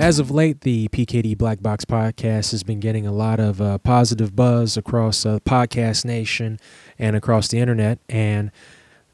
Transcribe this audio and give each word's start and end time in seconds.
As 0.05 0.19
of 0.19 0.29
late, 0.29 0.61
the 0.61 0.87
PKD 0.89 1.35
Black 1.35 1.63
Box 1.63 1.83
podcast 1.83 2.51
has 2.51 2.61
been 2.61 2.79
getting 2.79 3.07
a 3.07 3.11
lot 3.11 3.39
of 3.39 3.59
uh, 3.59 3.79
positive 3.79 4.35
buzz 4.35 4.77
across 4.77 5.25
uh, 5.25 5.39
Podcast 5.39 6.05
Nation 6.05 6.59
and 6.99 7.15
across 7.15 7.47
the 7.47 7.57
internet. 7.57 7.97
And 8.07 8.51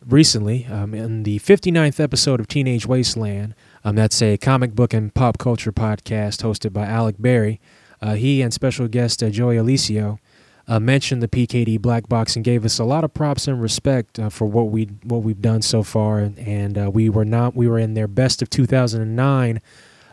recently, 0.05 0.65
um, 0.65 0.93
in 0.93 1.23
the 1.23 1.39
59th 1.39 1.97
episode 2.01 2.41
of 2.41 2.49
Teenage 2.49 2.85
Wasteland, 2.85 3.55
um, 3.85 3.95
that's 3.95 4.21
a 4.21 4.35
comic 4.35 4.75
book 4.75 4.93
and 4.93 5.13
pop 5.13 5.37
culture 5.37 5.71
podcast 5.71 6.43
hosted 6.43 6.73
by 6.73 6.85
Alec 6.85 7.15
Berry, 7.17 7.61
uh, 8.01 8.15
he 8.15 8.41
and 8.41 8.53
special 8.53 8.89
guest 8.89 9.23
uh, 9.23 9.29
Joey 9.29 9.55
Alicio 9.55 10.19
uh, 10.67 10.81
mentioned 10.81 11.23
the 11.23 11.29
PKD 11.29 11.79
Black 11.79 12.09
Box 12.09 12.35
and 12.35 12.43
gave 12.43 12.65
us 12.65 12.79
a 12.79 12.83
lot 12.83 13.05
of 13.05 13.13
props 13.13 13.47
and 13.47 13.61
respect 13.61 14.19
uh, 14.19 14.27
for 14.27 14.45
what 14.45 14.63
we 14.63 14.89
what 15.03 15.23
we've 15.23 15.41
done 15.41 15.61
so 15.61 15.83
far. 15.83 16.19
And, 16.19 16.37
and 16.37 16.93
we 16.93 17.07
were 17.07 17.23
not 17.23 17.55
we 17.55 17.69
were 17.69 17.79
in 17.79 17.93
their 17.93 18.09
best 18.09 18.41
of 18.41 18.49
2009 18.49 19.61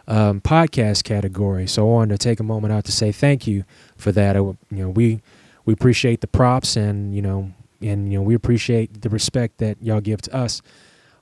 um, 0.08 0.40
podcast 0.40 1.04
category. 1.04 1.66
So 1.68 1.86
I 1.86 1.92
wanted 1.92 2.18
to 2.18 2.28
take 2.28 2.40
a 2.40 2.42
moment 2.42 2.72
out 2.72 2.84
to 2.86 2.92
say 2.92 3.12
thank 3.12 3.46
you 3.46 3.64
for 3.96 4.10
that. 4.12 4.36
I, 4.36 4.40
you 4.40 4.56
know, 4.70 4.88
we 4.88 5.20
we 5.64 5.74
appreciate 5.74 6.22
the 6.22 6.26
props 6.26 6.76
and 6.76 7.14
you 7.14 7.22
know 7.22 7.52
and 7.80 8.10
you 8.10 8.18
know 8.18 8.22
we 8.22 8.34
appreciate 8.34 9.02
the 9.02 9.10
respect 9.10 9.58
that 9.58 9.76
y'all 9.80 10.00
give 10.00 10.22
to 10.22 10.34
us. 10.34 10.62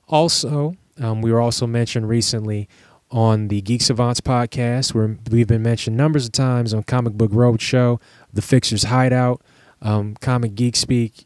Also, 0.07 0.75
um, 0.99 1.21
we 1.21 1.31
were 1.31 1.41
also 1.41 1.67
mentioned 1.67 2.07
recently 2.07 2.69
on 3.11 3.49
the 3.49 3.61
Geek 3.61 3.81
Savants 3.81 4.21
podcast, 4.21 4.93
where 4.93 5.17
we've 5.29 5.47
been 5.47 5.63
mentioned 5.63 5.95
numbers 5.97 6.25
of 6.25 6.31
times 6.31 6.73
on 6.73 6.83
Comic 6.83 7.13
Book 7.13 7.31
Roadshow, 7.31 8.01
The 8.33 8.41
Fixer's 8.41 8.83
Hideout, 8.83 9.41
um, 9.81 10.15
Comic 10.21 10.55
Geek 10.55 10.77
Speak. 10.77 11.25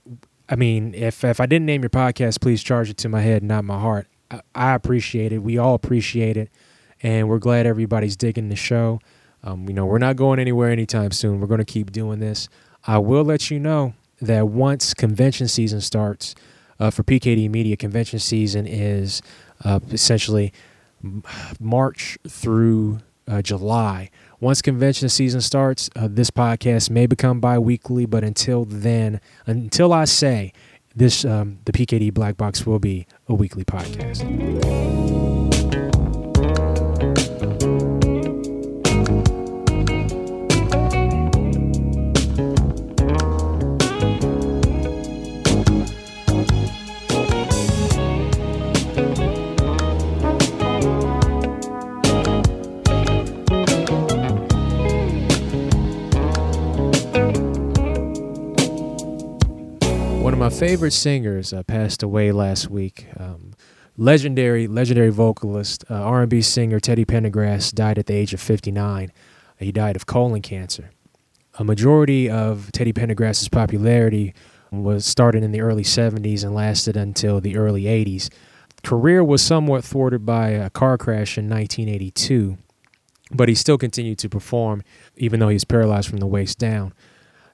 I 0.49 0.55
mean, 0.55 0.95
if 0.95 1.23
if 1.23 1.39
I 1.39 1.45
didn't 1.45 1.67
name 1.67 1.83
your 1.83 1.91
podcast, 1.91 2.41
please 2.41 2.63
charge 2.63 2.89
it 2.89 2.97
to 2.97 3.09
my 3.09 3.21
head, 3.21 3.43
not 3.43 3.65
my 3.65 3.79
heart. 3.79 4.07
I, 4.31 4.41
I 4.55 4.73
appreciate 4.73 5.31
it. 5.31 5.39
We 5.39 5.59
all 5.59 5.75
appreciate 5.75 6.37
it 6.37 6.49
and 7.03 7.27
we're 7.29 7.39
glad 7.39 7.65
everybody's 7.65 8.15
digging 8.15 8.49
the 8.49 8.55
show. 8.55 8.99
Um, 9.43 9.67
you 9.67 9.73
know, 9.73 9.85
we're 9.85 9.97
not 9.97 10.15
going 10.15 10.39
anywhere 10.39 10.69
anytime 10.69 11.11
soon. 11.11 11.39
We're 11.39 11.47
going 11.47 11.59
to 11.59 11.65
keep 11.65 11.91
doing 11.91 12.19
this. 12.19 12.47
I 12.85 12.97
will 12.99 13.23
let 13.23 13.49
you 13.49 13.59
know 13.59 13.93
that 14.21 14.47
once 14.47 14.93
convention 14.93 15.47
season 15.47 15.81
starts 15.81 16.35
uh, 16.79 16.91
for 16.91 17.03
PKD 17.03 17.49
Media, 17.49 17.75
convention 17.75 18.19
season 18.19 18.67
is 18.67 19.21
uh, 19.63 19.79
essentially 19.91 20.53
March 21.59 22.17
through 22.27 22.99
uh, 23.27 23.41
July. 23.41 24.09
Once 24.39 24.61
convention 24.61 25.09
season 25.09 25.41
starts, 25.41 25.89
uh, 25.95 26.07
this 26.09 26.31
podcast 26.31 26.89
may 26.89 27.05
become 27.05 27.39
bi 27.39 27.57
weekly, 27.57 28.05
but 28.05 28.23
until 28.23 28.65
then, 28.65 29.21
until 29.45 29.93
I 29.93 30.05
say 30.05 30.53
this, 30.95 31.23
um, 31.23 31.59
the 31.65 31.71
PKD 31.71 32.13
Black 32.13 32.37
Box 32.37 32.65
will 32.65 32.79
be 32.79 33.05
a 33.27 33.33
weekly 33.33 33.63
podcast. 33.63 34.21
My 60.41 60.49
favorite 60.49 60.91
singers 60.91 61.53
uh, 61.53 61.61
passed 61.61 62.01
away 62.01 62.31
last 62.31 62.67
week. 62.67 63.05
Um, 63.15 63.53
legendary, 63.95 64.65
legendary 64.65 65.11
vocalist, 65.11 65.85
uh, 65.87 65.93
R&B 65.93 66.41
singer 66.41 66.79
Teddy 66.79 67.05
Pendergrass 67.05 67.71
died 67.71 67.99
at 67.99 68.07
the 68.07 68.15
age 68.15 68.33
of 68.33 68.41
59. 68.41 69.11
He 69.59 69.71
died 69.71 69.95
of 69.95 70.07
colon 70.07 70.41
cancer. 70.41 70.89
A 71.59 71.63
majority 71.63 72.27
of 72.27 72.71
Teddy 72.71 72.91
Pendergrass's 72.91 73.49
popularity 73.49 74.33
was 74.71 75.05
started 75.05 75.43
in 75.43 75.51
the 75.51 75.61
early 75.61 75.83
70s 75.83 76.43
and 76.43 76.55
lasted 76.55 76.97
until 76.97 77.39
the 77.39 77.55
early 77.55 77.83
80s. 77.83 78.27
Career 78.83 79.23
was 79.23 79.43
somewhat 79.43 79.83
thwarted 79.83 80.25
by 80.25 80.47
a 80.47 80.71
car 80.71 80.97
crash 80.97 81.37
in 81.37 81.47
1982, 81.47 82.57
but 83.29 83.47
he 83.47 83.53
still 83.53 83.77
continued 83.77 84.17
to 84.17 84.27
perform 84.27 84.81
even 85.15 85.39
though 85.39 85.49
he 85.49 85.55
was 85.55 85.65
paralyzed 85.65 86.09
from 86.09 86.17
the 86.17 86.25
waist 86.25 86.57
down. 86.57 86.95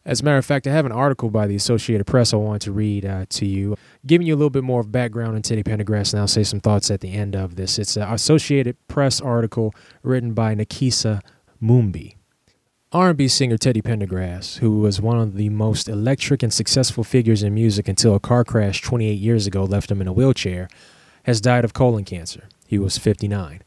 As 0.07 0.22
a 0.22 0.23
matter 0.23 0.38
of 0.38 0.45
fact, 0.45 0.66
I 0.66 0.72
have 0.72 0.85
an 0.85 0.94
article 0.94 1.29
by 1.29 1.47
the 1.47 1.57
Associated 1.57 2.07
Press 2.07 2.34
I 2.34 2.38
want 2.38 2.62
to 2.62 2.72
read 2.72 3.06
uh, 3.06 3.25
to 3.28 3.45
you, 3.45 3.75
giving 4.06 4.25
you 4.25 4.35
a 4.35 4.38
little 4.38 4.50
bit 4.50 4.63
more 4.63 4.79
of 4.79 4.90
background 4.90 5.35
on 5.35 5.41
Teddy 5.41 5.63
Pendergrass, 5.63 6.13
and 6.13 6.22
I'll 6.22 6.29
say 6.29 6.45
some 6.45 6.62
thoughts 6.62 6.90
at 6.90 7.01
the 7.01 7.12
end 7.12 7.35
of 7.35 7.57
this. 7.57 7.78
It's 7.78 7.97
an 7.97 8.03
Associated 8.03 8.78
Press 8.88 9.19
article 9.19 9.75
written 10.03 10.34
by 10.34 10.56
Nekesa 10.56 11.19
Mumbi. 11.62 12.15
R&B 12.94 13.27
singer 13.27 13.57
Teddy 13.57 13.81
Pendergrass, 13.81 14.59
who 14.59 14.80
was 14.80 15.01
one 15.01 15.19
of 15.19 15.36
the 15.36 15.50
most 15.50 15.89
electric 15.89 16.42
and 16.42 16.54
successful 16.54 17.04
figures 17.04 17.44
in 17.44 17.54
music 17.54 17.89
until 17.89 18.15
a 18.15 18.19
car 18.21 18.45
crash 18.45 18.81
28 18.81 19.12
years 19.12 19.45
ago 19.45 19.65
left 19.65 19.92
him 19.92 20.00
in 20.00 20.07
a 20.07 20.13
wheelchair, 20.13 20.69
has 21.24 21.42
died 21.42 21.65
of 21.65 21.74
colon 21.74 22.06
cancer. 22.06 22.48
He 22.65 22.80
was 22.80 22.98
59. 22.98 23.62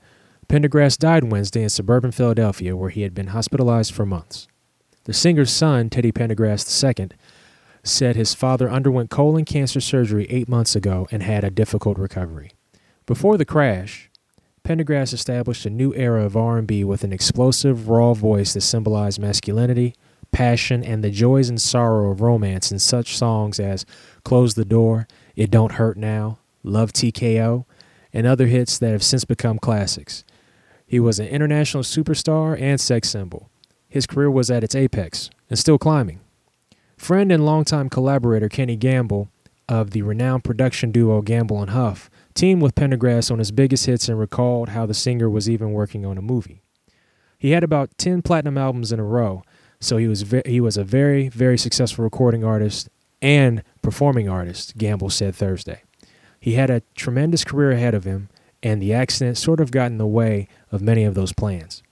Pendergrass 0.48 0.96
died 0.96 1.24
Wednesday 1.24 1.62
in 1.62 1.68
suburban 1.68 2.12
Philadelphia, 2.12 2.74
where 2.74 2.88
he 2.88 3.02
had 3.02 3.12
been 3.12 3.26
hospitalized 3.26 3.92
for 3.92 4.06
months. 4.06 4.48
The 5.10 5.14
singer's 5.14 5.50
son, 5.50 5.90
Teddy 5.90 6.12
Pendergrass 6.12 6.84
II, 6.84 7.08
said 7.82 8.14
his 8.14 8.32
father 8.32 8.70
underwent 8.70 9.10
colon 9.10 9.44
cancer 9.44 9.80
surgery 9.80 10.24
eight 10.30 10.48
months 10.48 10.76
ago 10.76 11.08
and 11.10 11.20
had 11.20 11.42
a 11.42 11.50
difficult 11.50 11.98
recovery. 11.98 12.52
Before 13.06 13.36
the 13.36 13.44
crash, 13.44 14.08
Pendergrass 14.62 15.12
established 15.12 15.66
a 15.66 15.68
new 15.68 15.92
era 15.94 16.24
of 16.24 16.36
R&B 16.36 16.84
with 16.84 17.02
an 17.02 17.12
explosive, 17.12 17.88
raw 17.88 18.14
voice 18.14 18.52
that 18.52 18.60
symbolized 18.60 19.18
masculinity, 19.18 19.96
passion, 20.30 20.84
and 20.84 21.02
the 21.02 21.10
joys 21.10 21.48
and 21.48 21.60
sorrow 21.60 22.12
of 22.12 22.20
romance 22.20 22.70
in 22.70 22.78
such 22.78 23.16
songs 23.16 23.58
as 23.58 23.84
"Close 24.22 24.54
the 24.54 24.64
Door," 24.64 25.08
"It 25.34 25.50
Don't 25.50 25.72
Hurt 25.72 25.96
Now," 25.96 26.38
"Love 26.62 26.92
TKO," 26.92 27.64
and 28.12 28.28
other 28.28 28.46
hits 28.46 28.78
that 28.78 28.92
have 28.92 29.02
since 29.02 29.24
become 29.24 29.58
classics. 29.58 30.22
He 30.86 31.00
was 31.00 31.18
an 31.18 31.26
international 31.26 31.82
superstar 31.82 32.56
and 32.60 32.80
sex 32.80 33.08
symbol. 33.08 33.50
His 33.90 34.06
career 34.06 34.30
was 34.30 34.50
at 34.50 34.64
its 34.64 34.74
apex 34.74 35.28
and 35.50 35.58
still 35.58 35.76
climbing. 35.76 36.20
Friend 36.96 37.30
and 37.32 37.44
longtime 37.44 37.90
collaborator 37.90 38.48
Kenny 38.48 38.76
Gamble 38.76 39.28
of 39.68 39.90
the 39.90 40.02
renowned 40.02 40.44
production 40.44 40.90
duo 40.92 41.20
Gamble 41.22 41.60
and 41.60 41.70
Huff 41.70 42.08
teamed 42.34 42.62
with 42.62 42.74
Pendergrass 42.74 43.30
on 43.30 43.38
his 43.38 43.50
biggest 43.50 43.86
hits 43.86 44.08
and 44.08 44.18
recalled 44.18 44.70
how 44.70 44.86
the 44.86 44.94
singer 44.94 45.28
was 45.28 45.50
even 45.50 45.72
working 45.72 46.06
on 46.06 46.16
a 46.16 46.22
movie. 46.22 46.62
He 47.38 47.50
had 47.50 47.64
about 47.64 47.96
10 47.98 48.22
platinum 48.22 48.58
albums 48.58 48.92
in 48.92 49.00
a 49.00 49.04
row, 49.04 49.42
so 49.80 49.96
he 49.96 50.06
was 50.06 50.22
ve- 50.22 50.42
he 50.44 50.60
was 50.60 50.76
a 50.76 50.84
very 50.84 51.28
very 51.28 51.56
successful 51.58 52.04
recording 52.04 52.44
artist 52.44 52.88
and 53.22 53.62
performing 53.82 54.28
artist, 54.28 54.76
Gamble 54.76 55.10
said 55.10 55.34
Thursday. 55.34 55.82
He 56.38 56.54
had 56.54 56.70
a 56.70 56.82
tremendous 56.94 57.44
career 57.44 57.72
ahead 57.72 57.94
of 57.94 58.04
him 58.04 58.28
and 58.62 58.80
the 58.80 58.92
accident 58.92 59.38
sort 59.38 59.60
of 59.60 59.70
got 59.70 59.86
in 59.86 59.98
the 59.98 60.06
way 60.06 60.48
of 60.70 60.82
many 60.82 61.04
of 61.04 61.14
those 61.14 61.32
plans. 61.32 61.82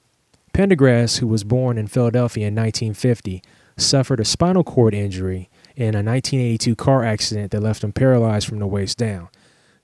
Pendergrass, 0.59 1.21
who 1.21 1.29
was 1.29 1.45
born 1.45 1.79
in 1.79 1.87
Philadelphia 1.87 2.49
in 2.49 2.55
1950, 2.57 3.45
suffered 3.77 4.19
a 4.19 4.25
spinal 4.25 4.65
cord 4.65 4.93
injury 4.93 5.49
in 5.77 5.95
a 5.95 6.03
1982 6.03 6.75
car 6.75 7.05
accident 7.05 7.53
that 7.53 7.63
left 7.63 7.85
him 7.85 7.93
paralyzed 7.93 8.49
from 8.49 8.59
the 8.59 8.67
waist 8.67 8.99
down. 8.99 9.29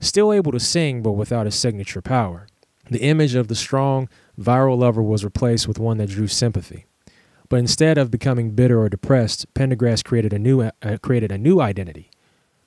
Still 0.01 0.33
able 0.33 0.51
to 0.51 0.59
sing, 0.59 1.01
but 1.01 1.13
without 1.13 1.45
his 1.45 1.55
signature 1.55 2.01
power. 2.01 2.47
The 2.91 2.99
image 3.03 3.35
of 3.35 3.47
the 3.47 3.55
strong, 3.55 4.09
viral 4.37 4.77
lover 4.77 5.01
was 5.01 5.23
replaced 5.23 5.65
with 5.65 5.79
one 5.79 5.97
that 5.99 6.09
drew 6.09 6.27
sympathy. 6.27 6.85
But 7.47 7.59
instead 7.59 7.97
of 7.97 8.11
becoming 8.11 8.51
bitter 8.51 8.81
or 8.81 8.89
depressed, 8.89 9.45
Pendergrass 9.53 10.03
created 10.03 10.33
a 10.33 10.39
new, 10.39 10.61
uh, 10.61 10.97
created 11.01 11.31
a 11.31 11.37
new 11.37 11.61
identity. 11.61 12.11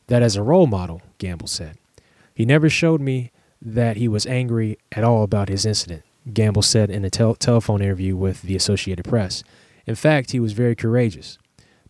That 0.06 0.22
as 0.22 0.34
a 0.34 0.42
role 0.42 0.66
model, 0.66 1.02
Gamble 1.18 1.46
said. 1.46 1.76
He 2.34 2.46
never 2.46 2.70
showed 2.70 3.02
me 3.02 3.32
that 3.60 3.98
he 3.98 4.08
was 4.08 4.24
angry 4.24 4.78
at 4.92 5.04
all 5.04 5.24
about 5.24 5.50
his 5.50 5.66
incident, 5.66 6.04
Gamble 6.32 6.62
said 6.62 6.90
in 6.90 7.04
a 7.04 7.10
tel- 7.10 7.34
telephone 7.34 7.82
interview 7.82 8.16
with 8.16 8.42
the 8.42 8.56
Associated 8.56 9.04
Press. 9.04 9.42
In 9.86 9.94
fact, 9.94 10.32
he 10.32 10.40
was 10.40 10.52
very 10.52 10.74
courageous. 10.74 11.38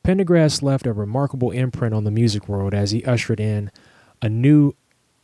Pendergrass 0.05 0.63
left 0.63 0.87
a 0.87 0.93
remarkable 0.93 1.51
imprint 1.51 1.95
on 1.95 2.05
the 2.05 2.11
music 2.11 2.49
world 2.49 2.73
as 2.73 2.93
he 2.93 3.05
ushered 3.05 3.41
in 3.41 3.71
a 4.23 4.29
new 4.29 4.73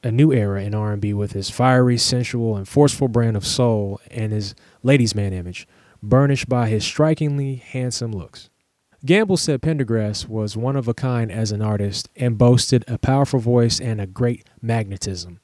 a 0.03 0.13
new 0.13 0.33
era 0.33 0.63
in 0.63 0.75
R&B 0.75 1.15
with 1.15 1.33
his 1.33 1.49
fiery, 1.49 1.97
sensual, 1.97 2.57
and 2.57 2.69
forceful 2.69 3.09
brand 3.09 3.39
of 3.39 3.47
soul 3.47 3.99
and 4.11 4.33
his 4.33 4.55
ladies' 4.83 5.15
man 5.15 5.33
image, 5.33 5.67
burnished 6.03 6.47
by 6.47 6.69
his 6.69 6.85
strikingly 6.85 7.55
handsome 7.55 8.13
looks. 8.13 8.51
Gamble 9.07 9.39
said 9.39 9.63
Pendergrass 9.63 10.29
was 10.29 10.59
one 10.59 10.77
of 10.77 10.89
a 10.89 10.95
kind 10.95 11.33
as 11.33 11.53
an 11.53 11.63
artist 11.63 12.11
and 12.17 12.37
boasted 12.37 12.85
a 12.87 12.99
powerful 12.99 13.41
voice 13.41 13.81
and 13.81 13.99
a 13.99 14.07
great 14.07 14.47
magnetism. 14.61 15.41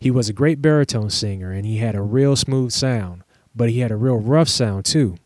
He 0.00 0.10
was 0.10 0.30
a 0.30 0.34
great 0.34 0.62
baritone 0.62 1.10
singer 1.10 1.52
and 1.52 1.66
he 1.66 1.76
had 1.76 1.94
a 1.94 2.02
real 2.02 2.34
smooth 2.34 2.72
sound, 2.72 3.22
but 3.54 3.68
he 3.68 3.80
had 3.80 3.90
a 3.90 3.96
real 3.96 4.16
rough 4.16 4.48
sound 4.48 4.86
too 4.86 5.16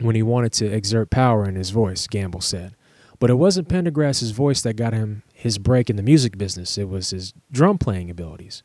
when 0.00 0.16
he 0.16 0.22
wanted 0.22 0.52
to 0.54 0.66
exert 0.66 1.08
power 1.08 1.48
in 1.48 1.54
his 1.54 1.70
voice, 1.70 2.06
Gamble 2.06 2.40
said. 2.40 2.74
But 3.18 3.30
it 3.30 3.34
wasn't 3.34 3.68
Pendergrass's 3.68 4.32
voice 4.32 4.60
that 4.62 4.74
got 4.74 4.92
him 4.92 5.22
his 5.32 5.58
break 5.58 5.88
in 5.88 5.96
the 5.96 6.02
music 6.02 6.36
business, 6.36 6.76
it 6.76 6.88
was 6.88 7.10
his 7.10 7.32
drum 7.50 7.78
playing 7.78 8.10
abilities. 8.10 8.62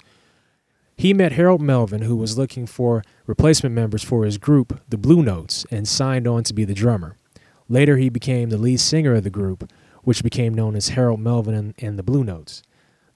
He 0.98 1.14
met 1.14 1.34
Harold 1.34 1.62
Melvin, 1.62 2.02
who 2.02 2.16
was 2.16 2.38
looking 2.38 2.66
for 2.66 3.04
replacement 3.26 3.74
members 3.74 4.04
for 4.04 4.26
his 4.26 4.38
group, 4.38 4.82
the 4.90 4.98
Blue 4.98 5.24
Notes, 5.24 5.66
and 5.72 5.88
signed 5.88 6.28
on 6.28 6.44
to 6.44 6.54
be 6.54 6.66
the 6.66 6.74
drummer. 6.74 7.16
Later, 7.70 7.98
he 7.98 8.10
became 8.10 8.50
the 8.50 8.58
lead 8.58 8.80
singer 8.80 9.16
of 9.16 9.24
the 9.24 9.30
group, 9.30 9.72
which 10.04 10.24
became 10.24 10.54
known 10.54 10.76
as 10.76 10.90
Harold 10.90 11.20
Melvin 11.20 11.74
and, 11.80 11.98
the 11.98 12.04
Blue 12.04 12.24
Notes. 12.24 12.62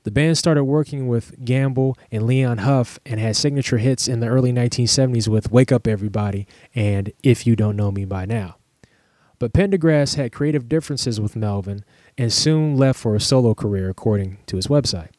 The 0.05 0.11
band 0.11 0.37
started 0.37 0.65
working 0.65 1.07
with 1.07 1.43
Gamble 1.43 1.97
and 2.11 2.27
Leon 2.27 2.59
Huff 2.59 2.99
and 3.07 3.19
had 3.19 3.35
signature 3.35 3.79
hits 3.79 4.07
in 4.07 4.19
the 4.19 4.27
early 4.27 4.53
1970s 4.53 5.27
with 5.27 5.51
Wake 5.51 5.71
Up 5.71 5.87
Everybody 5.87 6.45
and 6.75 7.11
If 7.23 7.47
You 7.47 7.55
Don't 7.55 7.75
Know 7.75 7.89
Me 7.89 8.05
By 8.05 8.25
Now. 8.25 8.57
But 9.39 9.51
Pendergrass 9.51 10.13
had 10.13 10.31
creative 10.31 10.69
differences 10.69 11.19
with 11.19 11.35
Melvin 11.35 11.83
and 12.19 12.31
soon 12.31 12.77
left 12.77 12.99
for 12.99 13.15
a 13.15 13.19
solo 13.19 13.55
career 13.55 13.89
according 13.89 14.37
to 14.45 14.57
his 14.57 14.67
website. 14.67 15.09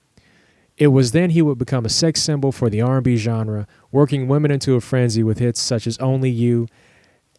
It 0.76 0.88
was 0.88 1.10
then 1.10 1.30
he 1.30 1.42
would 1.42 1.58
become 1.58 1.84
a 1.84 1.88
sex 1.88 2.22
symbol 2.22 2.52
for 2.52 2.70
the 2.70 2.80
R&B 2.80 3.16
genre, 3.16 3.66
working 3.90 4.28
women 4.28 4.52
into 4.52 4.76
a 4.76 4.80
frenzy 4.80 5.24
with 5.24 5.40
hits 5.40 5.60
such 5.60 5.88
as 5.88 5.98
Only 5.98 6.30
You 6.30 6.68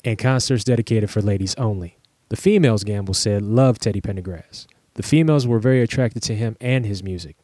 and 0.03 0.17
concerts 0.17 0.65
dedicated 0.65 1.09
for 1.09 1.21
ladies 1.21 1.55
only. 1.55 1.97
The 2.27 2.35
females, 2.35 2.83
Gamble 2.83 3.13
said, 3.13 3.41
loved 3.41 3.83
Teddy 3.83 4.01
Pendergrass. 4.01 4.67
The 4.97 5.03
females 5.03 5.45
were 5.47 5.59
very 5.59 5.81
attracted 5.81 6.23
to 6.23 6.35
him 6.35 6.57
and 6.59 6.85
his 6.85 7.03
music. 7.03 7.37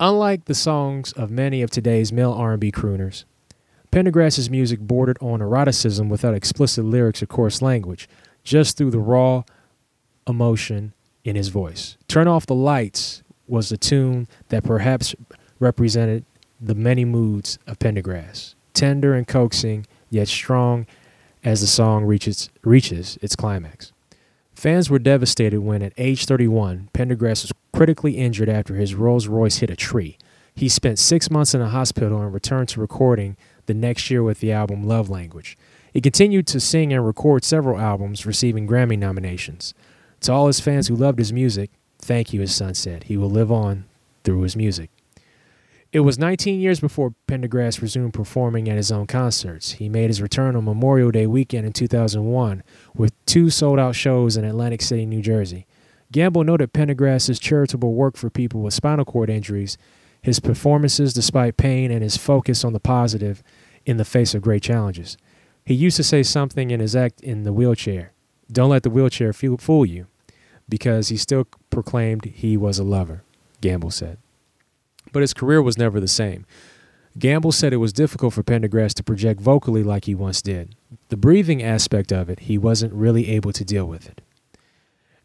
Unlike 0.00 0.46
the 0.46 0.54
songs 0.54 1.12
of 1.12 1.30
many 1.30 1.60
of 1.62 1.70
today's 1.70 2.12
male 2.12 2.32
R&B 2.32 2.72
crooners, 2.72 3.24
Pendergrass's 3.90 4.48
music 4.48 4.80
bordered 4.80 5.18
on 5.20 5.40
eroticism 5.40 6.08
without 6.08 6.34
explicit 6.34 6.84
lyrics 6.84 7.22
or 7.22 7.26
coarse 7.26 7.60
language, 7.60 8.08
just 8.42 8.78
through 8.78 8.90
the 8.90 8.98
raw 8.98 9.44
emotion 10.26 10.94
in 11.24 11.36
his 11.36 11.48
voice. 11.48 11.98
Turn 12.08 12.26
Off 12.26 12.46
the 12.46 12.54
Lights 12.54 13.22
was 13.46 13.70
a 13.70 13.76
tune 13.76 14.26
that 14.48 14.64
perhaps 14.64 15.14
represented 15.60 16.24
the 16.58 16.74
many 16.74 17.04
moods 17.04 17.58
of 17.66 17.78
Pendergrass, 17.78 18.54
tender 18.72 19.12
and 19.12 19.28
coaxing, 19.28 19.86
yet 20.08 20.26
strong 20.26 20.86
as 21.44 21.60
the 21.60 21.66
song 21.66 22.04
reaches, 22.04 22.48
reaches 22.64 23.18
its 23.20 23.36
climax. 23.36 23.91
Fans 24.62 24.88
were 24.88 25.00
devastated 25.00 25.58
when, 25.58 25.82
at 25.82 25.92
age 25.98 26.24
31, 26.24 26.88
Pendergrass 26.94 27.42
was 27.42 27.52
critically 27.72 28.12
injured 28.12 28.48
after 28.48 28.76
his 28.76 28.94
Rolls 28.94 29.26
Royce 29.26 29.56
hit 29.56 29.70
a 29.70 29.74
tree. 29.74 30.16
He 30.54 30.68
spent 30.68 31.00
six 31.00 31.32
months 31.32 31.52
in 31.52 31.60
a 31.60 31.68
hospital 31.68 32.22
and 32.22 32.32
returned 32.32 32.68
to 32.68 32.80
recording 32.80 33.36
the 33.66 33.74
next 33.74 34.08
year 34.08 34.22
with 34.22 34.38
the 34.38 34.52
album 34.52 34.84
Love 34.86 35.10
Language. 35.10 35.58
He 35.92 36.00
continued 36.00 36.46
to 36.46 36.60
sing 36.60 36.92
and 36.92 37.04
record 37.04 37.42
several 37.42 37.76
albums, 37.76 38.24
receiving 38.24 38.68
Grammy 38.68 38.96
nominations. 38.96 39.74
To 40.20 40.32
all 40.32 40.46
his 40.46 40.60
fans 40.60 40.86
who 40.86 40.94
loved 40.94 41.18
his 41.18 41.32
music, 41.32 41.72
thank 41.98 42.32
you, 42.32 42.40
his 42.40 42.54
son 42.54 42.74
said. 42.74 43.02
He 43.02 43.16
will 43.16 43.30
live 43.30 43.50
on 43.50 43.86
through 44.22 44.42
his 44.42 44.54
music. 44.54 44.90
It 45.92 46.00
was 46.00 46.18
19 46.18 46.58
years 46.58 46.80
before 46.80 47.14
Pendergrass 47.28 47.82
resumed 47.82 48.14
performing 48.14 48.66
at 48.66 48.78
his 48.78 48.90
own 48.90 49.06
concerts. 49.06 49.72
He 49.72 49.90
made 49.90 50.08
his 50.08 50.22
return 50.22 50.56
on 50.56 50.64
Memorial 50.64 51.10
Day 51.10 51.26
weekend 51.26 51.66
in 51.66 51.74
2001 51.74 52.62
with 52.94 53.12
two 53.26 53.50
sold 53.50 53.78
out 53.78 53.94
shows 53.94 54.38
in 54.38 54.44
Atlantic 54.46 54.80
City, 54.80 55.04
New 55.04 55.20
Jersey. 55.20 55.66
Gamble 56.10 56.44
noted 56.44 56.72
Pendergrass's 56.72 57.38
charitable 57.38 57.92
work 57.92 58.16
for 58.16 58.30
people 58.30 58.62
with 58.62 58.72
spinal 58.72 59.04
cord 59.04 59.28
injuries, 59.28 59.76
his 60.22 60.40
performances 60.40 61.12
despite 61.12 61.58
pain, 61.58 61.90
and 61.90 62.02
his 62.02 62.16
focus 62.16 62.64
on 62.64 62.72
the 62.72 62.80
positive 62.80 63.42
in 63.84 63.98
the 63.98 64.04
face 64.06 64.34
of 64.34 64.40
great 64.40 64.62
challenges. 64.62 65.18
He 65.62 65.74
used 65.74 65.98
to 65.98 66.04
say 66.04 66.22
something 66.22 66.70
in 66.70 66.80
his 66.80 66.96
act 66.96 67.20
in 67.20 67.42
the 67.42 67.52
wheelchair 67.52 68.12
Don't 68.50 68.70
let 68.70 68.82
the 68.82 68.90
wheelchair 68.90 69.34
fool 69.34 69.84
you, 69.84 70.06
because 70.70 71.08
he 71.08 71.18
still 71.18 71.46
proclaimed 71.68 72.24
he 72.24 72.56
was 72.56 72.78
a 72.78 72.84
lover, 72.84 73.24
Gamble 73.60 73.90
said 73.90 74.21
but 75.12 75.22
his 75.22 75.34
career 75.34 75.62
was 75.62 75.78
never 75.78 76.00
the 76.00 76.08
same. 76.08 76.46
Gamble 77.18 77.52
said 77.52 77.72
it 77.72 77.76
was 77.76 77.92
difficult 77.92 78.32
for 78.32 78.42
Pendergrass 78.42 78.94
to 78.94 79.04
project 79.04 79.40
vocally 79.40 79.82
like 79.82 80.06
he 80.06 80.14
once 80.14 80.40
did. 80.40 80.74
The 81.10 81.16
breathing 81.16 81.62
aspect 81.62 82.10
of 82.10 82.30
it, 82.30 82.40
he 82.40 82.56
wasn't 82.56 82.94
really 82.94 83.28
able 83.28 83.52
to 83.52 83.64
deal 83.64 83.84
with 83.84 84.08
it. 84.08 84.22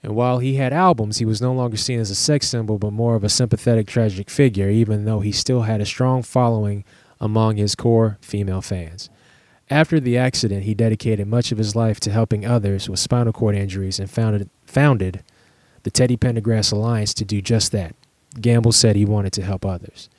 And 0.04 0.16
while 0.16 0.40
he 0.40 0.56
had 0.56 0.74
albums, 0.74 1.18
he 1.18 1.26
was 1.26 1.42
no 1.42 1.54
longer 1.54 1.78
seen 1.78 2.00
as 2.00 2.12
a 2.12 2.16
sex 2.16 2.48
symbol, 2.48 2.78
but 2.78 2.94
more 2.94 3.16
of 3.16 3.24
a 3.24 3.30
sympathetic, 3.30 3.88
tragic 3.88 4.30
figure, 4.30 4.70
even 4.70 5.06
though 5.06 5.22
he 5.22 5.32
still 5.32 5.62
had 5.62 5.82
a 5.82 5.86
strong 5.86 6.24
following 6.24 6.84
among 7.20 7.56
his 7.56 7.74
core 7.74 8.18
female 8.22 8.62
fans. 8.62 9.10
After 9.70 10.00
the 10.00 10.18
accident, 10.18 10.64
he 10.64 10.74
dedicated 10.74 11.28
much 11.28 11.52
of 11.52 11.58
his 11.58 11.76
life 11.76 12.00
to 12.02 12.12
helping 12.12 12.46
others 12.46 12.90
with 12.90 13.00
spinal 13.00 13.34
cord 13.34 13.56
injuries 13.56 14.00
and 14.00 14.10
founded, 14.10 14.50
founded 14.66 15.24
the 15.84 15.92
Teddy 15.92 16.16
Pendergrass 16.16 16.72
Alliance 16.72 17.14
to 17.16 17.26
do 17.26 17.42
just 17.42 17.72
that. 17.72 17.96
Gamble 18.42 18.72
said 18.72 18.96
he 18.96 19.06
wanted 19.06 19.34
to 19.34 19.44
help 19.44 19.66
others. 19.66 20.10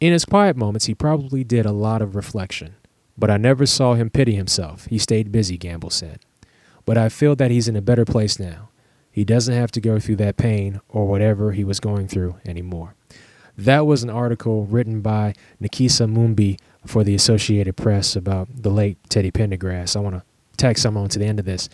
In 0.00 0.12
his 0.12 0.24
quiet 0.24 0.56
moments, 0.56 0.86
he 0.86 0.94
probably 0.94 1.42
did 1.42 1.64
a 1.66 1.72
lot 1.72 2.02
of 2.02 2.14
reflection, 2.14 2.74
but 3.16 3.30
I 3.30 3.36
never 3.36 3.64
saw 3.66 3.94
him 3.94 4.10
pity 4.10 4.34
himself. 4.34 4.86
He 4.86 4.98
stayed 4.98 5.32
busy, 5.32 5.56
Gamble 5.56 5.90
said. 5.90 6.20
But 6.84 6.98
I 6.98 7.08
feel 7.08 7.34
that 7.36 7.50
he's 7.50 7.68
in 7.68 7.76
a 7.76 7.82
better 7.82 8.04
place 8.04 8.38
now. 8.38 8.68
He 9.10 9.24
doesn't 9.24 9.54
have 9.54 9.72
to 9.72 9.80
go 9.80 9.98
through 9.98 10.16
that 10.16 10.36
pain 10.36 10.80
or 10.88 11.06
whatever 11.06 11.52
he 11.52 11.64
was 11.64 11.80
going 11.80 12.06
through 12.06 12.36
anymore. 12.44 12.94
That 13.56 13.86
was 13.86 14.02
an 14.02 14.10
article 14.10 14.66
written 14.66 15.00
by 15.00 15.34
Nekesa 15.62 16.06
Mumbi 16.06 16.58
for 16.84 17.02
the 17.02 17.14
Associated 17.14 17.76
Press 17.76 18.14
about 18.14 18.48
the 18.54 18.70
late 18.70 18.98
Teddy 19.08 19.30
Pendergrass. 19.30 19.96
I 19.96 20.00
want 20.00 20.16
to 20.16 20.22
tag 20.58 20.76
some 20.76 20.96
on 20.98 21.08
to 21.08 21.18
the 21.18 21.24
end 21.24 21.38
of 21.38 21.46
this. 21.46 21.70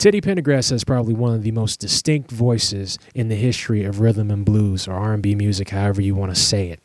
Teddy 0.00 0.22
Pendergrass 0.22 0.70
has 0.70 0.82
probably 0.82 1.12
one 1.12 1.34
of 1.34 1.42
the 1.42 1.50
most 1.50 1.78
distinct 1.78 2.30
voices 2.30 2.98
in 3.14 3.28
the 3.28 3.34
history 3.34 3.84
of 3.84 4.00
rhythm 4.00 4.30
and 4.30 4.46
blues 4.46 4.88
or 4.88 4.94
R&B 4.94 5.34
music, 5.34 5.68
however 5.68 6.00
you 6.00 6.14
want 6.14 6.34
to 6.34 6.40
say 6.40 6.70
it. 6.70 6.80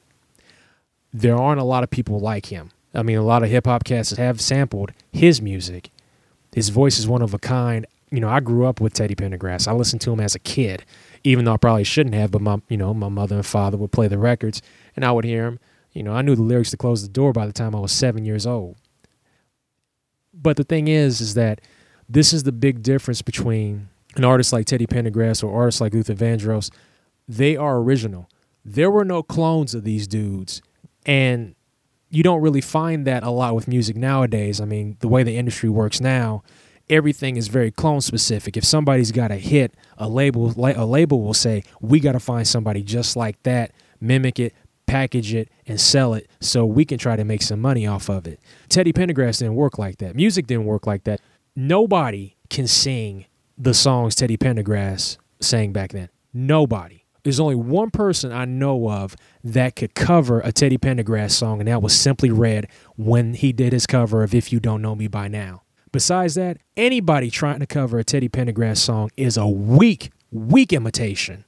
There 1.14 1.38
aren't 1.38 1.62
a 1.62 1.64
lot 1.64 1.82
of 1.82 1.90
people 1.90 2.20
like 2.20 2.48
him. 2.48 2.72
I 2.94 3.04
mean, 3.04 3.18
a 3.18 3.24
lot 3.24 3.42
of 3.42 3.50
hip 3.50 3.68
hop 3.68 3.86
cats 3.86 4.12
have 4.18 4.42
sampled 4.42 4.92
his 5.14 5.42
music. 5.42 5.92
His 6.54 6.68
voice 6.68 7.00
is 7.00 7.08
one 7.08 7.22
of 7.22 7.34
a 7.34 7.40
kind. 7.40 7.86
You 8.12 8.20
know, 8.20 8.28
I 8.28 8.42
grew 8.42 8.66
up 8.66 8.82
with 8.82 8.94
Teddy 8.94 9.16
Pendergrass. 9.16 9.66
I 9.66 9.72
listened 9.72 10.02
to 10.02 10.12
him 10.12 10.20
as 10.20 10.36
a 10.36 10.40
kid, 10.40 10.84
even 11.24 11.46
though 11.46 11.54
I 11.54 11.58
probably 11.58 11.86
shouldn't 11.86 12.16
have. 12.16 12.32
But 12.32 12.42
my, 12.42 12.62
you 12.68 12.76
know, 12.76 12.94
my 12.94 13.08
mother 13.08 13.38
and 13.38 13.46
father 13.46 13.78
would 13.78 13.94
play 13.94 14.10
the 14.10 14.18
records, 14.20 14.62
and 14.94 15.06
I 15.06 15.14
would 15.14 15.24
hear 15.24 15.46
him. 15.46 15.60
You 15.94 16.04
know, 16.04 16.12
I 16.12 16.22
knew 16.22 16.36
the 16.36 16.42
lyrics 16.42 16.72
to 16.72 16.78
"Close 16.78 17.02
the 17.02 17.08
Door" 17.08 17.32
by 17.32 17.46
the 17.46 17.54
time 17.54 17.74
I 17.74 17.80
was 17.80 17.94
seven 17.94 18.26
years 18.26 18.46
old. 18.46 18.76
But 20.34 20.58
the 20.58 20.66
thing 20.66 20.90
is, 20.90 21.22
is 21.22 21.36
that 21.36 21.62
this 22.08 22.34
is 22.34 22.44
the 22.44 22.52
big 22.52 22.84
difference 22.84 23.22
between 23.22 23.90
an 24.16 24.24
artist 24.24 24.54
like 24.54 24.66
Teddy 24.66 24.88
Pendergrass 24.88 25.44
or 25.44 25.54
artists 25.54 25.82
like 25.82 25.94
Luther 25.94 26.14
Vandross. 26.14 26.70
They 27.28 27.56
are 27.56 27.78
original. 27.78 28.30
There 28.64 28.92
were 28.92 29.06
no 29.06 29.24
clones 29.24 29.76
of 29.76 29.84
these 29.84 30.08
dudes. 30.08 30.62
And 31.06 31.56
you 32.10 32.24
don't 32.24 32.42
really 32.42 32.62
find 32.62 33.06
that 33.06 33.24
a 33.24 33.30
lot 33.30 33.56
with 33.56 33.68
music 33.68 33.96
nowadays. 33.96 34.62
I 34.62 34.66
mean, 34.66 34.98
the 35.00 35.08
way 35.08 35.24
the 35.24 35.38
industry 35.38 35.70
works 35.70 36.00
now, 36.00 36.44
everything 36.90 37.36
is 37.36 37.48
very 37.48 37.72
clone 37.72 38.02
specific. 38.02 38.56
If 38.56 38.64
somebody's 38.64 39.12
got 39.12 39.32
a 39.32 39.36
hit, 39.36 39.74
a 39.98 40.08
label 40.08 40.54
a 40.58 40.86
label 40.86 41.22
will 41.22 41.34
say, 41.34 41.64
"We 41.82 42.00
got 42.00 42.14
to 42.14 42.20
find 42.20 42.48
somebody 42.48 42.84
just 42.84 43.16
like 43.16 43.42
that, 43.44 43.72
mimic 44.00 44.40
it, 44.40 44.54
package 44.86 45.34
it, 45.34 45.50
and 45.68 45.80
sell 45.82 46.14
it 46.14 46.30
so 46.40 46.66
we 46.66 46.86
can 46.86 46.98
try 46.98 47.16
to 47.16 47.24
make 47.24 47.42
some 47.42 47.60
money 47.60 47.86
off 47.86 48.10
of 48.10 48.28
it." 48.28 48.40
Teddy 48.70 48.94
Pendergrass 48.94 49.40
didn't 49.40 49.56
work 49.56 49.78
like 49.78 49.98
that. 49.98 50.16
Music 50.16 50.48
didn't 50.48 50.66
work 50.66 50.88
like 50.88 51.04
that. 51.04 51.22
Nobody 51.56 52.36
can 52.50 52.68
sing 52.68 53.26
the 53.58 53.74
songs 53.74 54.14
Teddy 54.14 54.36
Pendergrass 54.36 55.18
sang 55.40 55.72
back 55.72 55.92
then. 55.92 56.10
Nobody. 56.34 57.06
There's 57.24 57.40
only 57.40 57.56
one 57.56 57.92
person 57.92 58.32
I 58.32 58.44
know 58.46 58.90
of 58.92 59.16
that 59.44 59.76
could 59.76 59.96
cover 59.96 60.42
a 60.42 60.52
Teddy 60.52 60.78
Pendergrass 60.78 61.32
song, 61.32 61.62
and 61.62 61.68
that 61.68 61.82
was 61.82 61.98
Simply 61.98 62.30
Red 62.30 62.68
when 62.98 63.34
he 63.34 63.54
did 63.54 63.72
his 63.72 63.88
cover 63.88 64.22
of 64.22 64.36
If 64.36 64.52
You 64.52 64.60
Don't 64.60 64.82
Know 64.82 64.96
Me 64.96 65.08
By 65.08 65.28
Now. 65.30 65.64
Besides 65.92 66.36
that, 66.36 66.58
anybody 66.76 67.30
trying 67.32 67.62
to 67.62 67.66
cover 67.66 67.98
a 68.00 68.04
Teddy 68.04 68.28
Pendergrass 68.28 68.78
song 68.78 69.10
is 69.16 69.38
a 69.38 69.48
weak, 69.48 70.12
weak 70.32 70.74
imitation. 70.74 71.46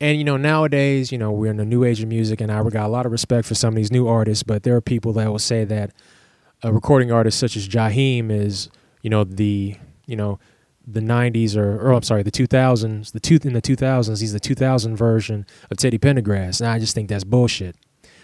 And 0.00 0.18
you 0.18 0.24
know, 0.24 0.36
nowadays, 0.36 1.12
you 1.12 1.18
know, 1.18 1.30
we're 1.30 1.50
in 1.50 1.56
the 1.56 1.64
new 1.64 1.84
age 1.84 2.02
of 2.02 2.08
music, 2.08 2.40
and 2.40 2.50
I 2.50 2.62
got 2.68 2.86
a 2.86 2.88
lot 2.88 3.06
of 3.06 3.12
respect 3.12 3.46
for 3.46 3.54
some 3.54 3.74
of 3.74 3.76
these 3.76 3.92
new 3.92 4.08
artists, 4.08 4.42
but 4.42 4.64
there 4.64 4.74
are 4.74 4.80
people 4.80 5.12
that 5.14 5.30
will 5.30 5.38
say 5.38 5.64
that 5.64 5.92
a 6.62 6.72
recording 6.72 7.12
artist 7.12 7.38
such 7.38 7.56
as 7.56 7.68
Jaheim 7.68 8.30
is, 8.30 8.68
you 9.06 9.10
know, 9.10 9.22
the, 9.22 9.76
you 10.06 10.16
know, 10.16 10.40
the 10.84 10.98
90s 10.98 11.56
or, 11.56 11.80
or 11.80 11.92
I'm 11.92 12.02
sorry, 12.02 12.24
the 12.24 12.32
2000s, 12.32 13.12
the 13.12 13.20
two 13.20 13.38
in 13.44 13.52
the 13.52 13.62
2000s, 13.62 14.20
he's 14.20 14.32
the 14.32 14.40
2000 14.40 14.96
version 14.96 15.46
of 15.70 15.76
Teddy 15.76 15.96
Pendergrass. 15.96 16.60
And 16.60 16.68
I 16.68 16.80
just 16.80 16.92
think 16.92 17.08
that's 17.08 17.22
bullshit. 17.22 17.76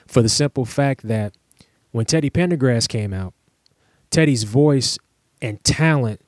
For 0.09 0.23
the 0.23 0.29
simple 0.29 0.65
fact 0.65 1.07
that 1.07 1.37
when 1.93 2.05
Teddy 2.05 2.31
Pendergrass 2.31 2.89
came 2.89 3.15
out, 3.15 3.33
Teddy's 4.11 4.43
voice 4.43 4.99
and 5.41 5.63
talent 5.63 6.21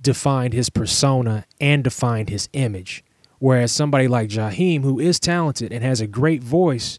defined 0.00 0.54
his 0.54 0.70
persona 0.70 1.44
and 1.60 1.84
defined 1.84 2.30
his 2.30 2.48
image. 2.54 3.04
Whereas 3.38 3.70
somebody 3.70 4.08
like 4.08 4.30
Jaheim, 4.30 4.80
who 4.80 4.98
is 4.98 5.20
talented 5.20 5.74
and 5.74 5.84
has 5.84 6.00
a 6.00 6.06
great 6.06 6.42
voice, 6.42 6.98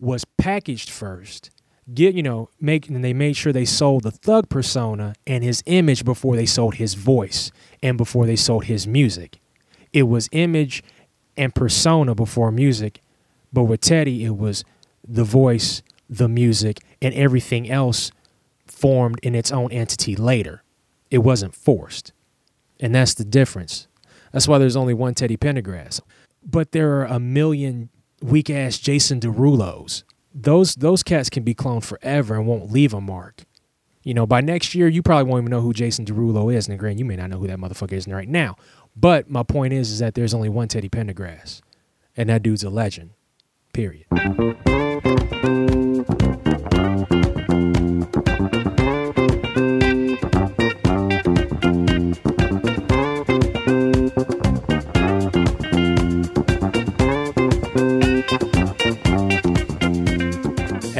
was 0.00 0.24
packaged 0.36 0.90
first 0.90 1.52
get 1.92 2.14
you 2.14 2.22
know 2.22 2.50
make 2.60 2.88
and 2.88 3.04
they 3.04 3.12
made 3.12 3.36
sure 3.36 3.52
they 3.52 3.64
sold 3.64 4.02
the 4.02 4.10
thug 4.10 4.48
persona 4.48 5.14
and 5.26 5.42
his 5.42 5.62
image 5.66 6.04
before 6.04 6.36
they 6.36 6.46
sold 6.46 6.74
his 6.74 6.94
voice 6.94 7.50
and 7.82 7.96
before 7.96 8.26
they 8.26 8.36
sold 8.36 8.64
his 8.64 8.86
music. 8.86 9.38
It 9.92 10.04
was 10.04 10.28
image 10.32 10.82
and 11.36 11.54
persona 11.54 12.14
before 12.14 12.50
music 12.50 13.00
but 13.52 13.64
with 13.64 13.80
teddy 13.80 14.24
it 14.24 14.36
was 14.36 14.64
the 15.06 15.24
voice 15.24 15.82
the 16.10 16.28
music 16.28 16.78
and 17.00 17.14
everything 17.14 17.70
else 17.70 18.10
formed 18.66 19.18
in 19.22 19.34
its 19.34 19.52
own 19.52 19.70
entity 19.72 20.16
later. 20.16 20.62
It 21.10 21.18
wasn't 21.18 21.54
forced. 21.54 22.12
And 22.80 22.94
that's 22.94 23.14
the 23.14 23.24
difference. 23.24 23.88
That's 24.32 24.46
why 24.46 24.58
there's 24.58 24.76
only 24.76 24.94
one 24.94 25.14
teddy 25.14 25.36
pendergrass. 25.36 26.00
But 26.44 26.72
there 26.72 27.00
are 27.00 27.06
a 27.06 27.18
million 27.18 27.88
weak 28.20 28.50
ass 28.50 28.78
jason 28.78 29.20
derulos 29.20 30.02
those 30.34 30.74
those 30.74 31.02
cats 31.02 31.30
can 31.30 31.42
be 31.42 31.54
cloned 31.54 31.84
forever 31.84 32.34
and 32.34 32.46
won't 32.46 32.70
leave 32.70 32.94
a 32.94 33.00
mark. 33.00 33.44
You 34.02 34.14
know, 34.14 34.26
by 34.26 34.40
next 34.40 34.74
year, 34.74 34.88
you 34.88 35.02
probably 35.02 35.30
won't 35.30 35.42
even 35.42 35.50
know 35.50 35.60
who 35.60 35.72
Jason 35.72 36.04
Derulo 36.04 36.54
is. 36.54 36.68
And 36.68 36.78
granted, 36.78 36.98
you 36.98 37.04
may 37.04 37.16
not 37.16 37.30
know 37.30 37.38
who 37.38 37.46
that 37.46 37.58
motherfucker 37.58 37.92
is 37.92 38.06
right 38.06 38.28
now. 38.28 38.56
But 38.96 39.28
my 39.28 39.42
point 39.42 39.72
is, 39.72 39.90
is 39.90 39.98
that 39.98 40.14
there's 40.14 40.34
only 40.34 40.48
one 40.48 40.68
Teddy 40.68 40.88
Pendergrass, 40.88 41.60
and 42.16 42.28
that 42.28 42.42
dude's 42.42 42.64
a 42.64 42.70
legend. 42.70 43.10
Period. 43.72 44.06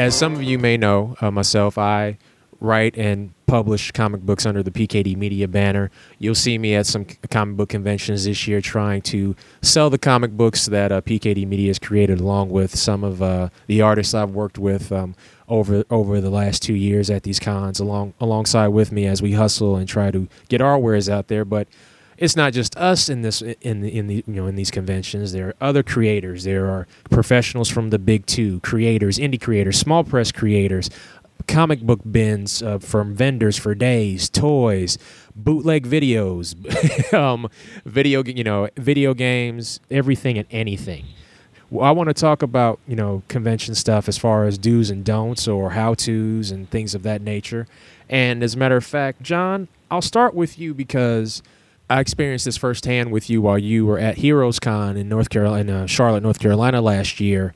As 0.09 0.17
some 0.17 0.35
of 0.35 0.43
you 0.43 0.59
may 0.59 0.79
know, 0.79 1.15
uh, 1.21 1.31
myself, 1.31 1.77
I 1.77 2.17
write 2.61 2.97
and 2.97 3.35
publish 3.47 3.93
comic 3.93 4.23
books 4.23 4.47
under 4.47 4.63
the 4.63 4.71
PKD 4.71 5.15
Media 5.19 5.47
banner. 5.47 5.91
You'll 6.19 6.35
see 6.35 6.57
me 6.57 6.75
at 6.75 6.87
some 6.87 7.05
comic 7.31 7.59
book 7.59 7.69
conventions 7.69 8.25
this 8.25 8.49
year 8.49 8.63
trying 8.63 9.03
to 9.03 9.37
sell 9.61 9.91
the 9.91 9.99
comic 9.99 10.31
books 10.31 10.65
that 10.65 10.93
uh, 10.93 11.03
PKD 11.03 11.47
Media 11.47 11.69
has 11.69 11.79
created, 11.79 12.21
along 12.21 12.49
with 12.49 12.75
some 12.75 13.05
of 13.05 13.21
uh, 13.21 13.51
the 13.67 13.83
artists 13.83 14.15
I've 14.15 14.31
worked 14.31 14.57
with 14.57 14.91
um, 14.93 15.15
over 15.47 15.85
over 15.91 16.23
the 16.23 16.31
last 16.31 16.63
two 16.63 16.75
years 16.75 17.11
at 17.11 17.25
these 17.25 17.39
cons, 17.39 17.79
along 17.79 18.15
alongside 18.19 18.69
with 18.69 18.91
me 18.91 19.05
as 19.07 19.21
we 19.21 19.33
hustle 19.33 19.77
and 19.77 19.87
try 19.87 20.11
to 20.11 20.27
get 20.49 20.63
our 20.63 20.79
wares 20.79 21.11
out 21.11 21.29
there. 21.29 21.45
But 21.45 21.69
it's 22.19 22.35
not 22.35 22.53
just 22.53 22.77
us 22.77 23.09
in 23.09 23.23
this 23.23 23.41
in 23.43 23.85
in 23.85 24.09
the 24.09 24.25
you 24.27 24.35
know 24.35 24.47
in 24.47 24.57
these 24.57 24.71
conventions. 24.71 25.33
There 25.33 25.49
are 25.49 25.55
other 25.61 25.83
creators. 25.83 26.45
There 26.45 26.69
are 26.69 26.87
professionals 27.11 27.69
from 27.69 27.91
the 27.91 27.99
big 27.99 28.27
two, 28.27 28.61
creators, 28.61 29.19
indie 29.19 29.41
creators, 29.41 29.79
small 29.79 30.05
press 30.05 30.33
creators, 30.33 30.91
comic 31.47 31.81
book 31.81 32.01
bins 32.11 32.63
uh, 32.63 32.79
from 32.79 33.15
vendors 33.15 33.57
for 33.57 33.75
days, 33.75 34.29
toys, 34.29 34.99
bootleg 35.37 35.87
videos, 35.87 36.55
um, 37.15 37.49
video 37.85 38.25
you 38.25 38.45
know 38.45 38.69
video 38.77 39.15
games, 39.15 39.81
everything 39.91 40.37
and 40.37 40.49
anything. 40.51 41.07
Well, 41.71 41.87
I 41.87 41.91
want 41.93 42.09
to 42.09 42.15
talk 42.15 42.43
about 42.43 42.81
you 42.89 42.97
know 42.97 43.23
convention 43.29 43.77
stuff 43.77 44.09
as 44.09 44.19
far 44.19 44.45
as 44.45 44.59
do's 44.59 44.91
and 44.91 45.05
don'ts 45.05 45.47
or 45.47 45.71
how 45.71 45.95
tos 45.95 46.51
and 46.51 46.69
things 46.69 46.97
of 46.97 47.05
that 47.05 47.23
nature. 47.23 47.69
And 48.09 48.43
as 48.43 48.55
a 48.55 48.59
matter 48.59 48.77
of 48.77 48.85
fact, 48.85 49.23
Jon, 49.23 49.69
I'll 49.89 50.03
start 50.03 50.35
with 50.35 50.59
you 50.59 50.75
because 50.75 51.43
I 51.91 52.01
experienced 52.01 52.45
this 52.45 52.59
firsthand 52.59 53.13
with 53.13 53.31
you 53.31 53.41
while 53.41 53.59
you 53.59 53.87
were 53.87 53.99
at 53.99 54.19
Heroes 54.19 54.59
Con 54.61 54.97
in 54.97 55.09
North 55.09 55.31
Carolina, 55.31 55.89
Charlotte, 55.89 56.23
North 56.23 56.39
Carolina 56.39 56.83
last 56.83 57.19
year, 57.19 57.55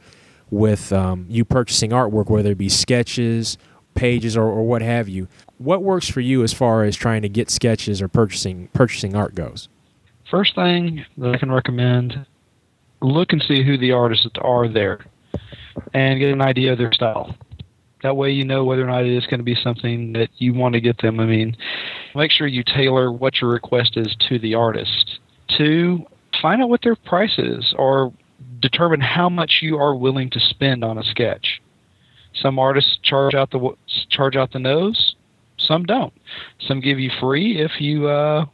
with 0.50 0.90
um, 0.92 1.26
you 1.28 1.44
purchasing 1.44 1.90
artwork, 1.90 2.30
whether 2.30 2.52
it 2.52 2.58
be 2.58 2.70
sketches, 2.70 3.58
pages, 3.94 4.34
or, 4.36 4.44
or 4.44 4.66
what 4.66 4.80
have 4.80 5.08
you. 5.08 5.28
What 5.58 5.82
works 5.82 6.08
for 6.08 6.20
you 6.20 6.42
as 6.42 6.52
far 6.52 6.84
as 6.84 6.96
trying 6.96 7.22
to 7.22 7.28
get 7.28 7.50
sketches 7.50 8.00
or 8.00 8.08
purchasing 8.08 8.68
purchasing 8.68 9.14
art 9.14 9.34
goes? 9.34 9.68
First 10.30 10.54
thing 10.54 11.04
that 11.18 11.34
I 11.34 11.38
can 11.38 11.52
recommend: 11.52 12.24
look 13.02 13.32
and 13.34 13.42
see 13.46 13.62
who 13.62 13.76
the 13.76 13.92
artists 13.92 14.26
are 14.40 14.66
there, 14.66 15.04
and 15.92 16.18
get 16.18 16.32
an 16.32 16.40
idea 16.40 16.72
of 16.72 16.78
their 16.78 16.92
style. 16.92 17.34
That 18.02 18.16
way, 18.16 18.30
you 18.30 18.44
know 18.44 18.64
whether 18.64 18.82
or 18.82 18.88
not 18.88 19.04
it 19.04 19.16
is 19.16 19.26
going 19.26 19.38
to 19.38 19.44
be 19.44 19.54
something 19.54 20.12
that 20.14 20.28
you 20.38 20.54
want 20.54 20.74
to 20.74 20.80
get 20.80 21.00
them. 21.00 21.20
I 21.20 21.26
mean, 21.26 21.56
make 22.14 22.30
sure 22.30 22.46
you 22.46 22.64
tailor 22.64 23.12
what 23.12 23.40
your 23.40 23.50
request 23.50 23.96
is 23.96 24.16
to 24.28 24.38
the 24.38 24.54
artist. 24.54 25.20
Two, 25.56 26.04
find 26.40 26.62
out 26.62 26.68
what 26.68 26.82
their 26.82 26.96
price 26.96 27.38
is 27.38 27.74
or 27.78 28.12
determine 28.60 29.00
how 29.00 29.28
much 29.28 29.58
you 29.62 29.76
are 29.76 29.94
willing 29.94 30.30
to 30.30 30.40
spend 30.40 30.84
on 30.84 30.98
a 30.98 31.04
sketch. 31.04 31.60
Some 32.34 32.58
artists 32.58 32.98
charge 33.02 33.34
out 33.34 33.50
the 33.50 33.76
charge 34.08 34.36
out 34.36 34.52
the 34.52 34.58
nose, 34.58 35.14
some 35.58 35.84
don't. 35.84 36.12
Some 36.66 36.80
give 36.80 36.98
you 36.98 37.10
free 37.20 37.60
if 37.60 37.80
you 37.80 38.08
uh, 38.08 38.46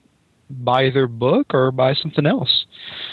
buy 0.51 0.91
their 0.91 1.07
book 1.07 1.55
or 1.55 1.71
buy 1.71 1.95
something 1.95 2.27
else. 2.27 2.67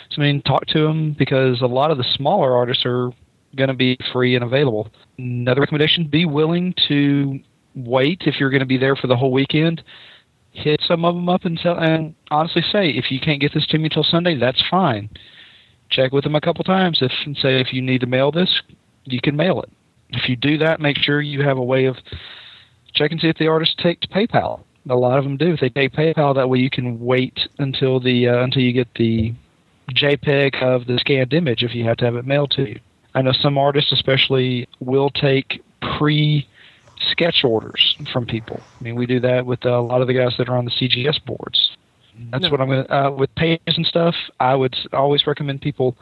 So 0.09 0.21
I 0.21 0.25
mean, 0.25 0.41
talk 0.41 0.65
to 0.67 0.81
them 0.81 1.15
because 1.17 1.61
a 1.61 1.67
lot 1.67 1.91
of 1.91 1.97
the 1.97 2.05
smaller 2.15 2.55
artists 2.55 2.85
are 2.85 3.11
going 3.55 3.69
to 3.69 3.73
be 3.75 3.97
free 4.11 4.35
and 4.35 4.43
available. 4.43 4.89
Another 5.17 5.61
recommendation: 5.61 6.07
be 6.07 6.25
willing 6.25 6.73
to 6.87 7.39
wait 7.75 8.23
if 8.25 8.39
you're 8.39 8.49
going 8.49 8.61
to 8.61 8.65
be 8.65 8.77
there 8.77 8.95
for 8.95 9.07
the 9.07 9.15
whole 9.17 9.31
weekend. 9.31 9.83
Hit 10.51 10.81
some 10.87 11.03
of 11.03 11.15
them 11.15 11.27
up 11.27 11.43
and 11.43 11.59
tell, 11.59 11.77
and 11.77 12.15
honestly 12.31 12.61
say, 12.71 12.89
if 12.89 13.11
you 13.11 13.19
can't 13.19 13.41
get 13.41 13.53
this 13.53 13.67
to 13.67 13.77
me 13.77 13.85
until 13.85 14.03
Sunday, 14.03 14.37
that's 14.37 14.63
fine. 14.71 15.09
Check 15.89 16.13
with 16.13 16.23
them 16.23 16.35
a 16.35 16.41
couple 16.41 16.63
times. 16.63 16.99
If 17.01 17.11
and 17.25 17.35
say 17.37 17.59
if 17.59 17.73
you 17.73 17.81
need 17.81 18.01
to 18.01 18.07
mail 18.07 18.31
this, 18.31 18.61
you 19.03 19.19
can 19.21 19.35
mail 19.35 19.61
it. 19.61 19.69
If 20.09 20.29
you 20.29 20.35
do 20.35 20.57
that, 20.59 20.79
make 20.79 20.97
sure 20.97 21.21
you 21.21 21.43
have 21.43 21.57
a 21.57 21.63
way 21.63 21.85
of 21.85 21.97
checking 22.93 23.19
see 23.19 23.27
if 23.27 23.37
the 23.37 23.47
artist 23.47 23.77
takes 23.79 24.07
PayPal. 24.07 24.61
A 24.89 24.95
lot 24.95 25.17
of 25.17 25.23
them 25.23 25.35
do. 25.35 25.53
If 25.53 25.59
they 25.59 25.69
take 25.69 25.93
PayPal, 25.93 26.35
that 26.35 26.49
way 26.49 26.59
you 26.59 26.69
can 26.69 26.99
wait 26.99 27.37
until 27.59 27.99
the 27.99 28.29
uh, 28.29 28.43
until 28.43 28.61
you 28.61 28.71
get 28.71 28.87
the 28.95 29.33
JPEG 29.91 30.61
of 30.61 30.87
the 30.87 30.97
scanned 30.99 31.33
image 31.33 31.63
if 31.63 31.75
you 31.75 31.83
have 31.85 31.97
to 31.97 32.05
have 32.05 32.15
it 32.15 32.25
mailed 32.25 32.51
to 32.51 32.69
you. 32.69 32.79
I 33.15 33.21
know 33.21 33.31
some 33.31 33.57
artists, 33.57 33.91
especially, 33.91 34.67
will 34.79 35.09
take 35.09 35.63
pre 35.97 36.47
sketch 37.11 37.43
orders 37.43 37.95
from 38.13 38.25
people. 38.25 38.59
I 38.79 38.83
mean, 38.83 38.95
we 38.95 39.05
do 39.05 39.19
that 39.21 39.45
with 39.45 39.65
a 39.65 39.79
lot 39.79 40.01
of 40.01 40.07
the 40.07 40.13
guys 40.13 40.35
that 40.37 40.47
are 40.49 40.57
on 40.57 40.65
the 40.65 40.71
CGS 40.71 41.23
boards. 41.25 41.71
That's 42.31 42.43
no. 42.43 42.49
what 42.49 42.61
I'm 42.61 42.67
going 42.67 42.85
to, 42.85 42.95
uh, 42.95 43.11
with 43.11 43.33
pages 43.35 43.75
and 43.75 43.85
stuff, 43.85 44.15
I 44.39 44.55
would 44.55 44.75
always 44.93 45.27
recommend 45.27 45.61
people 45.61 45.97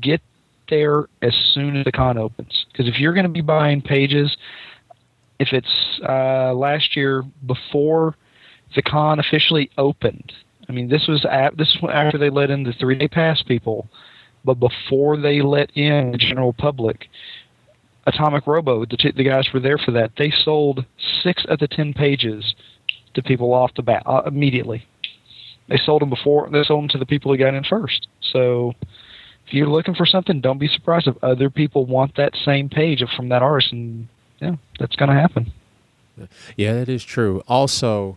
get 0.00 0.20
there 0.68 1.06
as 1.22 1.34
soon 1.54 1.76
as 1.76 1.84
the 1.84 1.92
con 1.92 2.18
opens. 2.18 2.66
Because 2.70 2.86
if 2.86 2.98
you're 2.98 3.14
going 3.14 3.24
to 3.24 3.32
be 3.32 3.40
buying 3.40 3.80
pages, 3.80 4.36
if 5.38 5.52
it's 5.52 6.00
uh, 6.06 6.52
last 6.52 6.96
year 6.96 7.22
before 7.46 8.14
the 8.74 8.82
con 8.82 9.18
officially 9.18 9.70
opened. 9.78 10.32
I 10.68 10.72
mean, 10.72 10.88
this 10.88 11.06
was 11.08 11.24
at, 11.24 11.56
this 11.56 11.76
was 11.80 11.90
after 11.94 12.18
they 12.18 12.30
let 12.30 12.50
in 12.50 12.64
the 12.64 12.74
three 12.74 12.96
day 12.96 13.08
pass 13.08 13.42
people, 13.42 13.88
but 14.48 14.58
before 14.58 15.18
they 15.18 15.42
let 15.42 15.70
in 15.76 16.12
the 16.12 16.16
general 16.16 16.54
public, 16.54 17.08
Atomic 18.06 18.46
Robo, 18.46 18.86
the, 18.86 18.96
t- 18.96 19.12
the 19.14 19.22
guys 19.22 19.46
were 19.52 19.60
there 19.60 19.76
for 19.76 19.90
that. 19.90 20.12
They 20.16 20.30
sold 20.30 20.86
six 21.22 21.44
of 21.50 21.58
the 21.58 21.68
ten 21.68 21.92
pages 21.92 22.54
to 23.12 23.22
people 23.22 23.52
off 23.52 23.74
the 23.76 23.82
bat 23.82 24.04
uh, 24.06 24.22
immediately. 24.24 24.86
They 25.68 25.76
sold 25.76 26.00
them 26.00 26.08
before. 26.08 26.48
They 26.50 26.64
sold 26.64 26.84
them 26.84 26.88
to 26.88 26.98
the 26.98 27.04
people 27.04 27.30
who 27.30 27.36
got 27.36 27.52
in 27.52 27.62
first. 27.62 28.08
So 28.22 28.72
if 29.46 29.52
you're 29.52 29.66
looking 29.66 29.94
for 29.94 30.06
something, 30.06 30.40
don't 30.40 30.56
be 30.56 30.68
surprised 30.68 31.06
if 31.06 31.22
other 31.22 31.50
people 31.50 31.84
want 31.84 32.16
that 32.16 32.34
same 32.42 32.70
page 32.70 33.04
from 33.14 33.28
that 33.28 33.42
artist, 33.42 33.72
and 33.72 34.08
yeah, 34.40 34.56
that's 34.78 34.96
going 34.96 35.10
to 35.10 35.14
happen. 35.14 35.52
Yeah, 36.56 36.72
that 36.72 36.88
is 36.88 37.04
true. 37.04 37.42
Also, 37.46 38.16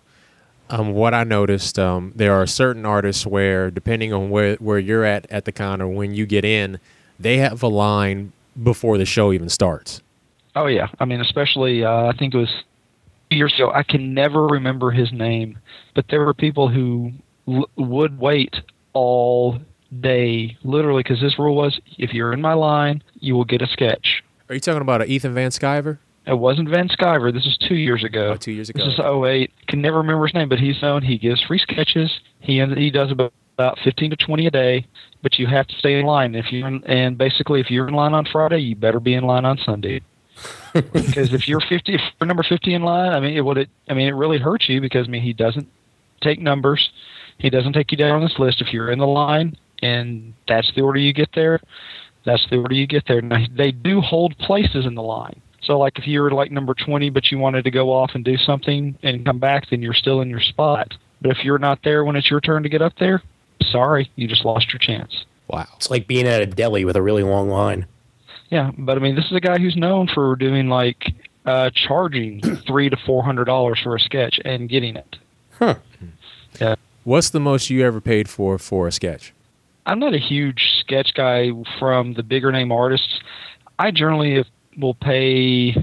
um, 0.71 0.93
what 0.93 1.13
I 1.13 1.23
noticed, 1.23 1.77
um, 1.77 2.13
there 2.15 2.33
are 2.33 2.47
certain 2.47 2.85
artists 2.85 3.25
where, 3.25 3.69
depending 3.69 4.13
on 4.13 4.29
where 4.29 4.55
where 4.55 4.79
you're 4.79 5.05
at 5.05 5.29
at 5.29 5.45
the 5.45 5.51
con 5.51 5.81
or 5.81 5.87
when 5.87 6.13
you 6.13 6.25
get 6.25 6.45
in, 6.45 6.79
they 7.19 7.37
have 7.37 7.61
a 7.61 7.67
line 7.67 8.31
before 8.61 8.97
the 8.97 9.05
show 9.05 9.31
even 9.33 9.49
starts. 9.49 10.01
Oh 10.55 10.67
yeah, 10.67 10.87
I 10.99 11.05
mean, 11.05 11.21
especially 11.21 11.83
uh, 11.83 12.07
I 12.07 12.13
think 12.17 12.33
it 12.33 12.37
was 12.37 12.63
years 13.29 13.53
ago. 13.53 13.71
I 13.73 13.83
can 13.83 14.13
never 14.13 14.47
remember 14.47 14.91
his 14.91 15.11
name, 15.11 15.59
but 15.95 16.05
there 16.09 16.25
were 16.25 16.33
people 16.33 16.69
who 16.69 17.11
l- 17.47 17.69
would 17.77 18.19
wait 18.19 18.55
all 18.93 19.59
day, 19.99 20.57
literally, 20.63 21.03
because 21.03 21.21
this 21.21 21.37
rule 21.37 21.55
was: 21.55 21.79
if 21.97 22.13
you're 22.13 22.33
in 22.33 22.41
my 22.41 22.53
line, 22.53 23.03
you 23.19 23.35
will 23.35 23.45
get 23.45 23.61
a 23.61 23.67
sketch. 23.67 24.23
Are 24.49 24.55
you 24.55 24.61
talking 24.61 24.81
about 24.81 25.07
Ethan 25.07 25.33
Van 25.33 25.51
Sciver? 25.51 25.99
It 26.25 26.37
wasn't 26.37 26.69
Van 26.69 26.87
Sciver. 26.87 27.33
This 27.33 27.45
is 27.45 27.57
two 27.57 27.75
years 27.75 28.03
ago. 28.03 28.33
Oh, 28.33 28.37
two 28.37 28.51
years 28.51 28.69
ago. 28.69 28.85
This 28.85 28.93
is 28.93 28.99
08. 28.99 29.51
Can 29.67 29.81
never 29.81 29.97
remember 29.97 30.27
his 30.27 30.33
name, 30.35 30.49
but 30.49 30.59
he's 30.59 30.81
known. 30.81 31.01
He 31.01 31.17
gives 31.17 31.41
free 31.41 31.57
sketches. 31.57 32.19
He 32.39 32.63
he 32.75 32.91
does 32.91 33.11
about 33.11 33.33
about 33.61 33.77
15 33.83 34.11
to 34.11 34.15
20 34.15 34.47
a 34.47 34.51
day, 34.51 34.85
but 35.21 35.37
you 35.37 35.45
have 35.45 35.67
to 35.67 35.75
stay 35.77 35.99
in 35.99 36.05
line. 36.05 36.35
If 36.35 36.51
you're 36.51 36.67
in, 36.67 36.83
and 36.85 37.17
basically, 37.17 37.59
if 37.59 37.69
you're 37.69 37.87
in 37.87 37.93
line 37.93 38.13
on 38.13 38.25
Friday, 38.25 38.59
you 38.59 38.75
better 38.75 38.99
be 38.99 39.13
in 39.13 39.23
line 39.23 39.45
on 39.45 39.57
Sunday. 39.57 40.01
because 40.73 41.33
if 41.33 41.47
you're 41.47 41.59
50, 41.59 41.93
if 41.93 42.01
you're 42.19 42.27
number 42.27 42.43
50 42.43 42.73
in 42.73 42.81
line, 42.81 43.11
I 43.11 43.19
mean, 43.19 43.35
it 43.35 43.41
would 43.41 43.57
it. 43.57 43.69
I 43.89 43.93
mean, 43.93 44.07
it 44.07 44.15
really 44.15 44.39
hurts 44.39 44.69
you 44.69 44.81
because 44.81 45.07
I 45.07 45.11
mean, 45.11 45.21
he 45.21 45.33
doesn't 45.33 45.67
take 46.21 46.39
numbers. 46.39 46.89
He 47.37 47.49
doesn't 47.49 47.73
take 47.73 47.91
you 47.91 47.97
down 47.97 48.11
on 48.11 48.21
this 48.21 48.39
list. 48.39 48.61
If 48.61 48.73
you're 48.73 48.91
in 48.91 48.99
the 48.99 49.07
line 49.07 49.57
and 49.81 50.33
that's 50.47 50.71
the 50.75 50.81
order 50.81 50.99
you 50.99 51.13
get 51.13 51.29
there, 51.33 51.59
that's 52.25 52.45
the 52.49 52.57
order 52.57 52.75
you 52.75 52.87
get 52.87 53.05
there. 53.07 53.21
Now 53.21 53.45
they 53.55 53.71
do 53.71 54.01
hold 54.01 54.37
places 54.37 54.85
in 54.85 54.95
the 54.95 55.03
line. 55.03 55.41
So 55.61 55.77
like 55.77 55.97
if 55.99 56.07
you 56.07 56.21
were 56.21 56.31
like 56.31 56.51
number 56.51 56.73
20, 56.73 57.09
but 57.09 57.31
you 57.31 57.37
wanted 57.37 57.63
to 57.63 57.71
go 57.71 57.91
off 57.91 58.11
and 58.13 58.23
do 58.23 58.37
something 58.37 58.97
and 59.03 59.25
come 59.25 59.39
back, 59.39 59.69
then 59.69 59.81
you're 59.81 59.93
still 59.93 60.21
in 60.21 60.29
your 60.29 60.41
spot. 60.41 60.93
But 61.21 61.31
if 61.31 61.43
you're 61.43 61.59
not 61.59 61.79
there 61.83 62.03
when 62.03 62.15
it's 62.15 62.29
your 62.29 62.41
turn 62.41 62.63
to 62.63 62.69
get 62.69 62.81
up 62.81 62.93
there, 62.99 63.21
sorry, 63.61 64.09
you 64.15 64.27
just 64.27 64.43
lost 64.43 64.71
your 64.73 64.79
chance. 64.79 65.25
Wow. 65.47 65.67
It's 65.75 65.89
like 65.91 66.07
being 66.07 66.27
at 66.27 66.41
a 66.41 66.45
deli 66.45 66.85
with 66.85 66.95
a 66.95 67.01
really 67.01 67.23
long 67.23 67.49
line. 67.49 67.85
Yeah, 68.49 68.71
but 68.77 68.97
I 68.97 69.01
mean, 69.01 69.15
this 69.15 69.25
is 69.25 69.33
a 69.33 69.39
guy 69.39 69.59
who's 69.59 69.77
known 69.77 70.07
for 70.07 70.35
doing 70.35 70.67
like 70.67 71.13
uh, 71.45 71.69
charging 71.73 72.41
three 72.67 72.89
to 72.89 72.97
four 73.05 73.23
hundred 73.23 73.45
dollars 73.45 73.79
for 73.81 73.95
a 73.95 73.99
sketch 73.99 74.39
and 74.43 74.67
getting 74.67 74.97
it. 74.97 75.15
Huh. 75.57 75.75
Yeah, 76.59 76.75
What's 77.03 77.31
the 77.31 77.39
most 77.39 77.69
you 77.69 77.83
ever 77.83 77.99
paid 77.99 78.29
for 78.29 78.59
for 78.59 78.87
a 78.87 78.91
sketch? 78.91 79.33
I'm 79.85 79.97
not 79.97 80.13
a 80.13 80.19
huge 80.19 80.79
sketch 80.79 81.13
guy 81.15 81.49
from 81.79 82.13
the 82.13 82.21
bigger 82.21 82.51
name 82.51 82.71
artists. 82.71 83.19
I 83.79 83.89
generally 83.89 84.45
will 84.77 84.93
pay, 84.95 85.75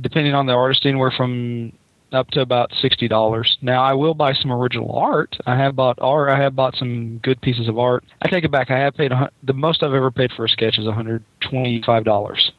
depending 0.00 0.34
on 0.34 0.46
the 0.46 0.52
artist, 0.52 0.86
anywhere 0.86 1.10
from 1.16 1.72
up 2.12 2.28
to 2.32 2.40
about 2.40 2.72
sixty 2.82 3.06
dollars. 3.06 3.56
Now 3.62 3.82
I 3.82 3.94
will 3.94 4.14
buy 4.14 4.32
some 4.32 4.50
original 4.52 4.92
art. 4.96 5.36
I 5.46 5.56
have 5.56 5.76
bought 5.76 5.98
art. 6.00 6.28
I 6.28 6.40
have 6.42 6.56
bought 6.56 6.74
some 6.76 7.18
good 7.18 7.40
pieces 7.40 7.68
of 7.68 7.78
art. 7.78 8.04
I 8.20 8.28
take 8.28 8.44
it 8.44 8.50
back. 8.50 8.70
I 8.70 8.78
have 8.78 8.94
paid 8.94 9.12
the 9.44 9.52
most 9.52 9.82
I've 9.82 9.94
ever 9.94 10.10
paid 10.10 10.32
for 10.32 10.44
a 10.44 10.48
sketch 10.48 10.78
is 10.78 10.86
one 10.86 10.94
hundred 10.94 11.22
twenty-five 11.40 12.04
dollars, 12.04 12.50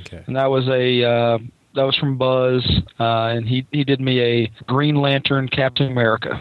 Okay. 0.00 0.22
and 0.26 0.36
that 0.36 0.50
was 0.50 0.68
a 0.68 1.02
uh, 1.04 1.38
that 1.74 1.84
was 1.84 1.96
from 1.96 2.18
Buzz, 2.18 2.68
uh, 2.98 3.28
and 3.34 3.48
he 3.48 3.66
he 3.72 3.82
did 3.82 4.00
me 4.00 4.20
a 4.20 4.52
Green 4.66 4.96
Lantern 4.96 5.48
Captain 5.48 5.90
America. 5.90 6.40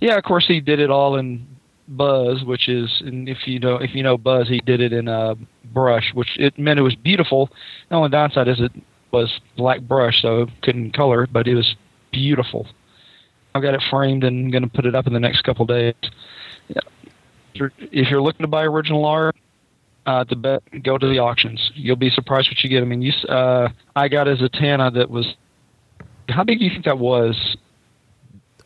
Yeah, 0.00 0.16
of 0.18 0.24
course 0.24 0.46
he 0.46 0.60
did 0.60 0.78
it 0.80 0.90
all 0.90 1.16
in 1.16 1.46
Buzz, 1.88 2.44
which 2.44 2.68
is, 2.68 3.02
and 3.04 3.28
if 3.28 3.46
you 3.46 3.58
know 3.58 3.76
if 3.76 3.94
you 3.94 4.02
know 4.02 4.16
Buzz, 4.16 4.48
he 4.48 4.60
did 4.60 4.80
it 4.80 4.92
in 4.92 5.08
a 5.08 5.34
brush, 5.72 6.12
which 6.14 6.38
it 6.38 6.58
meant 6.58 6.78
it 6.78 6.82
was 6.82 6.94
beautiful. 6.94 7.50
The 7.88 7.96
only 7.96 8.08
downside 8.10 8.48
is 8.48 8.60
it 8.60 8.72
was 9.12 9.40
black 9.56 9.80
brush, 9.82 10.22
so 10.22 10.46
couldn't 10.62 10.92
color 10.92 11.26
but 11.30 11.46
it 11.46 11.54
was 11.54 11.74
beautiful. 12.12 12.66
I've 13.54 13.62
got 13.62 13.74
it 13.74 13.82
framed 13.90 14.24
and 14.24 14.50
going 14.50 14.64
to 14.64 14.68
put 14.68 14.86
it 14.86 14.94
up 14.94 15.06
in 15.06 15.12
the 15.12 15.20
next 15.20 15.42
couple 15.42 15.64
days. 15.66 15.94
If 16.68 16.80
you're- 17.54 17.70
If 17.92 18.10
you're 18.10 18.20
looking 18.22 18.42
to 18.42 18.48
buy 18.48 18.64
original 18.64 19.04
art, 19.04 19.36
uh, 20.06 20.24
the 20.24 20.36
bet 20.36 20.62
go 20.82 20.98
to 20.98 21.06
the 21.06 21.18
auctions. 21.18 21.70
You'll 21.74 21.96
be 21.96 22.10
surprised 22.10 22.48
what 22.50 22.62
you 22.64 22.70
get. 22.70 22.82
I 22.82 22.86
mean, 22.86 23.00
you, 23.02 23.12
uh, 23.28 23.68
I 23.94 24.08
got 24.08 24.26
a 24.26 24.36
Zatanna 24.36 24.92
that 24.94 25.08
was. 25.08 25.34
How 26.28 26.42
big 26.42 26.58
do 26.58 26.64
you 26.64 26.70
think 26.70 26.84
that 26.86 26.98
was? 26.98 27.56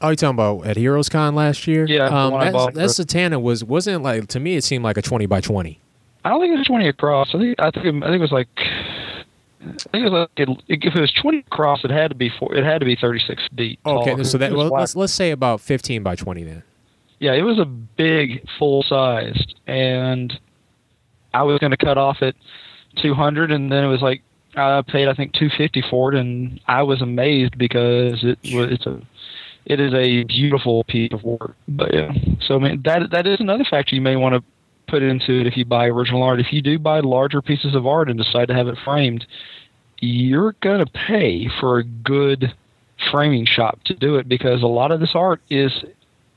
Oh, 0.01 0.11
you 0.11 0.17
talking 0.17 0.35
about 0.35 0.65
at 0.67 0.77
Heroes 0.77 1.09
Con 1.09 1.35
last 1.35 1.67
year? 1.67 1.85
Yeah, 1.87 2.07
Um, 2.07 2.33
that, 2.39 2.75
that 2.75 2.89
Zatanna 2.89 3.41
was 3.43 3.65
wasn't 3.65 4.03
like 4.05 4.29
to 4.29 4.41
me. 4.41 4.55
It 4.57 4.65
seemed 4.65 4.85
like 4.85 4.97
a 4.97 5.03
twenty 5.03 5.27
by 5.27 5.41
twenty. 5.41 5.81
I 6.25 6.31
don't 6.31 6.41
think 6.41 6.55
it 6.55 6.59
was 6.59 6.67
20 6.67 6.89
across. 6.89 7.35
I 7.35 7.39
think 7.39 7.59
I 7.59 7.71
think 7.71 7.87
it, 7.87 7.95
I 8.03 8.07
think 8.09 8.17
it 8.17 8.21
was 8.21 8.33
like 8.33 8.49
I 8.59 9.91
think 9.91 10.07
it 10.07 10.11
was 10.11 10.13
like 10.13 10.31
it, 10.37 10.49
if 10.69 10.95
it 10.95 11.01
was 11.01 11.13
20 11.13 11.39
across, 11.39 11.85
it 11.85 11.91
had 11.91 12.11
to 12.11 12.15
be 12.15 12.31
four, 12.39 12.55
it 12.55 12.65
had 12.65 12.79
to 12.81 12.85
be 12.87 12.97
36 12.97 13.43
deep. 13.55 13.81
tall, 13.85 14.25
so 14.25 14.39
that 14.39 14.53
well, 14.53 14.69
let's 14.69 14.95
let's 14.95 15.13
say 15.13 15.31
about 15.31 15.61
fifteen 15.61 16.03
by 16.03 16.15
twenty 16.17 16.45
then. 16.45 16.63
yeah, 17.19 17.33
it 17.33 17.43
was 17.43 17.59
a 17.59 17.65
big 17.65 18.47
full 18.59 18.83
sized, 18.83 19.55
and 19.67 20.39
I 21.35 21.43
was 21.43 21.59
going 21.61 21.71
to 21.73 21.77
cut 21.77 21.99
off 21.99 22.19
at 22.21 22.35
200, 22.97 23.51
and 23.51 23.71
then 23.71 23.85
it 23.85 23.89
was 23.89 24.01
like 24.03 24.23
I 24.57 24.83
paid 24.83 25.09
I 25.09 25.15
think 25.15 25.33
250 25.35 25.83
for 25.91 26.13
it, 26.13 26.19
and 26.19 26.61
I 26.67 26.83
was 26.83 27.01
amazed 27.03 27.57
because 27.59 28.23
it 28.23 28.39
was 28.55 28.73
it's 28.73 28.87
a 28.87 29.01
it 29.69 29.81
is 29.81 29.93
a 29.93 30.25
beautiful 30.25 30.83
piece 30.85 31.13
of 31.13 31.23
work. 31.23 31.55
But 31.69 31.95
yeah, 31.95 32.11
so 32.41 32.57
I 32.57 32.59
mean 32.59 32.83
that 32.85 33.11
that 33.13 33.27
is 33.27 33.39
another 33.39 33.65
factor 33.65 33.95
you 33.95 34.01
may 34.01 34.17
want 34.17 34.35
to 34.35 34.43
put 34.89 35.03
into 35.03 35.41
it 35.41 35.47
if 35.47 35.57
you 35.57 35.67
buy 35.67 35.87
original 35.87 36.23
art. 36.23 36.41
If 36.41 36.53
you 36.53 36.63
do 36.63 36.79
buy 36.79 37.01
larger 37.01 37.43
pieces 37.43 37.75
of 37.75 37.87
art 37.87 38.09
and 38.09 38.19
decide 38.19 38.49
to 38.49 38.55
have 38.55 38.67
it 38.67 38.79
framed, 38.83 39.27
you're 40.01 40.57
going 40.63 40.85
to 40.85 40.91
pay 40.91 41.49
for 41.61 41.79
a 41.79 41.85
good 41.85 42.55
framing 43.13 43.45
shop 43.45 43.79
to 43.85 43.95
do 43.95 44.17
it 44.17 44.29
because 44.29 44.63
a 44.63 44.67
lot 44.67 44.91
of 44.91 45.01
this 45.01 45.15
art 45.15 45.41
is 45.51 45.85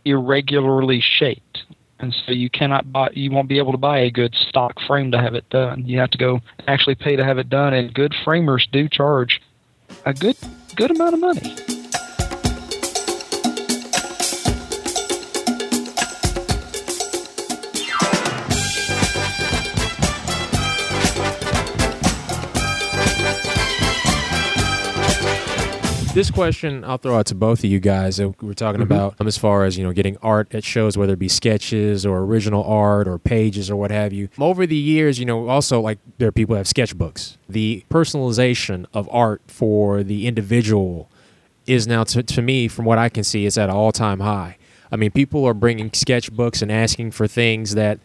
irregularly 0.03 1.01
shaped. 1.01 1.63
And 1.99 2.13
so 2.25 2.33
you 2.33 2.49
cannot 2.49 2.91
buy, 2.91 3.11
you 3.13 3.31
won't 3.31 3.47
be 3.47 3.59
able 3.59 3.71
to 3.71 3.77
buy 3.77 3.99
a 3.99 4.11
good 4.11 4.35
stock 4.35 4.79
frame 4.87 5.11
to 5.11 5.19
have 5.19 5.35
it 5.35 5.47
done. 5.49 5.85
You 5.85 5.99
have 5.99 6.11
to 6.11 6.17
go 6.17 6.41
actually 6.67 6.95
pay 6.95 7.15
to 7.15 7.23
have 7.23 7.37
it 7.37 7.49
done, 7.49 7.73
and 7.73 7.93
good 7.93 8.13
framers 8.25 8.67
do 8.71 8.89
charge 8.89 9.41
a 10.05 10.13
good 10.13 10.35
good 10.75 10.91
amount 10.91 11.13
of 11.13 11.19
money. 11.19 11.70
This 26.13 26.29
question 26.29 26.83
I'll 26.83 26.97
throw 26.97 27.17
out 27.17 27.27
to 27.27 27.35
both 27.35 27.59
of 27.59 27.65
you 27.69 27.79
guys. 27.79 28.19
We're 28.19 28.53
talking 28.53 28.81
Mm-hmm. 28.81 28.91
about 28.91 29.15
um, 29.19 29.27
as 29.27 29.37
far 29.37 29.63
as 29.63 29.77
you 29.77 29.83
know, 29.85 29.93
getting 29.93 30.17
art 30.17 30.53
at 30.53 30.65
shows, 30.65 30.97
whether 30.97 31.13
it 31.13 31.19
be 31.19 31.29
sketches 31.29 32.05
or 32.05 32.19
original 32.19 32.65
art 32.65 33.07
or 33.07 33.17
pages 33.17 33.69
or 33.69 33.77
what 33.77 33.91
have 33.91 34.11
you. 34.11 34.27
Over 34.37 34.67
the 34.67 34.75
years, 34.75 35.19
you 35.19 35.25
know, 35.25 35.47
also 35.47 35.79
like 35.79 35.99
there 36.17 36.27
are 36.27 36.31
people 36.33 36.53
who 36.55 36.57
have 36.57 36.67
sketchbooks. 36.67 37.37
The 37.47 37.85
personalization 37.89 38.87
of 38.93 39.07
art 39.09 39.41
for 39.47 40.03
the 40.03 40.27
individual 40.27 41.09
is 41.65 41.87
now, 41.87 42.03
to, 42.03 42.21
to 42.23 42.41
me, 42.41 42.67
from 42.67 42.83
what 42.83 42.97
I 42.97 43.07
can 43.07 43.23
see, 43.23 43.45
is 43.45 43.57
at 43.57 43.69
an 43.69 43.75
all-time 43.75 44.19
high. 44.19 44.57
I 44.91 44.97
mean, 44.97 45.11
people 45.11 45.45
are 45.45 45.53
bringing 45.53 45.91
sketchbooks 45.91 46.61
and 46.61 46.69
asking 46.69 47.11
for 47.11 47.25
things 47.25 47.75
that, 47.75 47.99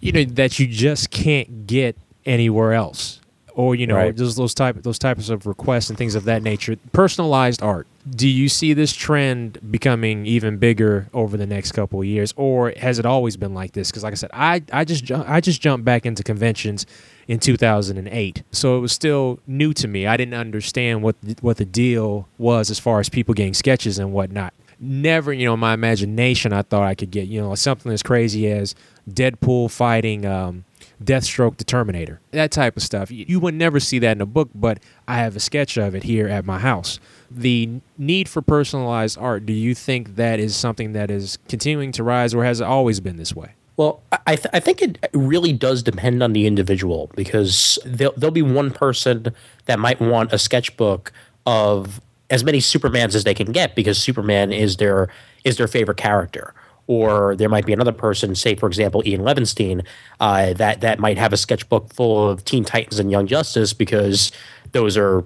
you 0.00 0.12
know, 0.12 0.22
that 0.24 0.60
you 0.60 0.68
just 0.68 1.10
can't 1.10 1.66
get 1.66 1.96
anywhere 2.24 2.72
else 2.72 3.20
or 3.58 3.74
you 3.74 3.88
know 3.88 3.96
Right. 3.96 4.16
those 4.16 4.36
those 4.36 4.54
type 4.54 4.82
those 4.84 4.98
types 5.00 5.28
of 5.28 5.44
requests 5.44 5.90
and 5.90 5.98
things 5.98 6.14
of 6.14 6.22
that 6.24 6.42
nature. 6.44 6.76
Personalized 6.92 7.60
art. 7.60 7.88
Do 8.08 8.28
you 8.28 8.48
see 8.48 8.72
this 8.72 8.92
trend 8.94 9.58
becoming 9.70 10.24
even 10.26 10.58
bigger 10.58 11.08
over 11.12 11.36
the 11.36 11.46
next 11.46 11.72
couple 11.72 12.00
of 12.00 12.06
years, 12.06 12.32
or 12.36 12.72
has 12.76 12.98
it 13.00 13.04
always 13.04 13.36
been 13.36 13.54
like 13.54 13.72
this? 13.72 13.90
Because 13.90 14.04
like 14.04 14.12
I 14.12 14.16
said, 14.16 14.30
I 14.32 14.62
I 14.72 14.84
just 14.84 15.04
ju- 15.04 15.24
I 15.26 15.40
just 15.40 15.60
jumped 15.60 15.84
back 15.84 16.06
into 16.06 16.22
conventions 16.22 16.86
in 17.26 17.40
2008, 17.40 18.42
so 18.52 18.76
it 18.78 18.80
was 18.80 18.92
still 18.92 19.40
new 19.46 19.74
to 19.74 19.88
me. 19.88 20.06
I 20.06 20.16
didn't 20.16 20.34
understand 20.34 21.02
what 21.02 21.16
the, 21.22 21.36
what 21.40 21.56
the 21.56 21.64
deal 21.66 22.28
was 22.38 22.70
as 22.70 22.78
far 22.78 23.00
as 23.00 23.08
people 23.08 23.34
getting 23.34 23.54
sketches 23.54 23.98
and 23.98 24.12
whatnot. 24.12 24.54
Never, 24.80 25.32
you 25.32 25.44
know, 25.44 25.54
in 25.54 25.60
my 25.60 25.74
imagination, 25.74 26.52
I 26.52 26.62
thought 26.62 26.84
I 26.84 26.94
could 26.94 27.10
get 27.10 27.26
you 27.26 27.40
know 27.40 27.54
something 27.56 27.90
as 27.92 28.04
crazy 28.04 28.48
as 28.50 28.76
Deadpool 29.10 29.70
fighting. 29.72 30.24
Um, 30.24 30.64
Deathstroke 31.02 31.58
the 31.58 31.64
Terminator, 31.64 32.20
that 32.32 32.50
type 32.50 32.76
of 32.76 32.82
stuff. 32.82 33.10
You, 33.10 33.38
would 33.40 33.54
never 33.54 33.78
see 33.78 33.98
that 34.00 34.16
in 34.16 34.20
a 34.20 34.26
book, 34.26 34.50
but 34.54 34.80
I 35.06 35.18
have 35.18 35.36
a 35.36 35.40
sketch 35.40 35.76
of 35.76 35.94
it 35.94 36.02
here 36.02 36.26
at 36.26 36.44
my 36.44 36.58
house. 36.58 36.98
The 37.30 37.80
need 37.96 38.28
for 38.28 38.42
personalized 38.42 39.16
art, 39.18 39.46
do 39.46 39.52
you 39.52 39.74
think 39.74 40.16
that 40.16 40.40
is 40.40 40.56
something 40.56 40.94
that 40.94 41.10
is 41.10 41.38
continuing 41.48 41.92
to 41.92 42.02
rise 42.02 42.34
or 42.34 42.44
has 42.44 42.60
it 42.60 42.64
always 42.64 43.00
been 43.00 43.16
this 43.16 43.34
way? 43.34 43.54
Well, 43.76 44.02
I, 44.26 44.34
th- 44.34 44.48
I 44.52 44.58
think 44.58 44.82
it 44.82 44.98
really 45.12 45.52
does 45.52 45.84
depend 45.84 46.20
on 46.20 46.32
the 46.32 46.48
individual 46.48 47.12
because 47.14 47.78
there'll, 47.84 48.12
there'll 48.16 48.32
be 48.34 48.42
one 48.42 48.72
person 48.72 49.32
that 49.66 49.78
might 49.78 50.00
want 50.00 50.32
a 50.32 50.38
sketchbook 50.38 51.12
of 51.46 52.00
as 52.28 52.42
many 52.42 52.58
Supermans 52.58 53.14
as 53.14 53.22
they 53.22 53.34
can 53.34 53.52
get 53.52 53.76
because 53.76 53.96
Superman 53.96 54.52
is 54.52 54.78
their 54.78 55.08
is 55.44 55.56
their 55.58 55.68
favorite 55.68 55.96
character. 55.96 56.54
Or 56.88 57.36
there 57.36 57.48
might 57.48 57.66
be 57.66 57.72
another 57.72 57.92
person, 57.92 58.34
say 58.34 58.56
for 58.56 58.66
example 58.66 59.02
Ian 59.06 59.20
Levenstein, 59.20 59.86
uh, 60.18 60.54
that 60.54 60.80
that 60.80 60.98
might 60.98 61.18
have 61.18 61.32
a 61.32 61.36
sketchbook 61.36 61.92
full 61.92 62.28
of 62.28 62.44
Teen 62.44 62.64
Titans 62.64 62.98
and 62.98 63.10
Young 63.10 63.26
Justice 63.26 63.72
because 63.72 64.32
those 64.72 64.96
are 64.96 65.24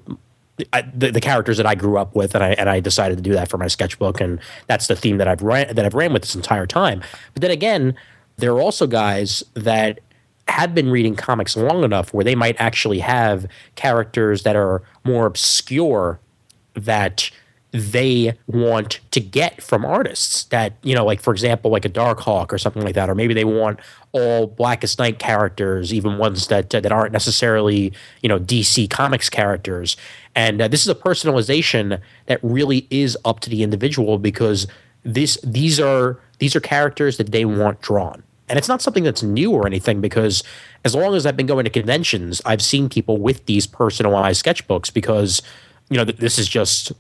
I, 0.73 0.83
the, 0.83 1.11
the, 1.11 1.21
characters 1.21 1.57
that 1.57 1.67
I 1.67 1.75
grew 1.75 1.97
up 1.97 2.15
with, 2.15 2.35
and 2.35 2.45
I 2.45 2.51
and 2.53 2.69
I 2.69 2.81
decided 2.81 3.17
to 3.17 3.23
do 3.23 3.33
that 3.33 3.49
for 3.49 3.57
my 3.59 3.69
sketchbook, 3.69 4.21
and 4.21 4.39
that's 4.67 4.87
the 4.87 4.95
theme 4.95 5.17
that 5.19 5.27
I've 5.27 5.43
ran 5.43 5.75
that 5.75 5.85
I've 5.85 5.95
ran 5.95 6.13
with 6.13 6.23
this 6.23 6.35
entire 6.35 6.67
time. 6.67 7.03
But 7.33 7.43
then 7.43 7.51
again, 7.51 7.95
there 8.37 8.53
are 8.53 8.61
also 8.61 8.87
guys 8.87 9.43
that 9.55 10.01
have 10.49 10.75
been 10.75 10.91
reading 10.91 11.15
comics 11.15 11.57
long 11.57 11.85
enough 11.85 12.13
where 12.13 12.25
they 12.25 12.35
might 12.35 12.57
actually 12.59 12.99
have 12.99 13.47
characters 13.77 14.43
that 14.43 14.57
are 14.57 14.83
more 15.05 15.25
obscure 15.27 16.21
that 16.75 17.31
they 17.73 18.37
want 18.47 19.01
to 19.11 19.21
get 19.21 19.63
from 19.63 19.85
artists 19.85 20.45
that 20.45 20.75
you 20.83 20.95
know 20.95 21.05
like 21.05 21.21
for 21.21 21.33
example 21.33 21.71
like 21.71 21.85
a 21.85 21.89
Darkhawk 21.89 22.53
or 22.53 22.59
something 22.59 22.83
like 22.83 22.95
that 22.95 23.09
or 23.09 23.15
maybe 23.15 23.33
they 23.33 23.45
want 23.45 23.81
all 24.13 24.47
blackest 24.47 24.99
night 24.99 25.19
characters 25.19 25.93
even 25.93 26.19
ones 26.19 26.49
that 26.49 26.75
uh, 26.75 26.81
that 26.81 26.93
aren't 26.93 27.13
necessarily 27.13 27.93
you 28.23 28.29
know 28.29 28.39
dc 28.39 28.89
comics 28.91 29.31
characters. 29.31 29.97
And 30.35 30.63
uh, 30.63 30.69
this 30.69 30.83
is 30.83 30.89
a 30.89 30.95
personalization 30.95 32.01
that 32.27 32.39
really 32.43 32.87
is 32.91 33.17
up 33.25 33.41
to 33.41 33.51
the 33.51 33.63
individual 33.63 34.19
because 34.19 34.67
this 35.05 35.39
these 35.43 35.81
are 35.81 36.21
these 36.39 36.55
are 36.55 36.61
characters 36.61 37.17
that 37.17 37.33
they 37.33 37.45
want 37.45 37.81
drawn. 37.81 38.23
And 38.49 38.59
it's 38.59 38.69
not 38.69 38.83
something 38.83 39.05
that's 39.05 39.23
new 39.23 39.51
or 39.51 39.67
anything 39.67 40.01
because 40.01 40.43
as 40.85 40.95
long 40.95 41.15
as 41.15 41.25
I've 41.25 41.37
been 41.37 41.47
going 41.47 41.65
to 41.65 41.71
conventions, 41.71 42.43
I've 42.45 42.61
seen 42.61 42.89
people 42.89 43.17
with 43.17 43.47
these 43.47 43.67
personalized 43.67 44.45
sketchbooks 44.45 44.93
because, 44.93 45.41
you 45.89 45.97
know, 45.97 46.05
this 46.05 46.39
is 46.39 46.49
just 46.49 46.93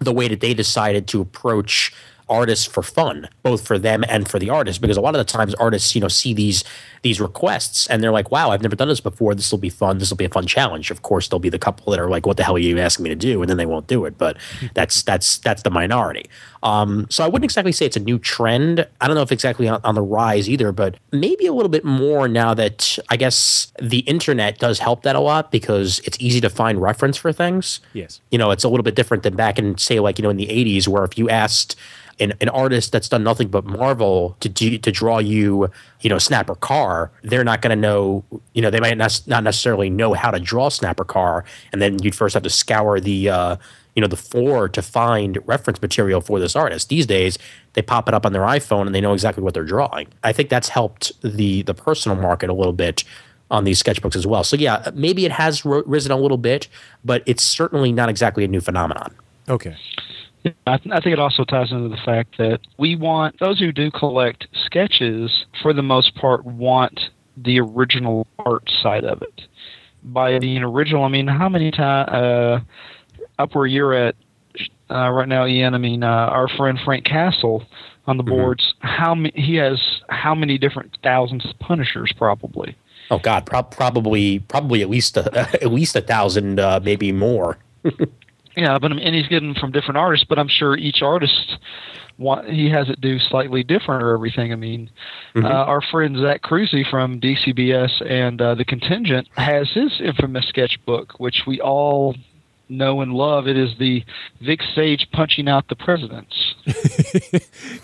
the 0.00 0.12
way 0.12 0.28
that 0.28 0.40
they 0.40 0.54
decided 0.54 1.06
to 1.08 1.20
approach 1.20 1.92
artists 2.28 2.66
for 2.66 2.82
fun, 2.82 3.28
both 3.42 3.66
for 3.66 3.78
them 3.78 4.04
and 4.08 4.28
for 4.28 4.38
the 4.38 4.50
artists, 4.50 4.78
Because 4.78 4.96
a 4.96 5.00
lot 5.00 5.14
of 5.14 5.18
the 5.18 5.32
times 5.32 5.54
artists, 5.54 5.94
you 5.94 6.00
know, 6.00 6.08
see 6.08 6.34
these 6.34 6.64
these 7.02 7.20
requests 7.20 7.86
and 7.86 8.02
they're 8.02 8.12
like, 8.12 8.30
"Wow, 8.30 8.50
I've 8.50 8.62
never 8.62 8.74
done 8.76 8.88
this 8.88 9.00
before. 9.00 9.34
This 9.34 9.50
will 9.50 9.58
be 9.58 9.70
fun. 9.70 9.98
This 9.98 10.10
will 10.10 10.16
be 10.16 10.24
a 10.24 10.28
fun 10.28 10.46
challenge." 10.46 10.90
Of 10.90 11.02
course, 11.02 11.28
there'll 11.28 11.40
be 11.40 11.48
the 11.48 11.58
couple 11.58 11.92
that 11.92 12.00
are 12.00 12.10
like, 12.10 12.26
"What 12.26 12.36
the 12.36 12.44
hell 12.44 12.56
are 12.56 12.58
you 12.58 12.78
asking 12.78 13.04
me 13.04 13.10
to 13.10 13.16
do?" 13.16 13.40
and 13.40 13.48
then 13.48 13.56
they 13.56 13.66
won't 13.66 13.86
do 13.86 14.04
it. 14.04 14.18
But 14.18 14.36
hmm. 14.60 14.66
that's 14.74 15.02
that's 15.02 15.38
that's 15.38 15.62
the 15.62 15.70
minority. 15.70 16.28
Um, 16.62 17.06
so 17.10 17.24
I 17.24 17.28
wouldn't 17.28 17.44
exactly 17.44 17.72
say 17.72 17.86
it's 17.86 17.96
a 17.96 18.00
new 18.00 18.18
trend. 18.18 18.86
I 19.00 19.06
don't 19.06 19.16
know 19.16 19.22
if 19.22 19.32
exactly 19.32 19.68
on, 19.68 19.80
on 19.84 19.94
the 19.94 20.02
rise 20.02 20.48
either, 20.48 20.72
but 20.72 20.96
maybe 21.12 21.46
a 21.46 21.52
little 21.52 21.68
bit 21.68 21.84
more 21.84 22.28
now 22.28 22.54
that 22.54 22.98
I 23.08 23.16
guess 23.16 23.72
the 23.80 24.00
internet 24.00 24.58
does 24.58 24.78
help 24.78 25.02
that 25.02 25.16
a 25.16 25.20
lot 25.20 25.50
because 25.50 26.00
it's 26.00 26.16
easy 26.20 26.40
to 26.40 26.50
find 26.50 26.80
reference 26.80 27.16
for 27.16 27.32
things. 27.32 27.80
Yes, 27.92 28.20
you 28.30 28.38
know, 28.38 28.50
it's 28.50 28.64
a 28.64 28.68
little 28.68 28.84
bit 28.84 28.94
different 28.94 29.22
than 29.22 29.36
back 29.36 29.58
in 29.58 29.78
say 29.78 30.00
like 30.00 30.18
you 30.18 30.22
know 30.22 30.30
in 30.30 30.36
the 30.36 30.48
'80s 30.48 30.88
where 30.88 31.04
if 31.04 31.16
you 31.16 31.28
asked 31.28 31.76
an, 32.20 32.32
an 32.40 32.48
artist 32.48 32.92
that's 32.92 33.08
done 33.08 33.22
nothing 33.22 33.48
but 33.48 33.64
Marvel 33.64 34.36
to 34.40 34.48
do, 34.48 34.78
to 34.78 34.90
draw 34.90 35.18
you, 35.18 35.70
you 36.00 36.10
know, 36.10 36.18
Snapper 36.18 36.54
Carr, 36.54 37.10
they're 37.22 37.44
not 37.44 37.62
going 37.62 37.70
to 37.70 37.80
know, 37.80 38.24
you 38.54 38.62
know, 38.62 38.70
they 38.70 38.80
might 38.80 38.96
not, 38.96 39.20
not 39.26 39.44
necessarily 39.44 39.90
know 39.90 40.14
how 40.14 40.30
to 40.30 40.40
draw 40.40 40.68
Snapper 40.68 41.04
Carr, 41.04 41.44
and 41.72 41.80
then 41.80 42.02
you'd 42.02 42.14
first 42.14 42.34
have 42.34 42.42
to 42.42 42.50
scour 42.50 43.00
the, 43.00 43.28
uh, 43.28 43.56
you 43.98 44.00
know, 44.00 44.06
the 44.06 44.16
four 44.16 44.68
to 44.68 44.80
find 44.80 45.40
reference 45.44 45.82
material 45.82 46.20
for 46.20 46.38
this 46.38 46.54
artist. 46.54 46.88
These 46.88 47.04
days, 47.04 47.36
they 47.72 47.82
pop 47.82 48.06
it 48.06 48.14
up 48.14 48.24
on 48.24 48.32
their 48.32 48.42
iPhone 48.42 48.86
and 48.86 48.94
they 48.94 49.00
know 49.00 49.12
exactly 49.12 49.42
what 49.42 49.54
they're 49.54 49.64
drawing. 49.64 50.06
I 50.22 50.32
think 50.32 50.50
that's 50.50 50.68
helped 50.68 51.20
the 51.22 51.62
the 51.62 51.74
personal 51.74 52.16
market 52.16 52.48
a 52.48 52.52
little 52.52 52.72
bit 52.72 53.02
on 53.50 53.64
these 53.64 53.82
sketchbooks 53.82 54.14
as 54.14 54.24
well. 54.24 54.44
So 54.44 54.54
yeah, 54.54 54.88
maybe 54.94 55.24
it 55.24 55.32
has 55.32 55.64
risen 55.64 56.12
a 56.12 56.16
little 56.16 56.36
bit, 56.38 56.68
but 57.04 57.24
it's 57.26 57.42
certainly 57.42 57.90
not 57.90 58.08
exactly 58.08 58.44
a 58.44 58.46
new 58.46 58.60
phenomenon. 58.60 59.16
Okay. 59.48 59.74
I, 60.68 60.76
th- 60.76 60.92
I 60.92 61.00
think 61.00 61.14
it 61.14 61.18
also 61.18 61.42
ties 61.42 61.72
into 61.72 61.88
the 61.88 62.00
fact 62.04 62.38
that 62.38 62.60
we 62.78 62.94
want 62.94 63.40
those 63.40 63.58
who 63.58 63.72
do 63.72 63.90
collect 63.90 64.46
sketches, 64.64 65.44
for 65.60 65.72
the 65.72 65.82
most 65.82 66.14
part, 66.14 66.44
want 66.44 67.10
the 67.36 67.58
original 67.58 68.28
art 68.38 68.70
side 68.80 69.02
of 69.02 69.22
it. 69.22 69.40
By 70.04 70.38
being 70.38 70.62
original, 70.62 71.02
I 71.02 71.08
mean 71.08 71.26
how 71.26 71.48
many 71.48 71.72
times 71.72 72.10
uh, 72.10 72.60
up 73.38 73.54
where 73.54 73.66
you're 73.66 73.94
at 73.94 74.14
uh, 74.90 75.10
right 75.10 75.28
now, 75.28 75.46
Ian. 75.46 75.74
I 75.74 75.78
mean 75.78 76.02
uh, 76.02 76.06
our 76.06 76.48
friend 76.48 76.78
Frank 76.84 77.04
Castle 77.04 77.64
on 78.06 78.16
the 78.16 78.22
mm-hmm. 78.22 78.30
boards. 78.30 78.74
How 78.80 79.14
ma- 79.14 79.30
he 79.34 79.56
has 79.56 79.80
how 80.08 80.34
many 80.34 80.58
different 80.58 80.96
thousands 81.02 81.44
of 81.44 81.58
Punishers 81.58 82.12
probably. 82.16 82.76
Oh 83.10 83.18
God, 83.18 83.46
pro- 83.46 83.62
probably 83.62 84.40
probably 84.40 84.82
at 84.82 84.90
least 84.90 85.16
a, 85.16 85.38
at 85.62 85.72
least 85.72 85.96
a 85.96 86.00
thousand, 86.00 86.60
uh, 86.60 86.80
maybe 86.82 87.12
more. 87.12 87.58
Yeah, 88.58 88.76
but 88.80 88.90
and 88.90 89.14
he's 89.14 89.28
getting 89.28 89.54
from 89.54 89.70
different 89.70 89.98
artists, 89.98 90.26
but 90.28 90.36
I'm 90.36 90.48
sure 90.48 90.76
each 90.76 91.00
artist 91.00 91.58
want, 92.18 92.50
he 92.50 92.68
has 92.70 92.88
it 92.88 93.00
do 93.00 93.20
slightly 93.20 93.62
different 93.62 94.02
or 94.02 94.12
everything. 94.12 94.52
I 94.52 94.56
mean, 94.56 94.90
mm-hmm. 95.36 95.46
uh, 95.46 95.48
our 95.48 95.80
friend 95.80 96.16
Zach 96.16 96.42
Cruzy 96.42 96.88
from 96.90 97.20
DCBS 97.20 98.04
and 98.10 98.42
uh, 98.42 98.56
the 98.56 98.64
Contingent 98.64 99.28
has 99.36 99.70
his 99.70 100.00
infamous 100.00 100.48
sketchbook, 100.48 101.20
which 101.20 101.44
we 101.46 101.60
all 101.60 102.16
know 102.68 103.00
and 103.00 103.12
love. 103.12 103.48
It 103.48 103.56
is 103.56 103.70
the 103.78 104.04
Vic 104.40 104.60
Sage 104.74 105.08
punching 105.12 105.48
out 105.48 105.68
the 105.68 105.76
presidents. 105.76 106.54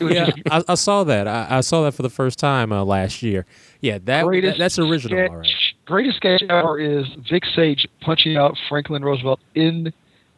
yeah, 0.01 0.31
I, 0.51 0.63
I, 0.69 0.75
saw 0.75 1.05
that. 1.05 1.27
I, 1.27 1.47
I, 1.59 1.61
saw 1.61 1.83
that 1.85 1.93
for 1.93 2.03
the 2.03 2.11
first 2.11 2.39
time 2.39 2.73
uh, 2.73 2.85
last 2.85 3.23
year. 3.23 3.47
Yeah, 3.81 3.99
that, 4.05 4.25
that 4.25 4.55
that's 4.59 4.79
original. 4.79 5.19
Sketch, 5.19 5.31
all 5.31 5.37
right. 5.37 5.51
Greatest 5.87 6.17
sketch 6.17 6.43
ever 6.49 6.79
is 6.79 7.07
Vic 7.31 7.45
Sage 7.55 7.87
punching 8.01 8.37
out 8.37 8.57
Franklin 8.69 9.05
Roosevelt 9.05 9.41
in 9.55 9.93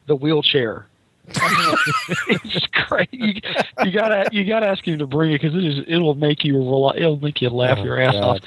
the 0.06 0.16
wheelchair. 0.16 0.87
it's 1.28 2.66
great. 2.88 3.12
You, 3.12 3.35
you, 3.85 3.90
gotta 3.90 4.28
you 4.30 4.44
gotta 4.44 4.68
ask 4.68 4.87
him 4.87 4.98
to 5.00 5.06
bring 5.09 5.32
it 5.32 5.40
because 5.40 5.56
it 5.56 5.64
is 5.64 5.85
it'll 5.88 6.14
make 6.14 6.44
you 6.44 6.56
it'll 6.94 7.18
make 7.18 7.42
you 7.42 7.50
laugh 7.50 7.78
oh, 7.80 7.85
your 7.85 8.00
ass 8.00 8.12
God. 8.12 8.22
off. 8.22 8.38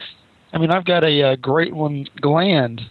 I 0.54 0.58
mean, 0.58 0.72
I've 0.72 0.86
got 0.86 1.04
a, 1.04 1.22
a 1.22 1.38
great 1.38 1.74
one. 1.74 2.08
Gland 2.22 2.82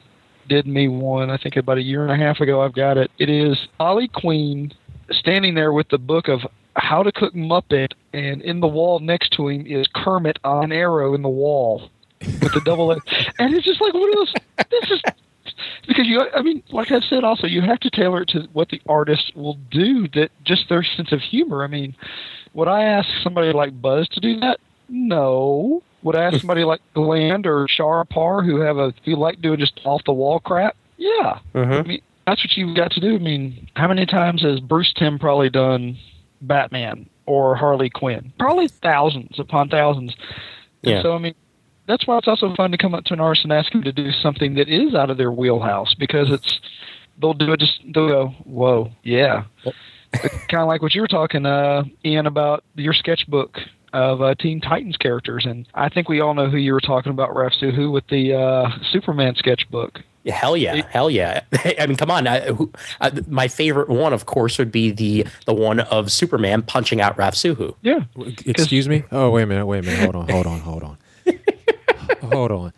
did 0.48 0.66
me 0.66 0.88
one. 0.88 1.30
I 1.30 1.36
think 1.36 1.56
about 1.56 1.78
a 1.78 1.82
year 1.82 2.02
and 2.02 2.10
a 2.10 2.16
half 2.24 2.40
ago. 2.40 2.62
I've 2.62 2.74
got 2.74 2.96
it. 2.96 3.10
It 3.18 3.30
is 3.30 3.68
Ollie 3.78 4.08
Queen 4.08 4.72
standing 5.10 5.54
there 5.54 5.72
with 5.72 5.88
the 5.88 5.98
book 5.98 6.28
of 6.28 6.40
how 6.76 7.02
to 7.02 7.12
cook 7.12 7.34
Muppet, 7.34 7.92
and 8.12 8.40
in 8.42 8.60
the 8.60 8.68
wall 8.68 9.00
next 9.00 9.32
to 9.32 9.48
him 9.48 9.66
is 9.66 9.86
Kermit 9.94 10.38
on 10.44 10.64
an 10.64 10.72
arrow 10.72 11.14
in 11.14 11.22
the 11.22 11.28
wall 11.28 11.90
with 12.20 12.52
the 12.52 12.62
double. 12.64 12.90
and 13.38 13.54
it's 13.54 13.64
just 13.64 13.80
like 13.80 13.94
one 13.94 14.08
of 14.10 14.14
those. 14.14 14.34
This 14.70 14.90
is 14.90 15.02
because 15.86 16.06
you 16.06 16.20
i 16.34 16.42
mean 16.42 16.62
like 16.70 16.92
i 16.92 17.00
said 17.00 17.24
also 17.24 17.46
you 17.46 17.60
have 17.62 17.80
to 17.80 17.90
tailor 17.90 18.22
it 18.22 18.28
to 18.28 18.46
what 18.52 18.68
the 18.68 18.80
artist 18.88 19.32
will 19.34 19.58
do 19.70 20.06
that 20.08 20.30
just 20.44 20.68
their 20.68 20.82
sense 20.82 21.10
of 21.12 21.20
humor 21.20 21.64
i 21.64 21.66
mean 21.66 21.94
would 22.52 22.68
i 22.68 22.84
ask 22.84 23.08
somebody 23.22 23.52
like 23.52 23.80
buzz 23.80 24.08
to 24.08 24.20
do 24.20 24.38
that 24.38 24.58
no 24.88 25.82
would 26.02 26.16
i 26.16 26.24
ask 26.24 26.38
somebody 26.40 26.64
like 26.64 26.80
gland 26.94 27.46
or 27.46 27.66
Shahrar 27.66 28.08
Peer 28.08 28.42
who 28.42 28.60
have 28.60 28.76
a 28.76 28.92
feel 29.04 29.18
like 29.18 29.40
doing 29.40 29.58
just 29.58 29.80
off 29.84 30.02
the 30.04 30.12
wall 30.12 30.40
crap? 30.40 30.76
Yeah. 30.96 31.38
Mm-hmm. 31.54 31.72
i 31.72 31.82
mean 31.82 32.02
that's 32.26 32.44
what 32.44 32.56
you've 32.58 32.76
got 32.76 32.90
to 32.92 33.00
do. 33.00 33.14
I 33.14 33.18
mean 33.18 33.68
how 33.74 33.88
many 33.88 34.06
times 34.06 34.42
has 34.42 34.60
bruce 34.60 34.92
Timm 34.92 35.18
probably 35.18 35.50
done 35.50 35.98
batman 36.40 37.08
or 37.26 37.56
harley 37.56 37.90
quinn? 37.90 38.32
Probably 38.38 38.68
thousands 38.68 39.38
upon 39.38 39.68
thousands. 39.68 40.14
Yeah. 40.82 40.96
And 40.96 41.02
so 41.02 41.14
i 41.14 41.18
mean 41.18 41.34
that's 41.86 42.06
why 42.06 42.18
it's 42.18 42.28
also 42.28 42.54
fun 42.54 42.70
to 42.70 42.76
come 42.78 42.94
up 42.94 43.04
to 43.04 43.14
an 43.14 43.20
artist 43.20 43.44
and 43.44 43.52
ask 43.52 43.72
them 43.72 43.82
to 43.82 43.92
do 43.92 44.12
something 44.12 44.54
that 44.54 44.68
is 44.68 44.94
out 44.94 45.08
of 45.10 45.16
their 45.16 45.32
wheelhouse 45.32 45.94
because 45.94 46.30
it's 46.30 46.60
they'll 47.20 47.32
do 47.34 47.52
it 47.52 47.60
just 47.60 47.80
they'll 47.94 48.08
go 48.08 48.28
whoa 48.44 48.92
yeah. 49.02 49.44
Kind 50.48 50.62
of 50.62 50.68
like 50.68 50.80
what 50.80 50.94
you 50.94 51.00
were 51.02 51.08
talking 51.08 51.44
uh, 51.44 51.84
Ian 52.04 52.26
about 52.26 52.64
your 52.74 52.94
sketchbook 52.94 53.58
of 53.92 54.22
uh, 54.22 54.34
Teen 54.34 54.60
Titans 54.60 54.96
characters 54.96 55.46
and 55.46 55.66
I 55.74 55.88
think 55.88 56.08
we 56.08 56.20
all 56.20 56.34
know 56.34 56.48
who 56.48 56.56
you 56.56 56.72
were 56.72 56.80
talking 56.80 57.10
about 57.10 57.30
Raph 57.30 57.58
Suhu 57.60 57.92
with 57.92 58.06
the 58.08 58.34
uh, 58.34 58.70
Superman 58.90 59.34
sketchbook. 59.36 60.00
Yeah, 60.24 60.34
hell 60.34 60.56
yeah, 60.56 60.86
hell 60.90 61.08
yeah! 61.08 61.42
I 61.78 61.86
mean, 61.86 61.96
come 61.96 62.10
on. 62.10 62.26
I, 62.26 62.40
who, 62.52 62.70
uh, 63.00 63.10
my 63.28 63.48
favorite 63.48 63.88
one, 63.88 64.12
of 64.12 64.26
course, 64.26 64.58
would 64.58 64.70
be 64.70 64.90
the 64.90 65.26
the 65.46 65.54
one 65.54 65.80
of 65.80 66.12
Superman 66.12 66.62
punching 66.62 67.00
out 67.00 67.16
Raph 67.16 67.34
Suhu. 67.34 67.74
Yeah. 67.82 68.00
Excuse 68.44 68.88
me. 68.88 69.04
Oh, 69.12 69.30
wait 69.30 69.44
a 69.44 69.46
minute. 69.46 69.64
Wait 69.64 69.78
a 69.78 69.82
minute. 69.82 70.00
Hold 70.00 70.16
on. 70.16 70.28
Hold 70.28 70.46
on. 70.46 70.60
Hold 70.60 70.82
on. 70.82 70.98
Hold 72.30 72.50
on. 72.50 72.72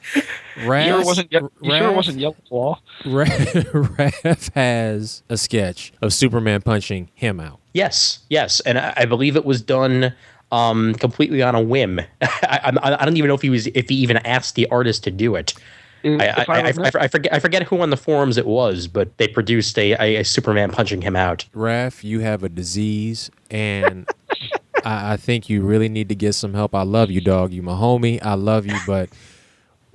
Raz, 0.65 0.87
you 0.87 0.93
sure 0.93 1.05
wasn't, 1.05 1.33
you 1.33 1.51
Raph, 1.63 1.79
sure 1.79 1.93
wasn't 1.93 2.19
Yellow 2.19 2.37
Claw? 2.49 2.79
Raph 3.05 4.55
has 4.55 5.23
a 5.29 5.37
sketch 5.37 5.93
of 6.01 6.13
Superman 6.13 6.63
punching 6.63 7.11
him 7.15 7.41
out. 7.41 7.59
Yes, 7.73 8.21
yes. 8.29 8.61
And 8.61 8.79
I, 8.79 8.93
I 8.99 9.05
believe 9.07 9.37
it 9.37 9.45
was 9.45 9.61
done 9.61 10.15
um, 10.53 10.95
completely 10.95 11.43
on 11.43 11.55
a 11.55 11.61
whim. 11.61 12.01
I, 12.21 12.73
I, 12.83 12.97
I 13.01 13.05
don't 13.05 13.17
even 13.17 13.29
know 13.29 13.35
if 13.35 13.43
he 13.43 13.51
was 13.51 13.67
if 13.69 13.89
he 13.89 13.97
even 13.97 14.19
asked 14.19 14.55
the 14.55 14.67
artist 14.71 15.05
to 15.05 15.11
do 15.11 15.35
it. 15.37 15.55
I, 16.03 16.45
I, 16.49 16.61
I, 16.61 16.73
I, 17.01 17.09
forget 17.09 17.33
I 17.33 17.39
forget 17.39 17.63
who 17.65 17.81
on 17.83 17.91
the 17.91 17.97
forums 17.97 18.39
it 18.39 18.47
was, 18.47 18.87
but 18.87 19.17
they 19.19 19.29
produced 19.29 19.79
a, 19.79 19.93
a, 20.03 20.17
a 20.17 20.25
Superman 20.25 20.71
punching 20.71 21.03
him 21.03 21.15
out. 21.15 21.45
Raph, 21.55 22.03
you 22.03 22.21
have 22.21 22.43
a 22.43 22.49
disease, 22.49 23.31
and 23.51 24.09
I, 24.85 25.13
I 25.13 25.17
think 25.19 25.51
you 25.51 25.63
really 25.63 25.91
need 25.91 26.09
to 26.09 26.15
get 26.15 26.35
some 26.35 26.55
help. 26.55 26.75
I 26.75 26.83
love 26.83 27.11
you, 27.11 27.21
dog. 27.21 27.53
You 27.53 27.63
my 27.63 27.75
homie. 27.75 28.19
I 28.23 28.35
love 28.35 28.65
you, 28.65 28.79
but 28.87 29.11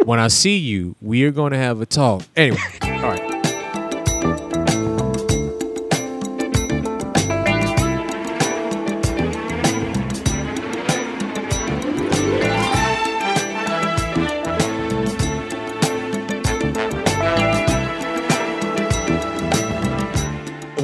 when 0.04 0.20
I 0.20 0.28
see 0.28 0.58
you, 0.58 0.96
we 1.02 1.24
are 1.24 1.32
going 1.32 1.54
to 1.54 1.58
have 1.58 1.82
a 1.82 1.88
talk. 1.88 2.24
Anyway, 2.36 2.60
all 2.84 3.02
right. 3.02 3.35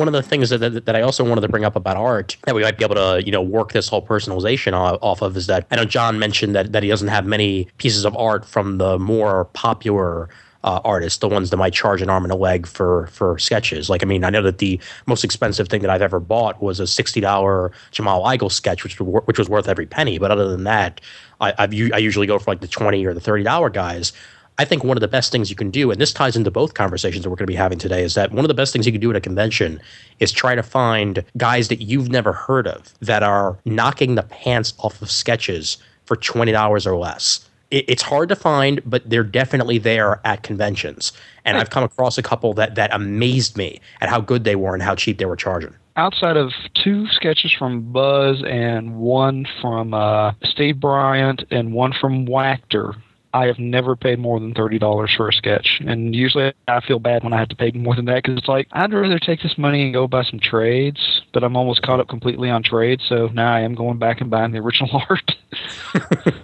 One 0.02 0.08
of 0.08 0.14
the 0.14 0.24
things 0.24 0.50
that, 0.50 0.58
that, 0.58 0.88
that 0.88 0.96
I 0.96 1.02
also 1.02 1.24
wanted 1.24 1.42
to 1.42 1.48
bring 1.48 1.64
up 1.64 1.76
about 1.76 1.96
art 1.96 2.36
that 2.46 2.56
we 2.56 2.64
might 2.64 2.76
be 2.76 2.84
able 2.84 2.96
to 2.96 3.24
you 3.24 3.32
know 3.32 3.44
work 3.44 3.72
this 3.72 3.88
whole 3.88 4.04
personalization 4.04 4.74
off 4.74 5.22
of 5.22 5.38
is 5.38 5.46
that 5.46 5.68
I 5.70 5.76
know 5.76 5.86
Jon 5.86 6.18
mentioned 6.18 6.56
that 6.56 6.72
that 6.72 6.82
he 6.82 6.90
doesn't 6.90 7.10
have 7.10 7.28
many 7.28 7.68
pieces 7.78 8.04
of 8.04 8.18
art 8.18 8.44
from 8.44 8.80
the 8.80 8.98
more 8.98 9.46
popular 9.54 10.28
uh, 10.64 10.82
artists, 10.84 11.20
the 11.20 11.30
ones 11.30 11.52
that 11.52 11.58
might 11.58 11.74
charge 11.74 12.02
an 12.02 12.10
arm 12.10 12.24
and 12.24 12.32
a 12.32 12.36
leg 12.36 12.66
for 12.66 13.08
for 13.08 13.38
sketches. 13.38 13.92
Like, 13.92 14.02
I 14.02 14.08
mean, 14.08 14.24
I 14.24 14.32
know 14.32 14.42
that 14.42 14.58
the 14.58 14.80
most 15.06 15.24
expensive 15.24 15.68
thing 15.68 15.82
that 15.82 15.92
I've 15.92 16.02
ever 16.02 16.20
bought 16.20 16.62
was 16.64 16.80
a 16.80 16.88
sixty 16.88 17.20
dollar 17.20 17.72
Jamal 17.92 18.24
Igle 18.24 18.52
sketch, 18.52 18.84
which 18.84 19.00
which 19.00 19.38
was 19.38 19.50
worth 19.50 19.68
every 19.68 19.86
penny. 19.86 20.18
But 20.18 20.32
other 20.32 20.50
than 20.50 20.64
that, 20.64 21.02
I, 21.40 21.54
I've 21.60 21.74
I 21.94 21.98
usually 21.98 22.26
go 22.26 22.40
for 22.40 22.50
like 22.50 22.62
the 22.62 22.68
twenty 22.68 23.06
or 23.06 23.14
the 23.14 23.22
thirty 23.22 23.44
dollar 23.44 23.70
guys. 23.70 24.14
I 24.62 24.66
think 24.66 24.84
one 24.84 24.96
of 24.96 25.02
the 25.02 25.08
best 25.08 25.32
things 25.32 25.50
you 25.50 25.56
can 25.56 25.72
do, 25.72 25.90
and 25.90 26.00
this 26.00 26.14
ties 26.14 26.36
into 26.36 26.52
both 26.52 26.76
conversations 26.76 27.24
that 27.24 27.32
we're 27.32 27.36
going 27.36 27.48
to 27.48 27.52
be 27.52 27.56
having 27.56 27.80
today, 27.80 28.04
is 28.04 28.14
that 28.14 28.32
one 28.32 28.46
of 28.46 28.48
the 28.48 28.54
best 28.54 28.72
things 28.72 28.86
you 28.86 28.92
can 28.92 29.02
do 29.02 29.10
at 29.10 29.16
a 29.16 29.20
convention 29.20 29.82
is 30.20 30.32
try 30.32 30.54
to 30.54 30.62
find 30.62 31.26
guys 31.36 31.68
that 31.70 31.82
you've 31.82 32.10
never 32.10 32.32
heard 32.32 32.68
of 32.68 32.94
that 33.00 33.24
are 33.24 33.58
knocking 33.66 34.14
the 34.14 34.22
pants 34.22 34.76
off 34.78 35.02
of 35.02 35.10
sketches 35.10 35.78
for 36.06 36.16
$20 36.16 36.86
or 36.86 36.96
less. 36.96 37.50
It's 37.72 38.04
hard 38.04 38.30
to 38.30 38.36
find, 38.36 38.82
but 38.86 39.10
they're 39.10 39.24
definitely 39.24 39.80
there 39.80 40.22
at 40.26 40.44
conventions. 40.44 41.12
And 41.44 41.58
I've 41.58 41.72
come 41.72 41.84
across 41.84 42.20
a 42.20 42.22
couple 42.22 42.54
that, 42.54 42.76
that 42.76 42.94
amazed 42.94 43.58
me 43.58 43.82
at 44.00 44.10
how 44.10 44.22
good 44.22 44.44
they 44.44 44.56
were 44.56 44.76
and 44.76 44.84
how 44.84 44.94
cheap 44.94 45.18
they 45.18 45.26
were 45.26 45.36
charging 45.36 45.74
outside 45.98 46.38
of 46.38 46.52
two 46.74 47.06
sketches 47.10 47.52
from 47.52 47.92
Buzz 47.92 48.42
and 48.48 48.96
one 48.96 49.46
from 49.62 49.94
uh, 49.94 50.32
Steve 50.44 50.80
Bryant 50.80 51.44
and 51.52 51.74
one 51.74 51.94
from 52.00 52.26
Wachter, 52.26 52.96
I 53.34 53.46
have 53.46 53.60
never 53.60 53.96
paid 53.96 54.20
more 54.20 54.40
than 54.40 54.54
thirty 54.54 54.80
dollars 54.80 55.14
for 55.16 55.30
a 55.30 55.34
sketch, 55.34 55.82
and 55.86 56.16
usually 56.16 56.54
I 56.68 56.82
feel 56.82 57.00
bad 57.00 57.24
when 57.24 57.34
I 57.34 57.40
have 57.40 57.50
to 57.50 57.56
pay 57.56 57.72
more 57.72 57.96
than 57.96 58.06
that 58.06 58.24
because 58.24 58.38
it's 58.38 58.48
like 58.48 58.68
I'd 58.72 58.94
rather 58.94 59.20
take 59.20 59.42
this 59.42 59.58
money 59.58 59.84
and 59.84 59.94
go 59.94 60.08
buy 60.08 60.24
some 60.24 60.40
trades, 60.40 61.22
but 61.34 61.44
I'm 61.44 61.56
almost 61.56 61.82
caught 61.82 62.00
up 62.00 62.08
completely 62.08 62.50
on 62.50 62.64
trades, 62.64 63.04
so 63.08 63.28
now 63.28 63.54
I 63.54 63.62
am 63.62 63.76
going 63.76 64.00
back 64.00 64.22
and 64.22 64.30
buying 64.30 64.52
the 64.52 64.60
original 64.60 65.02
art. 65.10 65.36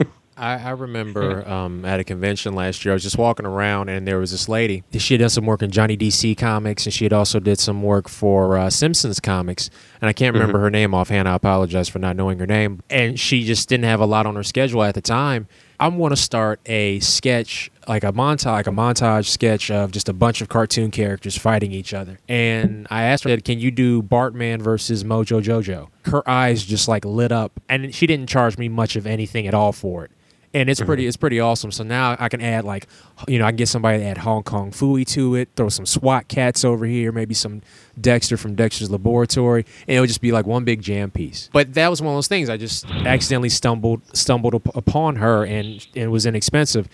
I, 0.37 0.53
I, 0.53 0.69
remember 0.71 1.47
um, 1.47 1.83
at 1.83 1.99
a 1.99 2.03
convention 2.03 2.53
last 2.53 2.85
year, 2.85 2.93
I 2.93 2.95
was 2.95 3.03
just 3.03 3.17
walking 3.17 3.45
around 3.45 3.89
and 3.89 4.07
there 4.07 4.19
was 4.19 4.31
this 4.31 4.47
lady. 4.47 4.83
She 4.97 5.15
had 5.15 5.19
done 5.19 5.29
some 5.29 5.45
work 5.45 5.63
in 5.63 5.71
Johnny 5.71 5.97
DC 5.97 6.37
comics 6.37 6.85
and 6.85 6.93
she 6.93 7.05
had 7.05 7.13
also 7.13 7.39
did 7.39 7.59
some 7.59 7.81
work 7.81 8.07
for 8.07 8.57
uh, 8.57 8.69
Simpsons 8.69 9.19
comics. 9.19 9.69
And 9.99 10.09
I 10.09 10.13
can't 10.13 10.33
remember 10.33 10.59
mm-hmm. 10.59 10.63
her 10.63 10.69
name 10.69 10.93
offhand. 10.93 11.27
I 11.27 11.33
apologize 11.33 11.89
for 11.89 11.97
not 11.97 12.15
knowing 12.15 12.37
her 12.37 12.45
name. 12.45 12.83
And 12.89 13.19
she 13.19 13.43
just 13.45 13.67
didn't 13.67 13.85
have 13.85 13.99
a 13.99 14.05
lot 14.05 14.27
on 14.27 14.35
her 14.35 14.43
schedule 14.43 14.83
at 14.83 14.93
the 14.93 15.01
time. 15.01 15.47
I 15.79 15.87
want 15.89 16.11
to 16.11 16.21
start 16.21 16.59
a 16.65 16.99
sketch, 17.01 17.71
like 17.87 18.03
a 18.03 18.11
montage, 18.11 18.45
like 18.45 18.67
a 18.67 18.71
montage 18.71 19.27
sketch 19.27 19.69
of 19.69 19.91
just 19.91 20.09
a 20.09 20.13
bunch 20.13 20.41
of 20.41 20.49
cartoon 20.49 20.89
characters 20.89 21.37
fighting 21.37 21.71
each 21.71 21.93
other. 21.93 22.19
And 22.27 22.87
I 22.89 23.03
asked 23.03 23.25
her, 23.25 23.37
"Can 23.37 23.59
you 23.59 23.69
do 23.69 24.01
Bartman 24.01 24.59
versus 24.59 25.03
Mojo 25.03 25.39
Jojo?" 25.39 25.89
Her 26.05 26.27
eyes 26.27 26.63
just 26.63 26.87
like 26.87 27.05
lit 27.05 27.31
up, 27.31 27.59
and 27.69 27.93
she 27.93 28.07
didn't 28.07 28.27
charge 28.27 28.57
me 28.57 28.69
much 28.69 28.95
of 28.95 29.05
anything 29.05 29.45
at 29.45 29.53
all 29.53 29.71
for 29.71 30.03
it 30.03 30.11
and 30.53 30.69
it's 30.69 30.81
pretty 30.81 31.03
mm-hmm. 31.03 31.09
it's 31.09 31.17
pretty 31.17 31.39
awesome. 31.39 31.71
So 31.71 31.83
now 31.83 32.15
I 32.19 32.29
can 32.29 32.41
add 32.41 32.63
like 32.63 32.87
you 33.27 33.39
know 33.39 33.45
I 33.45 33.49
can 33.49 33.57
get 33.57 33.67
somebody 33.67 33.99
to 33.99 34.05
add 34.05 34.19
Hong 34.19 34.43
Kong 34.43 34.71
Phooey 34.71 35.05
to 35.07 35.35
it, 35.35 35.49
throw 35.55 35.69
some 35.69 35.85
SWAT 35.85 36.27
Kats 36.27 36.63
over 36.63 36.85
here, 36.85 37.11
maybe 37.11 37.33
some 37.33 37.61
Dexter 37.99 38.37
from 38.37 38.55
Dexter's 38.55 38.89
Laboratory, 38.89 39.65
and 39.87 39.97
it 39.97 39.99
would 39.99 40.07
just 40.07 40.21
be 40.21 40.31
like 40.31 40.45
one 40.45 40.63
big 40.63 40.81
jam 40.81 41.11
piece. 41.11 41.49
But 41.51 41.73
that 41.73 41.89
was 41.89 42.01
one 42.01 42.13
of 42.13 42.17
those 42.17 42.27
things 42.27 42.49
I 42.49 42.57
just 42.57 42.89
accidentally 42.89 43.49
stumbled 43.49 44.01
stumbled 44.15 44.53
upon 44.53 45.17
her, 45.17 45.43
and, 45.43 45.65
and 45.95 46.03
it 46.03 46.07
was 46.09 46.25
inexpensive. 46.25 46.87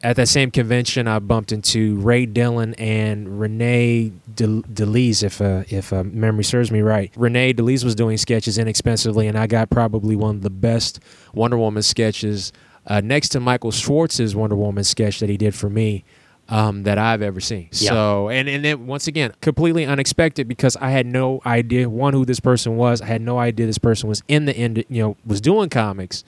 At 0.00 0.14
that 0.14 0.28
same 0.28 0.52
convention, 0.52 1.08
I 1.08 1.18
bumped 1.18 1.50
into 1.50 1.96
Ray 1.96 2.24
Dillon 2.24 2.74
and 2.74 3.40
Renee 3.40 4.12
DeLise, 4.32 5.24
if 5.24 5.40
uh, 5.40 5.64
if 5.70 5.92
uh, 5.92 6.04
memory 6.04 6.44
serves 6.44 6.70
me 6.70 6.82
right. 6.82 7.12
Renae 7.14 7.56
De 7.56 7.64
Liz 7.64 7.84
was 7.84 7.96
doing 7.96 8.16
sketches 8.16 8.58
inexpensively, 8.58 9.26
and 9.26 9.36
I 9.36 9.48
got 9.48 9.70
probably 9.70 10.14
one 10.14 10.36
of 10.36 10.42
the 10.42 10.50
best 10.50 11.00
Wonder 11.34 11.58
Woman 11.58 11.82
sketches 11.82 12.52
uh, 12.88 13.00
next 13.02 13.28
to 13.30 13.40
Michael 13.40 13.70
Schwartz's 13.70 14.34
Wonder 14.34 14.56
Woman 14.56 14.82
sketch 14.82 15.20
that 15.20 15.28
he 15.28 15.36
did 15.36 15.54
for 15.54 15.68
me 15.70 16.04
um, 16.48 16.84
that 16.84 16.96
I've 16.98 17.22
ever 17.22 17.40
seen. 17.40 17.68
Yeah. 17.72 17.90
So, 17.90 18.28
and 18.30 18.48
and 18.48 18.64
then 18.64 18.86
once 18.86 19.06
again, 19.06 19.34
completely 19.40 19.84
unexpected 19.84 20.48
because 20.48 20.76
I 20.76 20.90
had 20.90 21.06
no 21.06 21.40
idea 21.44 21.88
one 21.88 22.14
who 22.14 22.24
this 22.24 22.40
person 22.40 22.76
was. 22.76 23.02
I 23.02 23.06
had 23.06 23.20
no 23.20 23.38
idea 23.38 23.66
this 23.66 23.78
person 23.78 24.08
was 24.08 24.22
in 24.26 24.46
the 24.46 24.56
end, 24.56 24.84
you 24.88 25.02
know, 25.02 25.16
was 25.26 25.40
doing 25.40 25.68
comics, 25.68 26.24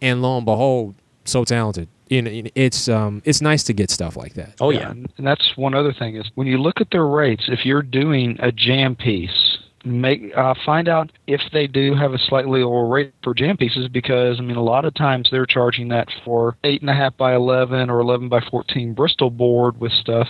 and 0.00 0.22
lo 0.22 0.36
and 0.36 0.46
behold, 0.46 0.94
so 1.24 1.44
talented. 1.44 1.88
You 2.08 2.22
know, 2.22 2.50
it's 2.54 2.88
um, 2.88 3.22
it's 3.24 3.40
nice 3.40 3.64
to 3.64 3.72
get 3.72 3.90
stuff 3.90 4.16
like 4.16 4.34
that. 4.34 4.54
Oh 4.60 4.70
yeah, 4.70 4.90
and 4.90 5.08
that's 5.18 5.56
one 5.56 5.74
other 5.74 5.92
thing 5.92 6.16
is 6.16 6.30
when 6.36 6.46
you 6.46 6.58
look 6.58 6.80
at 6.80 6.90
their 6.92 7.06
rates. 7.06 7.44
If 7.48 7.66
you're 7.66 7.82
doing 7.82 8.36
a 8.40 8.52
jam 8.52 8.94
piece 8.94 9.58
make 9.84 10.36
uh, 10.36 10.54
find 10.64 10.88
out 10.88 11.12
if 11.26 11.40
they 11.52 11.66
do 11.66 11.94
have 11.94 12.14
a 12.14 12.18
slightly 12.18 12.62
lower 12.62 12.86
rate 12.86 13.12
for 13.22 13.34
jam 13.34 13.56
pieces 13.56 13.88
because 13.88 14.38
I 14.38 14.42
mean 14.42 14.56
a 14.56 14.62
lot 14.62 14.84
of 14.84 14.94
times 14.94 15.28
they're 15.30 15.46
charging 15.46 15.88
that 15.88 16.08
for 16.24 16.56
eight 16.64 16.80
and 16.80 16.90
a 16.90 16.94
half 16.94 17.16
by 17.16 17.34
eleven 17.34 17.90
or 17.90 18.00
eleven 18.00 18.28
by 18.28 18.40
fourteen 18.50 18.94
Bristol 18.94 19.30
board 19.30 19.78
with 19.78 19.92
stuff. 19.92 20.28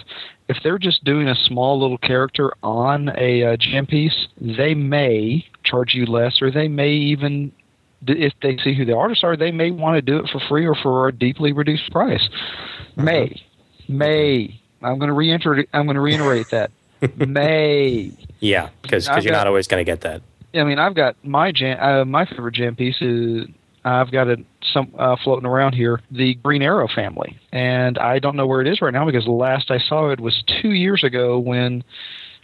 If 0.49 0.59
they're 0.63 0.79
just 0.79 1.05
doing 1.05 1.29
a 1.29 1.35
small 1.35 1.81
little 1.81 1.99
character 1.99 2.53
on 2.63 3.11
a 3.17 3.45
uh, 3.45 3.57
jam 3.57 3.87
piece, 3.87 4.29
they 4.41 4.75
may 4.75 5.47
charge 5.63 5.95
you 5.95 6.07
less, 6.07 6.43
or 6.43 6.51
they 6.51 6.69
may 6.69 6.93
even 6.93 7.53
if 8.07 8.33
they 8.43 8.57
see 8.59 8.75
who 8.75 8.85
the 8.85 8.97
artists 8.97 9.25
are, 9.25 9.37
they 9.37 9.51
may 9.51 9.71
want 9.71 9.97
to 9.97 10.03
do 10.03 10.19
it 10.19 10.29
for 10.31 10.41
free 10.49 10.67
or 10.67 10.75
for 10.75 11.09
a 11.09 11.13
deeply 11.13 11.53
reduced 11.53 11.91
price. 11.91 12.29
Mm-hmm. 12.97 13.05
May, 13.05 13.43
may. 13.89 14.61
I'm 14.83 14.99
going 14.99 15.09
to 15.09 15.15
reiterate. 15.15 15.69
I'm 15.73 15.87
going 15.87 15.95
to 15.95 16.01
reiterate 16.01 16.51
that. 16.51 16.71
May. 17.17 18.13
Yeah, 18.41 18.71
because 18.83 19.09
you're 19.23 19.33
not 19.33 19.47
always 19.47 19.67
going 19.67 19.81
to 19.81 19.91
get 19.91 20.03
that. 20.03 20.23
I 20.55 20.65
mean, 20.65 20.79
I've 20.79 20.95
got 20.95 21.17
my 21.25 21.53
jam. 21.53 21.79
Uh, 21.81 22.05
my 22.05 22.27
favorite 22.27 22.55
jam 22.55 22.77
piece 22.77 23.01
is 23.01 23.47
I've 23.85 24.11
got 24.11 24.29
it 24.29 24.41
some 24.73 24.93
uh, 24.99 25.17
floating 25.23 25.47
around 25.47 25.75
here, 25.75 26.01
the 26.11 26.35
Green 26.35 26.63
Arrow 26.63 26.89
family, 26.89 27.39
and 27.53 27.99
I 27.99 28.19
don't 28.19 28.37
know 28.37 28.47
where 28.47 28.61
it 28.61 28.69
is 28.69 28.81
right 28.81 28.93
now 28.93 29.05
because 29.05 29.25
the 29.25 29.33
last 29.33 29.71
I 29.71 29.79
saw 29.79 30.11
it 30.11 30.21
was 30.21 30.43
two 30.63 30.73
years 30.73 31.05
ago 31.05 31.39
when. 31.39 31.85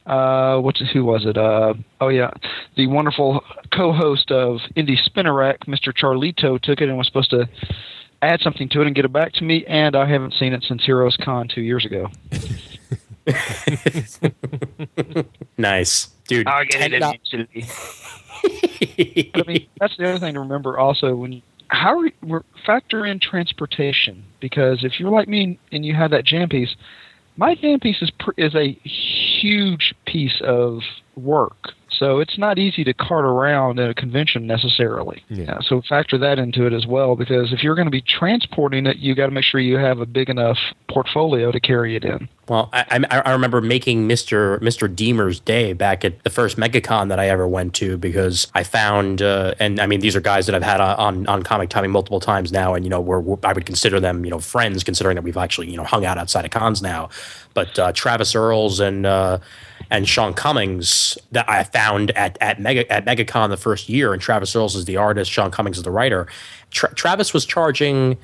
Uh, 0.07 0.59
what's 0.59 0.81
who 0.93 1.05
was 1.05 1.27
it? 1.27 1.37
Uh, 1.37 1.75
oh 2.01 2.09
yeah, 2.09 2.31
the 2.75 2.87
wonderful 2.87 3.45
co-host 3.71 4.33
of 4.33 4.59
Indie 4.75 4.99
Spinner 5.05 5.35
Rack, 5.35 5.67
Mr. 5.67 5.93
Charlito, 5.93 6.61
took 6.61 6.81
it 6.81 6.89
and 6.89 6.97
was 6.97 7.07
supposed 7.07 7.31
to 7.31 7.47
add 8.23 8.41
something 8.41 8.69
to 8.71 8.81
it 8.81 8.87
and 8.87 8.97
get 8.97 9.05
it 9.05 9.13
back 9.13 9.33
to 9.35 9.45
me, 9.45 9.65
and 9.67 9.95
I 9.95 10.09
haven't 10.09 10.35
seen 10.35 10.53
it 10.53 10.65
since 10.65 10.85
Heroes 10.85 11.17
Con 11.23 11.49
two 11.49 11.61
years 11.61 11.85
ago. 11.85 12.09
nice, 15.59 16.07
dude. 16.27 16.47
I'll 16.47 16.65
get 16.65 16.93
it 16.93 16.95
eventually. 16.95 17.67
I 19.35 19.43
mean, 19.47 19.67
that's 19.79 19.97
the 19.97 20.09
other 20.09 20.19
thing 20.19 20.35
to 20.35 20.41
remember. 20.41 20.79
Also, 20.79 21.15
when 21.15 21.43
how 21.69 21.99
are 21.99 22.07
you, 22.07 22.45
factor 22.67 23.07
in 23.07 23.21
transportation 23.21 24.25
because 24.41 24.85
if 24.85 24.99
you're 24.99 25.11
like 25.11 25.29
me 25.29 25.59
and 25.71 25.85
you 25.85 25.95
have 25.95 26.11
that 26.11 26.25
jam 26.25 26.49
piece, 26.49 26.75
my 27.37 27.55
jam 27.55 27.81
piece 27.81 28.03
is 28.03 28.11
is 28.37 28.55
a 28.55 28.73
huge 28.85 29.95
piece 30.07 30.41
of 30.43 30.81
work 31.17 31.75
so 31.93 32.21
it's 32.21 32.39
not 32.39 32.59
easy 32.59 32.85
to 32.85 32.95
cart 32.95 33.25
around 33.25 33.79
at 33.79 33.91
a 33.91 33.95
convention 33.95 34.47
necessarily. 34.47 35.23
Yeah. 35.29 35.55
Uh, 35.55 35.61
so 35.63 35.83
factor 35.89 36.19
that 36.19 36.39
into 36.39 36.67
it 36.67 36.73
as 36.73 36.87
well, 36.87 37.17
because 37.17 37.53
if 37.53 37.63
you're 37.63 37.75
going 37.75 37.87
to 37.87 37.91
be 37.91 38.03
transporting 38.03 38.87
it, 38.87 38.99
you 38.99 39.15
got 39.15 39.27
to 39.27 39.33
make 39.33 39.45
sure 39.45 39.61
you 39.61 39.77
have 39.77 40.01
a 40.01 40.07
big 40.07 40.29
enough 40.29 40.59
portfolio 40.89 41.51
to 41.53 41.61
carry 41.61 41.97
it 41.97 42.05
in. 42.05 42.29
Well, 42.49 42.69
I, 42.73 43.05
I 43.11 43.31
remember 43.31 43.61
making 43.61 44.09
Mr. 44.09 44.59
Mr. 44.59 44.93
Deemer's 44.93 45.39
day 45.39 45.73
back 45.73 46.05
at 46.05 46.25
the 46.25 46.31
first 46.31 46.57
MegaCon 46.57 47.09
that 47.09 47.21
I 47.21 47.29
ever 47.29 47.47
went 47.47 47.75
to 47.75 47.97
because 47.97 48.49
I 48.55 48.65
found, 48.65 49.23
uh, 49.23 49.55
and 49.61 49.79
I 49.79 49.87
mean 49.87 50.01
these 50.01 50.17
are 50.17 50.21
guys 50.21 50.47
that 50.47 50.57
I've 50.57 50.63
had 50.65 50.81
on 50.81 51.29
on 51.29 51.45
Comic 51.45 51.71
Timing 51.71 51.93
multiple 51.93 52.19
times 52.19 52.51
now, 52.51 52.75
and 52.75 52.85
you 52.85 52.91
know 52.91 53.01
we're, 53.01 53.21
we're, 53.21 53.39
I 53.45 53.53
would 53.53 53.67
consider 53.67 54.01
them 54.01 54.25
you 54.25 54.33
know 54.33 54.41
friends, 54.41 54.83
considering 54.83 55.15
that 55.15 55.23
we've 55.23 55.37
actually 55.37 55.71
you 55.71 55.77
know 55.77 55.85
hung 55.85 56.05
out 56.05 56.19
outside 56.19 56.45
of 56.45 56.51
cons 56.51 56.83
now. 56.83 57.09
But 57.55 57.79
uh, 57.79 57.93
Travis 57.93 58.35
Earls 58.35 58.81
and 58.81 59.07
uh, 59.07 59.39
and 59.91 60.09
Sean 60.09 60.35
Cummings 60.35 61.19
that 61.33 61.49
I 61.49 61.65
found 61.65 62.11
at 62.13 62.39
at 62.41 62.61
Mega 62.61 62.91
at 62.91 63.05
MegaCon 63.05 63.51
the 63.51 63.57
first 63.57 63.89
year, 63.89 64.13
and 64.13 64.23
Travis 64.23 64.55
Earls 64.55 64.77
is 64.77 64.85
the 64.85 64.97
artist, 64.97 65.31
Sean 65.31 65.51
Cummings 65.51 65.79
is 65.79 65.83
the 65.83 65.91
writer. 65.91 66.27
Tra- 66.71 66.95
Travis 66.95 67.35
was 67.35 67.45
charging. 67.45 68.17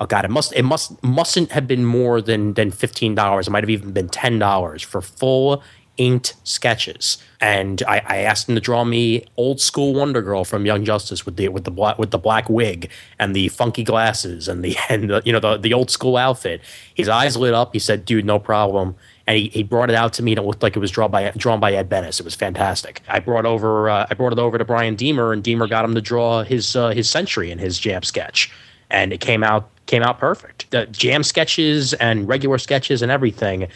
Oh 0.00 0.06
God! 0.06 0.24
It 0.24 0.30
must 0.30 0.52
it 0.54 0.62
must 0.62 1.02
mustn't 1.02 1.50
have 1.50 1.66
been 1.66 1.84
more 1.84 2.20
than 2.20 2.54
than 2.54 2.70
fifteen 2.70 3.16
dollars. 3.16 3.48
It 3.48 3.50
might 3.50 3.64
have 3.64 3.70
even 3.70 3.92
been 3.92 4.08
ten 4.08 4.38
dollars 4.38 4.80
for 4.80 5.00
full 5.00 5.62
inked 5.98 6.34
sketches. 6.44 7.18
And 7.40 7.82
I, 7.86 8.00
I, 8.06 8.16
asked 8.18 8.48
him 8.48 8.54
to 8.54 8.60
draw 8.60 8.84
me 8.84 9.26
old 9.36 9.60
school 9.60 9.94
Wonder 9.94 10.22
Girl 10.22 10.44
from 10.44 10.64
Young 10.64 10.84
Justice 10.84 11.26
with 11.26 11.36
the 11.36 11.48
with 11.48 11.64
the 11.64 11.70
black 11.70 11.98
with 11.98 12.12
the 12.12 12.18
black 12.18 12.48
wig 12.48 12.90
and 13.18 13.34
the 13.34 13.48
funky 13.48 13.84
glasses 13.84 14.48
and 14.48 14.64
the 14.64 14.76
and 14.88 15.10
the, 15.10 15.22
you 15.24 15.32
know 15.32 15.40
the 15.40 15.58
the 15.58 15.74
old 15.74 15.90
school 15.90 16.16
outfit. 16.16 16.62
His 16.94 17.08
eyes 17.08 17.36
lit 17.36 17.52
up. 17.52 17.74
He 17.74 17.78
said, 17.78 18.04
"Dude, 18.04 18.24
no 18.24 18.38
problem." 18.38 18.96
And 19.28 19.36
he, 19.36 19.48
he 19.50 19.62
brought 19.62 19.90
it 19.90 19.94
out 19.94 20.14
to 20.14 20.22
me, 20.24 20.32
and 20.32 20.40
it 20.40 20.42
looked 20.42 20.62
like 20.64 20.74
it 20.74 20.80
was 20.80 20.90
drawn 20.90 21.10
by 21.10 21.30
drawn 21.36 21.60
by 21.60 21.72
Ed 21.74 21.88
Benes. 21.88 22.18
It 22.18 22.24
was 22.24 22.34
fantastic. 22.34 23.02
I 23.08 23.20
brought 23.20 23.46
over 23.46 23.88
uh, 23.88 24.06
I 24.10 24.14
brought 24.14 24.32
it 24.32 24.40
over 24.40 24.58
to 24.58 24.64
Brian 24.64 24.96
Deemer, 24.96 25.32
and 25.32 25.44
Deemer 25.44 25.68
got 25.68 25.84
him 25.84 25.94
to 25.94 26.00
draw 26.00 26.42
his 26.42 26.74
uh, 26.74 26.88
his 26.88 27.08
Sentry 27.08 27.52
in 27.52 27.58
his 27.58 27.78
jam 27.78 28.02
sketch, 28.02 28.50
and 28.90 29.12
it 29.12 29.20
came 29.20 29.44
out 29.44 29.68
came 29.86 30.02
out 30.02 30.18
perfect. 30.18 30.68
The 30.72 30.86
jam 30.86 31.22
sketches 31.22 31.92
and 31.94 32.26
regular 32.26 32.58
sketches 32.58 33.02
and 33.02 33.12
everything 33.12 33.68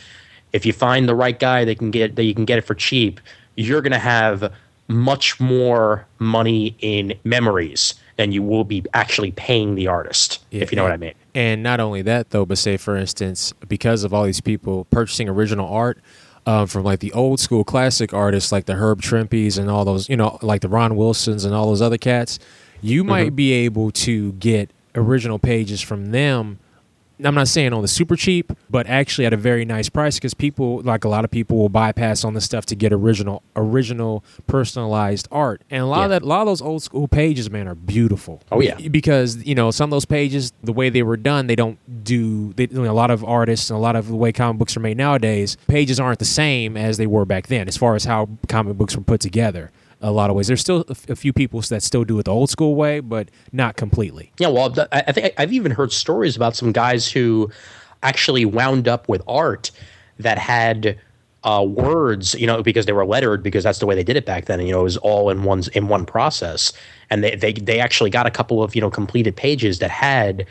if 0.52 0.66
you 0.66 0.72
find 0.72 1.08
the 1.08 1.14
right 1.14 1.38
guy 1.38 1.64
that 1.64 1.78
can 1.78 1.90
get 1.90 2.16
that 2.16 2.24
you 2.24 2.34
can 2.34 2.44
get 2.44 2.58
it 2.58 2.62
for 2.62 2.74
cheap, 2.74 3.20
you're 3.56 3.82
going 3.82 3.92
to 3.92 3.98
have 3.98 4.52
much 4.88 5.40
more 5.40 6.06
money 6.18 6.76
in 6.80 7.14
memories 7.24 7.94
than 8.16 8.32
you 8.32 8.42
will 8.42 8.64
be 8.64 8.84
actually 8.92 9.32
paying 9.32 9.74
the 9.74 9.86
artist, 9.86 10.44
yeah, 10.50 10.62
if 10.62 10.70
you 10.70 10.76
know 10.76 10.82
what 10.82 10.92
I 10.92 10.98
mean. 10.98 11.14
And 11.34 11.62
not 11.62 11.80
only 11.80 12.02
that, 12.02 12.30
though, 12.30 12.44
but 12.44 12.58
say, 12.58 12.76
for 12.76 12.96
instance, 12.96 13.52
because 13.66 14.04
of 14.04 14.12
all 14.12 14.24
these 14.24 14.40
people 14.40 14.84
purchasing 14.86 15.28
original 15.28 15.68
art 15.68 15.98
um, 16.46 16.66
from 16.66 16.84
like 16.84 17.00
the 17.00 17.12
old 17.12 17.40
school 17.40 17.64
classic 17.64 18.12
artists 18.12 18.52
like 18.52 18.66
the 18.66 18.74
Herb 18.74 19.00
Trimpe's 19.00 19.56
and 19.56 19.70
all 19.70 19.84
those, 19.84 20.08
you 20.08 20.16
know, 20.16 20.38
like 20.42 20.60
the 20.60 20.68
Ron 20.68 20.96
Wilsons 20.96 21.44
and 21.44 21.54
all 21.54 21.66
those 21.66 21.80
other 21.80 21.98
cats, 21.98 22.38
you 22.80 23.02
mm-hmm. 23.02 23.10
might 23.10 23.36
be 23.36 23.52
able 23.52 23.90
to 23.92 24.32
get 24.32 24.70
original 24.94 25.38
pages 25.38 25.80
from 25.80 26.10
them 26.10 26.58
I'm 27.26 27.34
not 27.34 27.48
saying 27.48 27.72
on 27.72 27.82
the 27.82 27.88
super 27.88 28.16
cheap, 28.16 28.52
but 28.70 28.86
actually 28.86 29.26
at 29.26 29.32
a 29.32 29.36
very 29.36 29.64
nice 29.64 29.88
price 29.88 30.16
because 30.16 30.34
people, 30.34 30.80
like 30.82 31.04
a 31.04 31.08
lot 31.08 31.24
of 31.24 31.30
people, 31.30 31.56
will 31.56 31.68
bypass 31.68 32.24
on 32.24 32.34
the 32.34 32.40
stuff 32.40 32.66
to 32.66 32.76
get 32.76 32.92
original, 32.92 33.42
original 33.56 34.24
personalized 34.46 35.28
art. 35.30 35.62
And 35.70 35.82
a 35.82 35.86
lot 35.86 35.98
yeah. 35.98 36.04
of 36.04 36.10
that, 36.10 36.22
a 36.22 36.26
lot 36.26 36.40
of 36.42 36.46
those 36.46 36.62
old 36.62 36.82
school 36.82 37.08
pages, 37.08 37.50
man, 37.50 37.68
are 37.68 37.74
beautiful. 37.74 38.42
Oh 38.50 38.60
yeah, 38.60 38.76
because 38.88 39.44
you 39.44 39.54
know 39.54 39.70
some 39.70 39.88
of 39.88 39.90
those 39.90 40.04
pages, 40.04 40.52
the 40.62 40.72
way 40.72 40.90
they 40.90 41.02
were 41.02 41.16
done, 41.16 41.46
they 41.46 41.56
don't 41.56 41.78
do. 42.04 42.52
They, 42.54 42.68
you 42.70 42.82
know, 42.82 42.90
a 42.90 42.92
lot 42.92 43.10
of 43.10 43.24
artists 43.24 43.70
and 43.70 43.76
a 43.76 43.80
lot 43.80 43.96
of 43.96 44.08
the 44.08 44.16
way 44.16 44.32
comic 44.32 44.58
books 44.58 44.76
are 44.76 44.80
made 44.80 44.96
nowadays, 44.96 45.56
pages 45.68 46.00
aren't 46.00 46.18
the 46.18 46.24
same 46.24 46.76
as 46.76 46.96
they 46.96 47.06
were 47.06 47.24
back 47.24 47.46
then, 47.46 47.68
as 47.68 47.76
far 47.76 47.94
as 47.94 48.04
how 48.04 48.28
comic 48.48 48.76
books 48.76 48.96
were 48.96 49.02
put 49.02 49.20
together 49.20 49.70
a 50.02 50.10
lot 50.10 50.28
of 50.28 50.36
ways. 50.36 50.48
There's 50.48 50.60
still 50.60 50.84
a 50.88 51.16
few 51.16 51.32
people 51.32 51.60
that 51.62 51.82
still 51.82 52.04
do 52.04 52.18
it 52.18 52.24
the 52.24 52.32
old 52.32 52.50
school 52.50 52.74
way, 52.74 53.00
but 53.00 53.30
not 53.52 53.76
completely. 53.76 54.32
Yeah, 54.38 54.48
well, 54.48 54.74
I 54.92 55.12
think 55.12 55.32
I've 55.38 55.52
even 55.52 55.72
heard 55.72 55.92
stories 55.92 56.36
about 56.36 56.56
some 56.56 56.72
guys 56.72 57.10
who 57.10 57.50
actually 58.02 58.44
wound 58.44 58.88
up 58.88 59.08
with 59.08 59.22
art 59.28 59.70
that 60.18 60.38
had 60.38 60.98
uh, 61.44 61.64
words, 61.66 62.34
you 62.34 62.46
know, 62.46 62.62
because 62.62 62.86
they 62.86 62.92
were 62.92 63.06
lettered 63.06 63.42
because 63.42 63.64
that's 63.64 63.78
the 63.78 63.86
way 63.86 63.94
they 63.94 64.04
did 64.04 64.16
it 64.16 64.26
back 64.26 64.46
then. 64.46 64.58
And, 64.58 64.68
you 64.68 64.74
know, 64.74 64.80
it 64.80 64.84
was 64.84 64.96
all 64.98 65.30
in 65.30 65.44
one 65.44 65.62
in 65.72 65.88
one 65.88 66.04
process, 66.04 66.72
and 67.10 67.22
they 67.24 67.36
they 67.36 67.52
they 67.52 67.80
actually 67.80 68.10
got 68.10 68.26
a 68.26 68.30
couple 68.30 68.62
of 68.62 68.74
you 68.74 68.80
know 68.80 68.90
completed 68.90 69.36
pages 69.36 69.78
that 69.78 69.90
had 69.90 70.46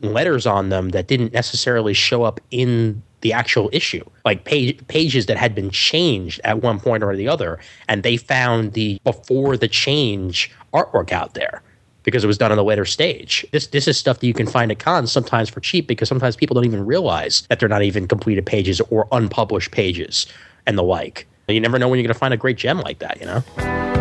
letters 0.00 0.46
on 0.46 0.68
them 0.68 0.90
that 0.90 1.06
didn't 1.06 1.32
necessarily 1.32 1.94
show 1.94 2.24
up 2.24 2.40
in 2.50 3.02
the 3.22 3.32
actual 3.32 3.70
issue, 3.72 4.04
like 4.24 4.44
page, 4.44 4.86
pages 4.88 5.26
that 5.26 5.36
had 5.36 5.54
been 5.54 5.70
changed 5.70 6.40
at 6.44 6.62
one 6.62 6.78
point 6.78 7.02
or 7.02 7.16
the 7.16 7.28
other, 7.28 7.58
and 7.88 8.02
they 8.02 8.16
found 8.16 8.74
the 8.74 9.00
before 9.04 9.56
the 9.56 9.68
change 9.68 10.50
artwork 10.74 11.12
out 11.12 11.34
there 11.34 11.62
because 12.04 12.24
it 12.24 12.26
was 12.26 12.38
done 12.38 12.52
on 12.52 12.58
a 12.58 12.62
later 12.62 12.84
stage. 12.84 13.46
This 13.52 13.68
this 13.68 13.88
is 13.88 13.96
stuff 13.96 14.20
that 14.20 14.26
you 14.26 14.34
can 14.34 14.46
find 14.46 14.70
at 14.70 14.78
cons 14.78 15.10
sometimes 15.10 15.48
for 15.48 15.60
cheap 15.60 15.86
because 15.86 16.08
sometimes 16.08 16.36
people 16.36 16.54
don't 16.54 16.66
even 16.66 16.84
realize 16.84 17.42
that 17.48 17.60
they're 17.60 17.68
not 17.68 17.82
even 17.82 18.06
completed 18.06 18.44
pages 18.44 18.80
or 18.90 19.08
unpublished 19.12 19.70
pages 19.70 20.26
and 20.66 20.76
the 20.76 20.82
like. 20.82 21.26
You 21.48 21.60
never 21.60 21.78
know 21.78 21.88
when 21.88 21.98
you're 21.98 22.06
going 22.06 22.14
to 22.14 22.18
find 22.18 22.32
a 22.32 22.38
great 22.38 22.56
gem 22.56 22.80
like 22.80 23.00
that, 23.00 23.20
you 23.20 23.26
know. 23.26 23.91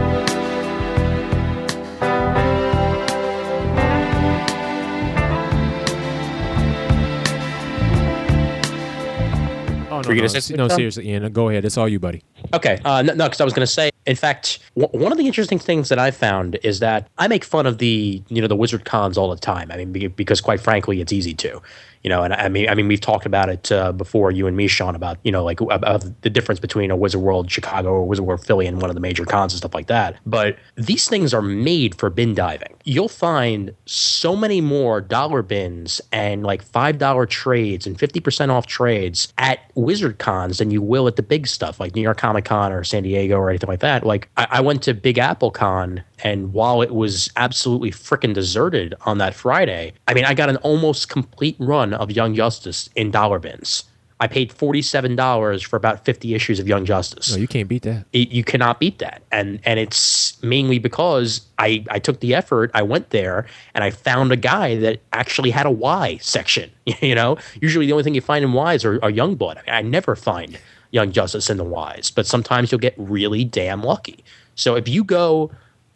No, 10.01 10.09
no, 10.57 10.57
no, 10.57 10.67
no 10.67 10.75
seriously, 10.75 11.09
Ian. 11.09 11.31
Go 11.31 11.49
ahead. 11.49 11.65
It's 11.65 11.77
all 11.77 11.87
you, 11.87 11.99
buddy. 11.99 12.21
Okay. 12.53 12.79
Uh, 12.83 13.01
no, 13.01 13.13
because 13.25 13.41
I 13.41 13.43
was 13.43 13.53
going 13.53 13.65
to 13.65 13.71
say, 13.71 13.89
in 14.05 14.15
fact, 14.15 14.59
w- 14.77 14.99
one 15.03 15.11
of 15.11 15.17
the 15.17 15.25
interesting 15.27 15.59
things 15.59 15.89
that 15.89 15.99
I 15.99 16.11
found 16.11 16.57
is 16.63 16.79
that 16.79 17.07
I 17.17 17.27
make 17.27 17.43
fun 17.43 17.65
of 17.65 17.77
the 17.77 18.21
you 18.29 18.41
know 18.41 18.47
the 18.47 18.55
wizard 18.55 18.85
cons 18.85 19.17
all 19.17 19.29
the 19.29 19.39
time. 19.39 19.71
I 19.71 19.77
mean, 19.83 19.91
because 19.91 20.41
quite 20.41 20.59
frankly, 20.59 21.01
it's 21.01 21.13
easy 21.13 21.33
to 21.35 21.61
you 22.03 22.09
know, 22.09 22.23
and 22.23 22.33
I 22.33 22.49
mean, 22.49 22.67
I 22.69 22.75
mean, 22.75 22.87
we've 22.87 23.01
talked 23.01 23.25
about 23.25 23.49
it 23.49 23.71
uh, 23.71 23.91
before, 23.91 24.31
you 24.31 24.47
and 24.47 24.57
me, 24.57 24.67
Shawn, 24.67 24.95
about 24.95 25.17
you 25.23 25.31
know, 25.31 25.43
like 25.43 25.61
about 25.61 26.03
the 26.21 26.29
difference 26.29 26.59
between 26.59 26.89
a 26.89 26.95
Wizard 26.95 27.21
World 27.21 27.51
Chicago 27.51 27.89
or 27.89 28.07
Wizard 28.07 28.25
World 28.25 28.45
Philly 28.45 28.65
and 28.65 28.81
one 28.81 28.89
of 28.89 28.95
the 28.95 29.01
major 29.01 29.25
cons 29.25 29.53
and 29.53 29.57
stuff 29.57 29.73
like 29.73 29.87
that. 29.87 30.17
But 30.25 30.57
these 30.75 31.07
things 31.07 31.33
are 31.33 31.41
made 31.41 31.95
for 31.95 32.09
bin 32.09 32.33
diving. 32.33 32.75
You'll 32.83 33.09
find 33.09 33.73
so 33.85 34.35
many 34.35 34.61
more 34.61 35.01
dollar 35.01 35.43
bins 35.43 36.01
and 36.11 36.43
like 36.43 36.63
five 36.63 36.97
dollar 36.97 37.25
trades 37.25 37.85
and 37.85 37.99
fifty 37.99 38.19
percent 38.19 38.51
off 38.51 38.65
trades 38.65 39.31
at 39.37 39.59
Wizard 39.75 40.17
cons 40.17 40.57
than 40.57 40.71
you 40.71 40.81
will 40.81 41.07
at 41.07 41.15
the 41.15 41.23
big 41.23 41.47
stuff 41.47 41.79
like 41.79 41.95
New 41.95 42.01
York 42.01 42.17
Comic 42.17 42.45
Con 42.45 42.71
or 42.71 42.83
San 42.83 43.03
Diego 43.03 43.37
or 43.37 43.49
anything 43.49 43.69
like 43.69 43.81
that. 43.81 44.05
Like 44.05 44.29
I, 44.37 44.47
I 44.51 44.61
went 44.61 44.81
to 44.83 44.93
Big 44.93 45.17
Apple 45.17 45.51
Con 45.51 46.03
and 46.23 46.53
while 46.53 46.81
it 46.81 46.93
was 46.93 47.29
absolutely 47.35 47.91
freaking 47.91 48.33
deserted 48.33 48.93
on 49.05 49.17
that 49.17 49.33
Friday, 49.33 49.93
I 50.07 50.13
mean, 50.13 50.25
I 50.25 50.33
got 50.33 50.49
an 50.49 50.57
almost 50.57 51.09
complete 51.09 51.55
run 51.59 51.90
of 51.93 52.12
Young 52.12 52.36
Justice 52.36 52.89
in 52.95 53.12
dollar 53.12 53.39
bins. 53.39 53.84
I 54.21 54.27
paid 54.27 54.54
forty-seven 54.54 55.15
dollars 55.15 55.63
for 55.63 55.77
about 55.77 56.06
fifty 56.06 56.36
issues 56.36 56.60
of 56.60 56.67
Young 56.67 56.86
Justice. 56.86 57.32
No, 57.32 57.38
you 57.38 57.47
can't 57.47 57.67
beat 57.67 57.82
that. 57.84 58.06
It, 58.13 58.30
you 58.30 58.43
cannot 58.43 58.80
beat 58.80 58.99
that, 58.99 59.23
and 59.32 59.60
and 59.65 59.80
it's 59.80 60.41
mainly 60.43 60.77
because 60.77 61.41
I 61.58 61.84
I 61.89 61.97
took 61.97 62.19
the 62.19 62.36
effort. 62.36 62.69
I 62.75 62.84
went 62.84 63.10
there 63.10 63.47
and 63.73 63.84
I 63.84 63.89
found 63.89 64.32
a 64.32 64.36
guy 64.36 64.75
that 64.77 64.99
actually 65.12 65.49
had 65.49 65.65
a 65.65 65.71
Y 65.71 66.17
section. 66.21 66.69
You 67.01 67.15
know, 67.15 67.38
usually 67.62 67.88
the 67.88 67.93
only 67.93 68.04
thing 68.04 68.13
you 68.13 68.21
find 68.21 68.45
in 68.45 68.51
Ys 68.51 68.86
are, 68.86 68.95
are 69.04 69.12
Youngblood. 69.12 69.58
I, 69.58 69.62
mean, 69.65 69.75
I 69.75 69.82
never 69.82 70.15
find 70.15 70.60
Young 70.91 71.12
Justice 71.12 71.49
in 71.49 71.58
the 71.58 71.65
Ys, 71.65 72.12
but 72.12 72.27
sometimes 72.27 72.71
you'll 72.71 72.80
get 72.80 72.93
really 72.97 73.43
damn 73.43 73.82
lucky. 73.82 74.23
So 74.56 74.75
if 74.75 74.88
you 74.88 75.04
go 75.04 75.51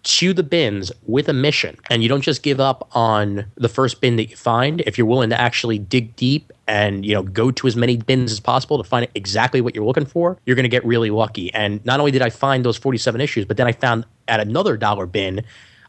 to 0.05 0.33
the 0.33 0.43
bins 0.43 0.91
with 1.07 1.27
a 1.27 1.33
mission. 1.33 1.77
And 1.89 2.03
you 2.03 2.09
don't 2.09 2.21
just 2.21 2.43
give 2.43 2.59
up 2.59 2.87
on 2.93 3.45
the 3.55 3.67
first 3.67 4.01
bin 4.01 4.15
that 4.17 4.29
you 4.29 4.35
find. 4.35 4.81
If 4.81 4.97
you're 4.97 5.07
willing 5.07 5.31
to 5.31 5.39
actually 5.39 5.79
dig 5.79 6.15
deep 6.15 6.53
and 6.67 7.05
you 7.05 7.13
know 7.13 7.23
go 7.23 7.51
to 7.51 7.67
as 7.67 7.75
many 7.75 7.97
bins 7.97 8.31
as 8.31 8.39
possible 8.39 8.77
to 8.77 8.83
find 8.83 9.07
exactly 9.15 9.61
what 9.61 9.75
you're 9.75 9.85
looking 9.85 10.05
for 10.05 10.37
you're 10.45 10.55
going 10.55 10.63
to 10.63 10.69
get 10.69 10.85
really 10.85 11.09
lucky. 11.09 11.53
And 11.53 11.83
not 11.85 11.99
only 11.99 12.11
did 12.11 12.21
i 12.23 12.29
find 12.29 12.65
those 12.65 12.77
47 12.77 13.21
issues 13.21 13.45
but 13.45 13.57
then 13.57 13.67
i 13.67 13.71
found 13.71 14.05
at 14.27 14.39
another 14.39 14.75
dollar 14.75 15.05
bin 15.05 15.43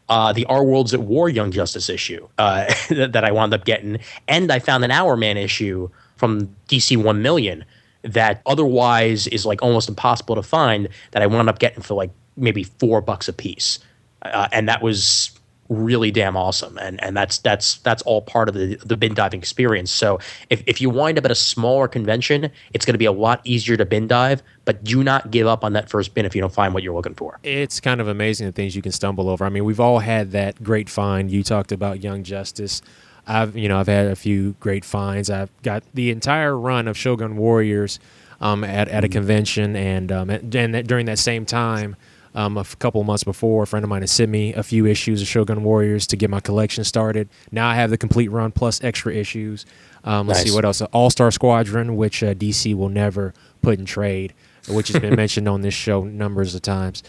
uh, 0.09 0.31
the 0.31 0.45
Our 0.45 0.63
Worlds 0.63 0.93
at 0.93 1.01
War 1.01 1.27
Young 1.27 1.51
Justice 1.51 1.89
issue 1.89 2.29
uh, 2.37 2.73
that 2.89 3.25
I 3.25 3.31
wound 3.31 3.53
up 3.53 3.65
getting, 3.65 3.99
and 4.29 4.49
I 4.53 4.59
found 4.59 4.85
an 4.85 4.89
Hourman 4.89 5.35
issue 5.35 5.89
from 6.15 6.55
DC 6.69 6.95
One 6.95 7.21
Million 7.21 7.65
that 8.03 8.41
otherwise 8.45 9.27
is 9.27 9.45
like 9.45 9.61
almost 9.61 9.89
impossible 9.89 10.35
to 10.35 10.43
find 10.43 10.87
that 11.11 11.21
I 11.21 11.27
wound 11.27 11.49
up 11.49 11.59
getting 11.59 11.83
for 11.83 11.93
like 11.93 12.11
maybe 12.37 12.63
four 12.63 13.01
bucks 13.01 13.27
a 13.27 13.33
piece 13.33 13.79
uh, 14.21 14.47
and 14.51 14.67
that 14.67 14.81
was 14.81 15.37
really 15.69 16.11
damn 16.11 16.37
awesome. 16.37 16.77
And 16.77 17.01
and 17.03 17.15
that's 17.15 17.39
that's 17.39 17.77
that's 17.79 18.01
all 18.03 18.21
part 18.21 18.49
of 18.49 18.55
the 18.55 18.75
the 18.85 18.95
bin 18.95 19.13
diving 19.13 19.39
experience. 19.39 19.91
So 19.91 20.19
if, 20.49 20.63
if 20.65 20.81
you 20.81 20.89
wind 20.89 21.17
up 21.17 21.25
at 21.25 21.31
a 21.31 21.35
smaller 21.35 21.87
convention 21.87 22.49
it's 22.73 22.85
going 22.85 22.93
to 22.93 22.99
be 22.99 23.05
a 23.05 23.11
lot 23.11 23.41
easier 23.43 23.77
to 23.77 23.85
bin 23.85 24.07
dive 24.07 24.41
but 24.65 24.83
do 24.83 25.03
not 25.03 25.31
give 25.31 25.47
up 25.47 25.63
on 25.63 25.73
that 25.73 25.89
first 25.89 26.13
bin 26.13 26.25
if 26.25 26.35
you 26.35 26.41
don't 26.41 26.53
find 26.53 26.73
what 26.73 26.83
you're 26.83 26.93
looking 26.93 27.15
for. 27.15 27.39
It's 27.43 27.79
kind 27.79 28.01
of 28.01 28.07
amazing 28.07 28.47
the 28.47 28.53
things 28.53 28.75
you 28.75 28.81
can 28.81 28.91
stumble 28.91 29.29
over. 29.29 29.45
I 29.45 29.49
mean 29.49 29.65
we've 29.65 29.79
all 29.79 29.99
had 29.99 30.31
that 30.31 30.63
great 30.63 30.89
find. 30.89 31.29
You 31.29 31.43
talked 31.43 31.71
about 31.71 32.01
young 32.03 32.23
justice. 32.23 32.81
I've 33.29 33.57
you 33.57 33.67
know 33.67 33.77
i've 33.77 33.87
had 33.87 34.07
a 34.07 34.15
few 34.15 34.55
great 34.59 34.85
finds. 34.85 35.29
I've 35.29 35.51
got 35.61 35.83
the 35.93 36.11
entire 36.11 36.57
run 36.57 36.87
of 36.87 36.97
shogun 36.97 37.35
warriors 37.35 37.99
um, 38.39 38.63
at, 38.63 38.87
at 38.87 39.03
a 39.03 39.09
mm. 39.09 39.11
convention 39.11 39.75
and 39.75 40.11
um, 40.11 40.29
and, 40.29 40.55
and 40.55 40.87
during 40.87 41.07
that 41.07 41.19
same 41.19 41.45
time 41.45 41.97
um, 42.37 42.55
a 42.55 42.63
couple 42.63 43.03
months 43.03 43.23
before, 43.23 43.63
a 43.63 43.67
friend 43.67 43.83
of 43.83 43.89
mine 43.89 44.03
had 44.03 44.11
sent 44.11 44.29
me 44.29 44.53
a 44.53 44.61
few 44.61 44.85
issues 44.85 45.23
of 45.23 45.27
Shogun 45.27 45.63
Warriors 45.63 46.05
to 46.07 46.15
get 46.15 46.29
my 46.29 46.39
collection 46.39 46.83
started. 46.83 47.29
Now 47.51 47.67
I 47.67 47.73
have 47.73 47.89
the 47.89 47.97
complete 47.97 48.27
run 48.27 48.51
plus 48.51 48.81
extra 48.83 49.11
issues. 49.11 49.65
Um, 50.03 50.27
let's 50.27 50.41
nice. 50.41 50.49
see 50.49 50.55
what 50.55 50.63
else. 50.63 50.79
All 50.81 51.09
Star 51.09 51.31
Squadron, 51.31 51.95
which 51.95 52.21
uh, 52.21 52.35
DC 52.35 52.75
will 52.75 52.89
never 52.89 53.33
put 53.63 53.79
in 53.79 53.85
trade, 53.85 54.35
which 54.69 54.89
has 54.89 55.01
been 55.01 55.15
mentioned 55.17 55.49
on 55.49 55.61
this 55.61 55.73
show 55.73 56.03
numbers 56.03 56.53
of 56.53 56.61
times. 56.61 57.01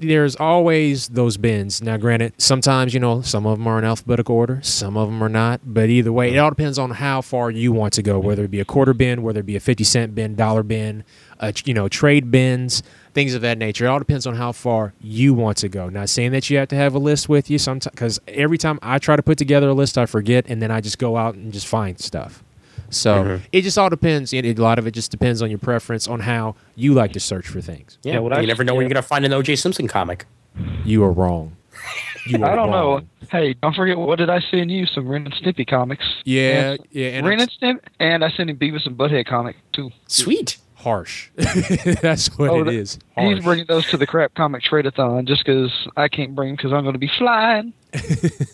There's 0.00 0.36
always 0.36 1.08
those 1.08 1.38
bins. 1.38 1.80
Now, 1.80 1.96
granted, 1.96 2.34
sometimes 2.36 2.92
you 2.92 3.00
know 3.00 3.22
some 3.22 3.46
of 3.46 3.56
them 3.56 3.66
are 3.66 3.78
in 3.78 3.86
alphabetical 3.86 4.36
order, 4.36 4.60
some 4.62 4.98
of 4.98 5.08
them 5.08 5.22
are 5.22 5.30
not. 5.30 5.62
But 5.64 5.88
either 5.88 6.12
way, 6.12 6.34
it 6.34 6.38
all 6.38 6.50
depends 6.50 6.78
on 6.78 6.90
how 6.90 7.22
far 7.22 7.50
you 7.50 7.72
want 7.72 7.94
to 7.94 8.02
go. 8.02 8.18
Whether 8.18 8.44
it 8.44 8.50
be 8.50 8.60
a 8.60 8.66
quarter 8.66 8.92
bin, 8.92 9.22
whether 9.22 9.40
it 9.40 9.46
be 9.46 9.56
a 9.56 9.60
fifty 9.60 9.84
cent 9.84 10.14
bin, 10.14 10.34
dollar 10.34 10.62
bin, 10.62 11.04
uh, 11.40 11.52
you 11.64 11.72
know, 11.72 11.88
trade 11.88 12.30
bins 12.30 12.82
things 13.14 13.34
of 13.34 13.40
that 13.42 13.56
nature. 13.58 13.84
It 13.86 13.88
all 13.88 13.98
depends 13.98 14.26
on 14.26 14.34
how 14.34 14.52
far 14.52 14.92
you 15.00 15.32
want 15.34 15.56
to 15.58 15.68
go. 15.68 15.88
Not 15.88 16.08
saying 16.08 16.32
that 16.32 16.50
you 16.50 16.58
have 16.58 16.68
to 16.68 16.76
have 16.76 16.94
a 16.94 16.98
list 16.98 17.28
with 17.28 17.48
you, 17.50 17.58
sometimes 17.58 17.92
because 17.94 18.20
every 18.28 18.58
time 18.58 18.78
I 18.82 18.98
try 18.98 19.16
to 19.16 19.22
put 19.22 19.38
together 19.38 19.68
a 19.68 19.74
list, 19.74 19.96
I 19.96 20.06
forget, 20.06 20.44
and 20.48 20.60
then 20.60 20.70
I 20.70 20.80
just 20.80 20.98
go 20.98 21.16
out 21.16 21.34
and 21.34 21.52
just 21.52 21.66
find 21.66 21.98
stuff. 21.98 22.42
So 22.90 23.24
Mhm. 23.24 23.40
it 23.52 23.62
just 23.62 23.78
all 23.78 23.88
depends. 23.88 24.32
It, 24.32 24.44
it- 24.44 24.58
a 24.58 24.62
lot 24.62 24.78
of 24.78 24.86
it 24.86 24.90
just 24.92 25.10
depends 25.10 25.40
on 25.42 25.48
your 25.50 25.58
preference 25.58 26.06
on 26.06 26.20
how 26.20 26.54
you 26.76 26.92
like 26.94 27.12
to 27.14 27.20
search 27.20 27.46
for 27.48 27.60
things. 27.60 27.98
Yeah, 28.02 28.14
Yeah, 28.14 28.18
what 28.20 28.32
you 28.32 28.38
I- 28.38 28.44
never 28.44 28.62
know 28.64 28.74
when 28.74 28.82
you're 28.82 28.92
going 28.92 29.02
to 29.02 29.08
find 29.08 29.24
an 29.24 29.32
O.J. 29.32 29.56
Simpson 29.56 29.88
comic. 29.88 30.26
You 30.84 31.02
are 31.04 31.10
wrong. 31.10 31.56
You 32.26 32.42
are 32.44 32.50
I 32.50 32.54
don't 32.54 32.70
know. 32.70 33.00
Hey, 33.30 33.54
don't 33.60 33.74
forget 33.74 33.98
what 33.98 34.16
did 34.18 34.30
I 34.30 34.40
send 34.50 34.70
you? 34.70 34.86
Some 34.86 35.08
Ren 35.08 35.26
and 35.26 35.34
Stimpy 35.34 35.66
comics. 35.66 36.04
Yeah, 36.24 36.70
And 36.72 36.78
yeah, 36.92 37.06
and 37.08 37.26
Ren 37.26 37.38
I'm 37.38 37.42
and 37.42 37.50
Stimp, 37.50 37.82
and 37.98 38.24
I 38.24 38.30
sent 38.30 38.48
him 38.48 38.56
Beavis 38.56 38.86
and 38.86 38.96
Butthead 38.96 39.26
comic 39.26 39.56
too. 39.72 39.90
Sweet. 40.06 40.56
Harsh. 40.84 41.30
That's 41.36 42.28
what 42.38 42.50
Oh, 42.50 42.60
it 42.60 42.64
the- 42.64 42.70
is. 42.78 42.98
He's 43.18 43.42
bringing 43.42 43.66
those 43.66 43.86
to 43.90 43.96
the 43.96 44.06
crap 44.06 44.34
comic 44.34 44.62
trade-a-thon 44.62 45.26
just 45.26 45.44
because 45.44 45.72
I 45.96 46.08
can't 46.08 46.34
bring 46.34 46.50
them 46.50 46.56
because 46.56 46.72
I'm 46.72 46.82
going 46.82 46.92
to 46.92 46.98
be 46.98 47.10
flying. 47.18 47.72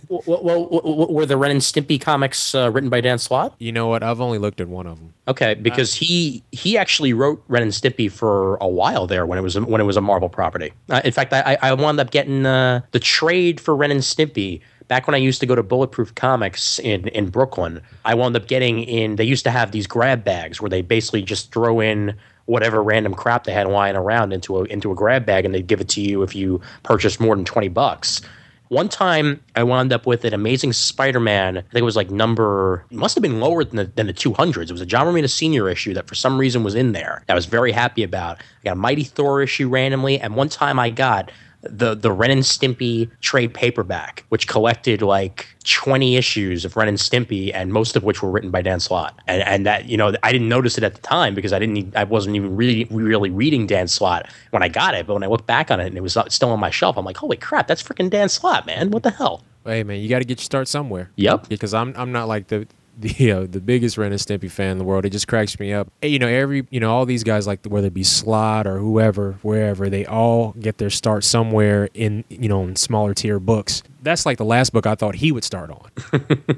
Well, 0.09 0.23
well, 0.27 0.43
well, 0.43 0.81
well, 0.83 1.13
were 1.15 1.25
the 1.25 1.37
Ren 1.37 1.53
and 1.53 1.61
Stimpy 1.61 2.01
comics 2.01 2.53
uh, 2.53 2.69
written 2.73 2.91
by 2.91 3.01
Dan 3.01 3.17
Slott? 3.19 3.55
You 3.59 3.71
know 3.71 3.87
what? 3.87 4.03
I've 4.03 4.21
only 4.21 4.39
looked 4.39 4.61
at 4.61 4.67
one 4.67 4.89
of 4.89 4.99
them. 4.99 5.15
Okay, 5.29 5.55
because 5.55 5.95
he 5.95 6.43
he 6.51 6.77
actually 6.77 7.13
wrote 7.13 7.43
Ren 7.47 7.63
and 7.63 7.71
Stimpy 7.71 8.11
for 8.11 8.57
a 8.57 8.67
while 8.67 9.07
there 9.07 9.25
when 9.25 9.39
it 9.39 9.43
was 9.43 9.59
when 9.59 9.81
it 9.81 9.85
was 9.85 9.97
a 9.97 10.01
Marvel 10.01 10.29
property. 10.29 10.73
Uh, 10.89 11.01
in 11.05 11.13
fact, 11.13 11.33
I 11.33 11.57
I 11.63 11.73
wound 11.75 12.01
up 12.01 12.11
getting 12.11 12.45
uh, 12.45 12.81
the 12.91 12.99
trade 12.99 13.61
for 13.61 13.77
Ren 13.77 13.93
and 13.93 14.01
Stimpy 14.01 14.61
back 14.91 15.07
when 15.07 15.15
I 15.15 15.19
used 15.19 15.39
to 15.39 15.47
go 15.47 15.55
to 15.55 15.63
Bulletproof 15.63 16.17
Comics 16.17 16.81
in 16.81 17.09
in 17.09 17.31
Brooklyn. 17.31 17.81
I 18.05 18.15
wound 18.15 18.37
up 18.37 18.49
getting 18.49 18.83
in. 18.83 19.17
They 19.17 19.25
used 19.25 19.45
to 19.45 19.51
have 19.51 19.71
these 19.71 19.87
grab 19.87 20.25
bags 20.25 20.61
where 20.61 20.69
they 20.69 20.83
basically 20.83 21.23
just 21.23 21.53
throw 21.53 21.81
in 21.81 22.17
whatever 22.47 22.83
random 22.83 23.15
crap 23.15 23.45
they 23.45 23.53
had 23.53 23.69
lying 23.69 23.95
around 23.95 24.33
into 24.33 24.59
a 24.59 24.65
into 24.65 24.91
a 24.91 24.95
grab 24.97 25.25
bag 25.25 25.47
and 25.47 25.55
they'd 25.55 25.69
give 25.69 25.81
it 25.81 25.89
to 25.91 26.01
you 26.01 26.23
if 26.23 26.35
you 26.35 26.61
purchased 26.83 27.21
more 27.21 27.35
than 27.37 27.45
twenty 27.45 27.69
bucks. 27.69 28.21
One 28.67 28.89
time, 28.89 29.43
I 29.57 29.65
wound 29.65 29.93
up 29.93 30.07
with 30.07 30.25
an 30.25 30.33
Amazing 30.33 30.75
Spider-Man. 30.75 31.59
I 31.59 31.61
think 31.61 31.75
it 31.75 31.83
was 31.83 31.97
like 31.97 32.11
number. 32.11 32.85
Must 32.93 33.17
have 33.17 33.23
been 33.23 33.41
lower 33.41 33.65
than 33.65 33.75
the, 33.75 33.85
than 33.97 34.07
the 34.07 34.15
200s. 34.15 34.63
It 34.63 34.71
was 34.71 34.81
a 34.81 34.87
John 34.87 35.09
Romita 35.09 35.29
Senior 35.29 35.69
issue 35.69 35.93
that 35.95 36.07
for 36.07 36.15
some 36.15 36.39
reason 36.39 36.63
was 36.63 36.77
in 36.77 36.93
there. 36.93 37.25
I 37.29 37.35
was 37.35 37.47
very 37.47 37.73
happy 37.73 38.05
about. 38.05 38.39
I 38.39 38.67
got 38.67 38.73
a 38.75 38.77
Mighty 38.77 39.03
Thor 39.03 39.43
issue 39.43 39.69
randomly, 39.69 40.21
and 40.21 40.37
one 40.37 40.49
time 40.49 40.79
I 40.79 40.91
got 40.91 41.33
the 41.63 41.95
the 41.95 42.11
Ren 42.11 42.31
and 42.31 42.43
Stimpy 42.43 43.11
trade 43.21 43.53
paperback, 43.53 44.25
which 44.31 44.47
collected 44.49 45.03
like 45.03 45.47
20 45.65 46.17
issues 46.17 46.65
of 46.65 46.77
Ren 46.77 46.89
and 46.89 46.99
Stimpy, 46.99 47.51
and 47.55 47.73
most 47.73 47.97
of 47.97 48.03
which 48.03 48.23
were 48.23 48.31
written 48.31 48.51
by 48.51 48.63
Dan 48.63 48.81
Slott. 48.81 49.19
And 49.27 49.43
and 49.43 49.67
that 49.67 49.87
you 49.87 49.97
know 49.97 50.15
I 50.23 50.33
didn't 50.33 50.49
notice 50.49 50.79
it 50.79 50.85
at 50.85 50.95
the 50.95 51.01
time 51.03 51.35
because 51.35 51.53
I 51.53 51.59
didn't 51.59 51.95
I 51.97 52.05
wasn't 52.05 52.37
even 52.37 52.57
really 52.57 52.85
really 52.91 53.31
reading 53.31 53.67
Dan 53.67 53.89
Slott 53.89 54.31
when 54.51 54.63
I 54.63 54.69
got 54.69 54.95
it. 54.95 55.07
But 55.07 55.15
when 55.15 55.23
I 55.23 55.27
look 55.27 55.47
back 55.47 55.71
on 55.71 55.81
it 55.81 55.87
and 55.87 55.97
it 55.97 56.03
was 56.03 56.17
uh, 56.17 56.29
still 56.29 56.51
on 56.51 56.61
my 56.61 56.71
shelf, 56.71 56.97
I'm 56.97 57.05
like, 57.05 57.19
holy 57.19 57.37
crap, 57.37 57.67
that's 57.67 57.83
freaking 57.83 58.11
Dan 58.11 58.29
Slott, 58.29 58.67
man! 58.67 58.91
What 58.91 59.03
the 59.03 59.11
hell? 59.11 59.43
Hey 59.65 59.83
man, 59.83 60.01
you 60.01 60.09
got 60.09 60.21
to 60.21 60.25
get 60.25 60.39
your 60.39 60.45
start 60.45 60.69
somewhere. 60.69 61.11
Yep. 61.17 61.49
Because 61.49 61.75
I'm 61.75 61.95
I'm 61.97 62.13
not 62.13 62.29
like 62.29 62.49
the 62.49 62.67
the 63.01 63.33
uh, 63.33 63.47
the 63.49 63.61
biggest 63.61 63.99
Ren 63.99 64.13
and 64.13 64.21
Stimpy 64.21 64.51
fan 64.51 64.73
in 64.73 64.79
the 64.79 64.85
world. 64.85 65.05
It 65.05 65.11
just 65.11 65.29
cracks 65.29 65.59
me 65.59 65.73
up. 65.73 65.91
You 66.03 66.19
know, 66.19 66.29
every 66.29 66.67
you 66.71 66.81
know 66.81 66.93
all 66.93 67.07
these 67.07 67.25
guys 67.25 67.47
like 67.47 67.65
whether 67.67 67.89
it 67.89 67.95
be 67.95 68.05
Slott 68.05 68.67
or 68.67 68.79
whoever, 68.79 69.33
wherever 69.43 69.89
they 69.89 70.07
all 70.07 70.53
get 70.53 70.79
their 70.79 70.91
start 70.91 71.25
somewhere 71.25 71.89
in 71.95 72.25
you 72.29 72.49
know 72.49 72.63
in 72.65 72.77
smaller 72.77 73.15
tier 73.15 73.39
books. 73.39 73.83
That's 74.03 74.25
like 74.25 74.39
the 74.39 74.45
last 74.45 74.73
book 74.73 74.87
I 74.87 74.95
thought 74.95 75.17
he 75.17 75.31
would 75.31 75.45
start 75.45 75.71
on. 75.71 75.91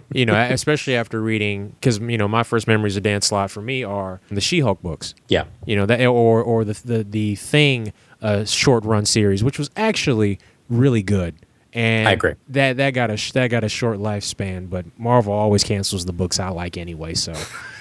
you 0.13 0.25
know, 0.27 0.35
especially 0.35 0.95
after 0.95 1.21
reading 1.21 1.75
because 1.81 1.99
you 1.99 2.19
know 2.19 2.29
my 2.29 2.43
first 2.43 2.67
memories 2.67 2.97
of 2.97 3.03
Dan 3.03 3.21
Slott 3.23 3.51
for 3.51 3.63
me 3.63 3.83
are 3.83 4.21
the 4.31 4.41
She-Hulk 4.41 4.83
books. 4.83 5.15
Yeah. 5.29 5.45
You 5.67 5.77
know 5.77 5.87
that 5.87 6.05
or 6.07 6.43
or 6.43 6.65
the 6.65 6.81
the 6.85 7.05
the 7.05 7.35
thing 7.37 7.93
uh, 8.21 8.45
short 8.45 8.85
run 8.85 9.05
series, 9.05 9.43
which 9.43 9.59
was 9.59 9.71
actually 9.77 10.39
really 10.69 11.03
good. 11.03 11.35
And 11.75 12.07
I 12.09 12.13
agree. 12.13 12.35
That 12.49 12.77
that 12.77 12.91
got 12.91 13.11
a 13.11 13.17
sh- 13.17 13.33
that 13.33 13.49
got 13.49 13.65
a 13.65 13.69
short 13.69 13.99
lifespan, 13.99 14.69
but 14.69 14.85
Marvel 14.99 15.33
always 15.33 15.65
cancels 15.65 16.05
the 16.05 16.13
books 16.13 16.39
I 16.39 16.51
like 16.51 16.77
anyway. 16.77 17.15
So, 17.15 17.33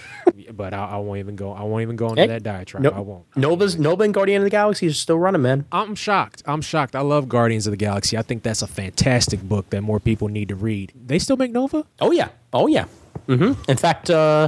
but 0.54 0.74
I, 0.74 0.92
I 0.92 0.98
won't 0.98 1.20
even 1.20 1.36
go. 1.36 1.52
I 1.52 1.64
won't 1.64 1.82
even 1.82 1.96
go 1.98 2.10
into 2.10 2.22
Hey, 2.22 2.28
that 2.28 2.44
diatribe. 2.44 2.84
No, 2.84 2.92
I 2.92 3.00
won't. 3.02 3.26
Nova's 3.36 3.78
Nova 3.78 4.04
and 4.04 4.14
Guardian 4.14 4.42
of 4.42 4.44
the 4.46 4.50
Galaxy 4.50 4.86
is 4.88 4.98
still 4.98 5.20
running, 5.20 5.42
man. 5.42 5.66
I'm 5.72 5.96
shocked. 5.96 6.42
I'm 6.46 6.62
shocked. 6.62 6.96
I 6.96 7.02
love 7.02 7.28
Guardians 7.28 7.68
of 7.68 7.72
the 7.72 7.78
Galaxy. 7.78 8.18
I 8.18 8.22
think 8.22 8.44
that's 8.44 8.62
a 8.62 8.68
fantastic 8.68 9.42
book 9.42 9.70
that 9.72 9.82
more 9.82 10.00
people 10.00 10.30
need 10.30 10.48
to 10.50 10.56
read. 10.56 10.94
They 10.96 11.20
still 11.20 11.38
make 11.38 11.52
Nova? 11.52 11.86
Oh 12.00 12.12
yeah. 12.12 12.30
Oh 12.54 12.68
yeah. 12.68 12.86
hmm 13.28 13.54
In 13.68 13.78
fact, 13.78 14.10
uh, 14.10 14.48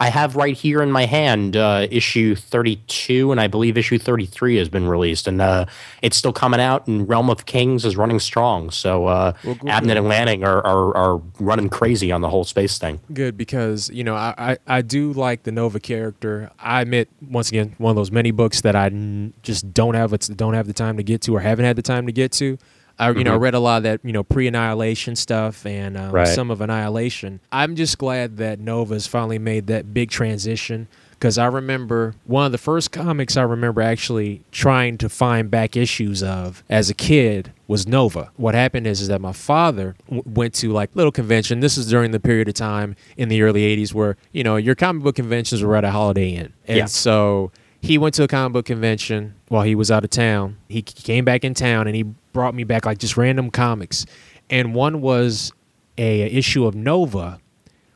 I 0.00 0.10
have 0.10 0.36
right 0.36 0.56
here 0.56 0.80
in 0.82 0.92
my 0.92 1.06
hand 1.06 1.56
uh, 1.56 1.86
issue 1.90 2.34
32, 2.34 3.32
and 3.32 3.40
I 3.40 3.48
believe 3.48 3.76
issue 3.76 3.98
33 3.98 4.56
has 4.56 4.68
been 4.68 4.86
released, 4.86 5.26
and 5.26 5.40
uh, 5.40 5.66
it's 6.02 6.16
still 6.16 6.32
coming 6.32 6.60
out. 6.60 6.86
And 6.86 7.08
Realm 7.08 7.28
of 7.30 7.46
Kings 7.46 7.84
is 7.84 7.96
running 7.96 8.20
strong. 8.20 8.70
So 8.70 9.06
uh, 9.06 9.32
Well. 9.44 9.56
Abnett 9.56 9.96
and 9.96 10.06
Lanning 10.08 10.44
are, 10.44 10.64
are 10.64 10.96
are 10.96 11.22
running 11.40 11.68
crazy 11.68 12.12
on 12.12 12.20
the 12.20 12.28
whole 12.28 12.44
space 12.44 12.78
thing. 12.78 13.00
Good 13.12 13.36
because 13.36 13.90
you 13.90 14.04
know 14.04 14.14
I, 14.14 14.34
I, 14.38 14.58
I 14.66 14.82
do 14.82 15.12
like 15.12 15.42
the 15.42 15.52
Nova 15.52 15.80
character. 15.80 16.50
I 16.58 16.82
admit 16.82 17.08
once 17.20 17.48
again 17.48 17.74
one 17.78 17.90
of 17.90 17.96
those 17.96 18.10
many 18.12 18.30
books 18.30 18.60
that 18.60 18.76
I 18.76 18.86
n- 18.86 19.32
just 19.42 19.72
don't 19.74 19.94
have 19.94 20.16
don't 20.36 20.54
have 20.54 20.66
the 20.66 20.72
time 20.72 20.96
to 20.96 21.02
get 21.02 21.22
to 21.22 21.34
or 21.36 21.40
haven't 21.40 21.64
had 21.64 21.76
the 21.76 21.82
time 21.82 22.06
to 22.06 22.12
get 22.12 22.32
to. 22.32 22.58
I 22.98 23.10
you 23.10 23.24
know 23.24 23.34
I 23.34 23.36
read 23.36 23.54
a 23.54 23.60
lot 23.60 23.78
of 23.78 23.82
that 23.84 24.00
you 24.04 24.12
know 24.12 24.22
pre 24.22 24.46
Annihilation 24.46 25.16
stuff 25.16 25.64
and 25.66 25.96
um, 25.96 26.12
Right. 26.12 26.26
some 26.28 26.50
of 26.50 26.60
Annihilation. 26.60 27.40
I'm 27.52 27.76
just 27.76 27.98
glad 27.98 28.36
that 28.38 28.58
Nova's 28.58 29.06
finally 29.06 29.38
made 29.38 29.66
that 29.68 29.92
big 29.94 30.10
transition 30.10 30.88
because 31.10 31.36
I 31.38 31.46
remember 31.46 32.14
one 32.26 32.46
of 32.46 32.52
the 32.52 32.58
first 32.58 32.92
comics 32.92 33.36
I 33.36 33.42
remember 33.42 33.82
actually 33.82 34.42
trying 34.52 34.98
to 34.98 35.08
find 35.08 35.50
back 35.50 35.76
issues 35.76 36.22
of 36.22 36.62
as 36.70 36.90
a 36.90 36.94
kid 36.94 37.52
was 37.66 37.86
Nova. 37.88 38.30
What 38.36 38.54
happened 38.54 38.86
is, 38.86 39.00
is 39.00 39.08
that 39.08 39.20
my 39.20 39.32
father 39.32 39.96
w- 40.06 40.22
went 40.24 40.54
to 40.54 40.72
like 40.72 40.90
little 40.94 41.10
convention. 41.12 41.58
This 41.60 41.76
is 41.76 41.88
during 41.90 42.12
the 42.12 42.20
period 42.20 42.46
of 42.48 42.54
time 42.54 42.94
in 43.16 43.28
the 43.28 43.42
early 43.42 43.62
80s 43.76 43.92
where, 43.92 44.16
you 44.32 44.42
know, 44.44 44.56
your 44.56 44.74
comic 44.76 45.02
book 45.02 45.16
conventions 45.16 45.62
were 45.62 45.74
at 45.76 45.84
a 45.84 45.90
Holiday 45.90 46.30
Inn. 46.30 46.52
And 46.68 46.78
Yeah. 46.78 46.84
so 46.86 47.50
he 47.80 47.98
went 47.98 48.14
to 48.16 48.24
a 48.24 48.28
comic 48.28 48.52
book 48.52 48.66
convention 48.66 49.34
while 49.48 49.62
he 49.62 49.74
was 49.74 49.90
out 49.90 50.04
of 50.04 50.10
town. 50.10 50.56
He 50.68 50.82
came 50.82 51.24
back 51.24 51.44
in 51.44 51.54
town 51.54 51.86
and 51.86 51.94
he 51.94 52.02
brought 52.32 52.54
me 52.54 52.64
back 52.64 52.84
like 52.84 52.98
just 52.98 53.16
random 53.16 53.50
comics. 53.50 54.04
And 54.50 54.74
one 54.74 55.00
was 55.00 55.52
a, 55.96 56.22
issue 56.22 56.66
of 56.66 56.74
Nova 56.74 57.40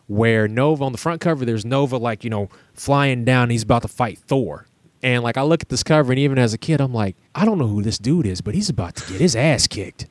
where 0.06 0.46
Nova 0.46 0.84
on 0.84 0.92
the 0.92 0.98
front 0.98 1.20
cover, 1.20 1.44
there's 1.44 1.64
Nova 1.64 1.96
like, 1.96 2.24
you 2.24 2.30
know, 2.30 2.48
flying 2.74 3.24
down. 3.24 3.50
He's 3.50 3.62
about 3.62 3.82
to 3.82 3.88
fight 3.88 4.18
Thor. 4.18 4.66
And 5.02 5.22
like 5.24 5.36
I 5.36 5.42
look 5.42 5.62
at 5.62 5.68
this 5.68 5.82
cover, 5.82 6.12
and 6.12 6.18
even 6.18 6.38
as 6.38 6.54
a 6.54 6.58
kid, 6.58 6.80
I'm 6.80 6.94
like, 6.94 7.16
I 7.34 7.44
don't 7.44 7.58
know 7.58 7.66
who 7.66 7.82
this 7.82 7.98
dude 7.98 8.26
is, 8.26 8.40
but 8.40 8.54
he's 8.54 8.68
about 8.68 8.96
to 8.96 9.12
get 9.12 9.20
his 9.20 9.34
ass 9.34 9.66
kicked. 9.66 10.06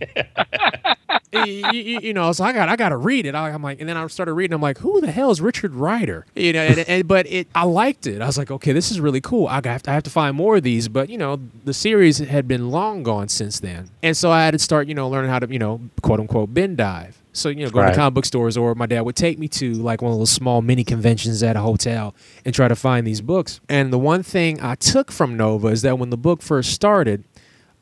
you, 1.32 1.42
you- 1.44 2.00
you 2.00 2.14
know, 2.14 2.32
so 2.32 2.44
I 2.44 2.52
got 2.52 2.68
I 2.68 2.76
got 2.76 2.88
to 2.90 2.96
read 2.96 3.26
it. 3.26 3.34
I, 3.34 3.50
I'm 3.50 3.62
like, 3.62 3.80
and 3.80 3.88
then 3.88 3.96
I 3.96 4.06
started 4.08 4.32
reading. 4.34 4.54
I'm 4.54 4.60
like, 4.60 4.78
who 4.78 5.00
the 5.00 5.10
hell 5.10 5.30
is 5.30 5.40
Richard 5.40 5.74
Rider? 5.74 6.26
You 6.34 6.52
know, 6.52 6.62
and, 6.62 6.78
and 6.88 7.06
but 7.08 7.26
it 7.30 7.48
I 7.54 7.64
liked 7.64 8.06
it. 8.06 8.20
I 8.22 8.26
was 8.26 8.38
like, 8.38 8.50
okay, 8.50 8.72
this 8.72 8.90
is 8.90 9.00
really 9.00 9.20
cool. 9.20 9.46
I 9.46 9.60
got 9.60 9.86
I 9.88 9.92
have 9.92 10.02
to 10.04 10.10
find 10.10 10.36
more 10.36 10.56
of 10.56 10.62
these. 10.62 10.88
But 10.88 11.08
you 11.10 11.18
know, 11.18 11.38
the 11.64 11.74
series 11.74 12.18
had 12.18 12.48
been 12.48 12.70
long 12.70 13.02
gone 13.02 13.28
since 13.28 13.60
then, 13.60 13.90
and 14.02 14.16
so 14.16 14.30
I 14.30 14.44
had 14.44 14.52
to 14.52 14.58
start 14.58 14.88
you 14.88 14.94
know 14.94 15.08
learning 15.08 15.30
how 15.30 15.38
to 15.38 15.48
you 15.52 15.58
know 15.58 15.80
quote 16.02 16.20
unquote 16.20 16.52
bin 16.54 16.76
dive. 16.76 17.16
So 17.32 17.48
you 17.48 17.64
know, 17.64 17.70
go 17.70 17.80
Right. 17.80 17.90
to 17.90 17.96
comic 17.96 18.14
book 18.14 18.24
stores, 18.24 18.56
or 18.56 18.74
my 18.74 18.86
dad 18.86 19.02
would 19.02 19.14
take 19.14 19.38
me 19.38 19.46
to 19.48 19.72
like 19.74 20.02
one 20.02 20.10
of 20.12 20.18
those 20.18 20.32
small 20.32 20.62
mini 20.62 20.82
conventions 20.82 21.44
at 21.44 21.54
a 21.54 21.60
hotel 21.60 22.12
and 22.44 22.52
try 22.52 22.66
to 22.66 22.74
find 22.74 23.06
these 23.06 23.20
books. 23.20 23.60
And 23.68 23.92
the 23.92 24.00
one 24.00 24.24
thing 24.24 24.60
I 24.60 24.74
took 24.74 25.12
from 25.12 25.36
Nova 25.36 25.68
is 25.68 25.82
that 25.82 25.96
when 25.96 26.10
the 26.10 26.16
book 26.16 26.42
first 26.42 26.72
started, 26.72 27.22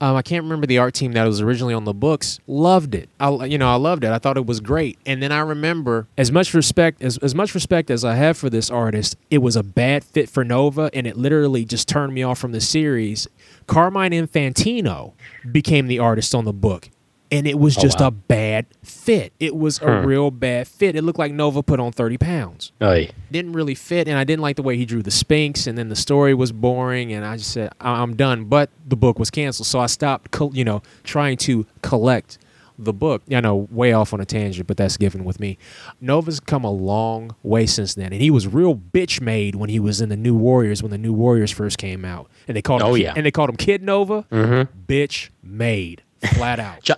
um, 0.00 0.14
I 0.16 0.22
can't 0.22 0.44
remember 0.44 0.66
the 0.66 0.78
art 0.78 0.94
team 0.94 1.12
that 1.12 1.24
was 1.24 1.40
originally 1.40 1.74
on 1.74 1.84
the 1.84 1.94
books. 1.94 2.38
Loved 2.46 2.94
it. 2.94 3.08
I, 3.18 3.30
you 3.46 3.58
know, 3.58 3.68
I 3.68 3.74
loved 3.74 4.04
it. 4.04 4.10
I 4.10 4.18
thought 4.18 4.36
it 4.36 4.46
was 4.46 4.60
great. 4.60 4.98
And 5.04 5.22
then 5.22 5.32
I 5.32 5.40
remember, 5.40 6.06
as 6.16 6.30
much 6.30 6.54
respect 6.54 7.02
as 7.02 7.18
as 7.18 7.34
much 7.34 7.54
respect 7.54 7.90
as 7.90 8.04
I 8.04 8.14
have 8.14 8.36
for 8.36 8.48
this 8.48 8.70
artist, 8.70 9.16
it 9.30 9.38
was 9.38 9.56
a 9.56 9.62
bad 9.62 10.04
fit 10.04 10.28
for 10.28 10.44
Nova, 10.44 10.90
and 10.94 11.06
it 11.06 11.16
literally 11.16 11.64
just 11.64 11.88
turned 11.88 12.14
me 12.14 12.22
off 12.22 12.38
from 12.38 12.52
the 12.52 12.60
series. 12.60 13.26
Carmine 13.66 14.12
Infantino 14.12 15.14
became 15.50 15.88
the 15.88 15.98
artist 15.98 16.34
on 16.34 16.44
the 16.44 16.52
book, 16.52 16.90
and 17.30 17.46
it 17.46 17.58
was 17.58 17.76
Oh, 17.78 17.82
just 17.82 18.00
wow. 18.00 18.08
a 18.08 18.10
bad 18.10 18.66
fit. 18.82 19.32
It 19.38 19.54
was 19.56 19.80
a 19.82 20.00
Hmm. 20.00 20.06
real 20.06 20.30
bad 20.30 20.66
fit. 20.68 20.96
It 20.96 21.02
looked 21.04 21.18
like 21.18 21.32
Nova 21.32 21.62
put 21.62 21.78
on 21.80 21.92
thirty 21.92 22.16
pounds 22.18 22.72
Oy. 22.82 23.10
didn't 23.30 23.52
really 23.52 23.74
fit, 23.74 24.08
and 24.08 24.16
I 24.18 24.24
didn't 24.24 24.42
like 24.42 24.56
the 24.56 24.62
way 24.62 24.76
he 24.76 24.84
drew 24.84 25.02
the 25.02 25.10
Sphinx, 25.10 25.66
and 25.66 25.76
then 25.76 25.88
the 25.88 25.96
story 25.96 26.34
was 26.34 26.52
boring, 26.52 27.12
and 27.12 27.24
I 27.24 27.36
just 27.36 27.50
said 27.50 27.70
I- 27.80 28.00
I'm 28.02 28.16
done. 28.16 28.44
But 28.44 28.70
the 28.86 28.96
book 28.96 29.18
was 29.18 29.30
canceled, 29.30 29.66
so 29.66 29.78
I 29.78 29.86
stopped, 29.86 30.30
col- 30.30 30.52
you 30.54 30.64
know, 30.64 30.82
trying 31.04 31.36
to 31.38 31.66
collect 31.82 32.38
the 32.80 32.92
book. 32.92 33.22
I 33.34 33.40
know, 33.40 33.66
way 33.72 33.92
off 33.92 34.14
on 34.14 34.20
a 34.20 34.24
tangent, 34.24 34.68
but 34.68 34.76
that's 34.76 34.96
given 34.96 35.24
with 35.24 35.40
me. 35.40 35.58
Nova's 36.00 36.38
come 36.38 36.62
a 36.62 36.70
long 36.70 37.34
way 37.42 37.66
since 37.66 37.94
then, 37.94 38.12
and 38.12 38.22
he 38.22 38.30
was 38.30 38.46
real 38.46 38.76
bitch 38.76 39.20
made 39.20 39.56
when 39.56 39.68
he 39.68 39.80
was 39.80 40.00
in 40.00 40.10
the 40.10 40.16
New 40.16 40.34
Warriors 40.36 40.80
when 40.80 40.92
the 40.92 40.98
New 40.98 41.12
Warriors 41.12 41.50
first 41.50 41.76
came 41.76 42.04
out, 42.04 42.28
and 42.46 42.56
they 42.56 42.62
called 42.62 42.80
him, 42.82 42.86
Oh, 42.86 42.94
Kid- 42.94 43.02
yeah. 43.02 43.12
and 43.16 43.26
they 43.26 43.32
called 43.32 43.50
him 43.50 43.56
Kid 43.56 43.82
Nova, 43.82 44.24
Mhm. 44.30 44.68
bitch 44.86 45.30
made, 45.42 46.02
flat 46.34 46.58
out. 46.60 46.82
Jo- 46.82 46.94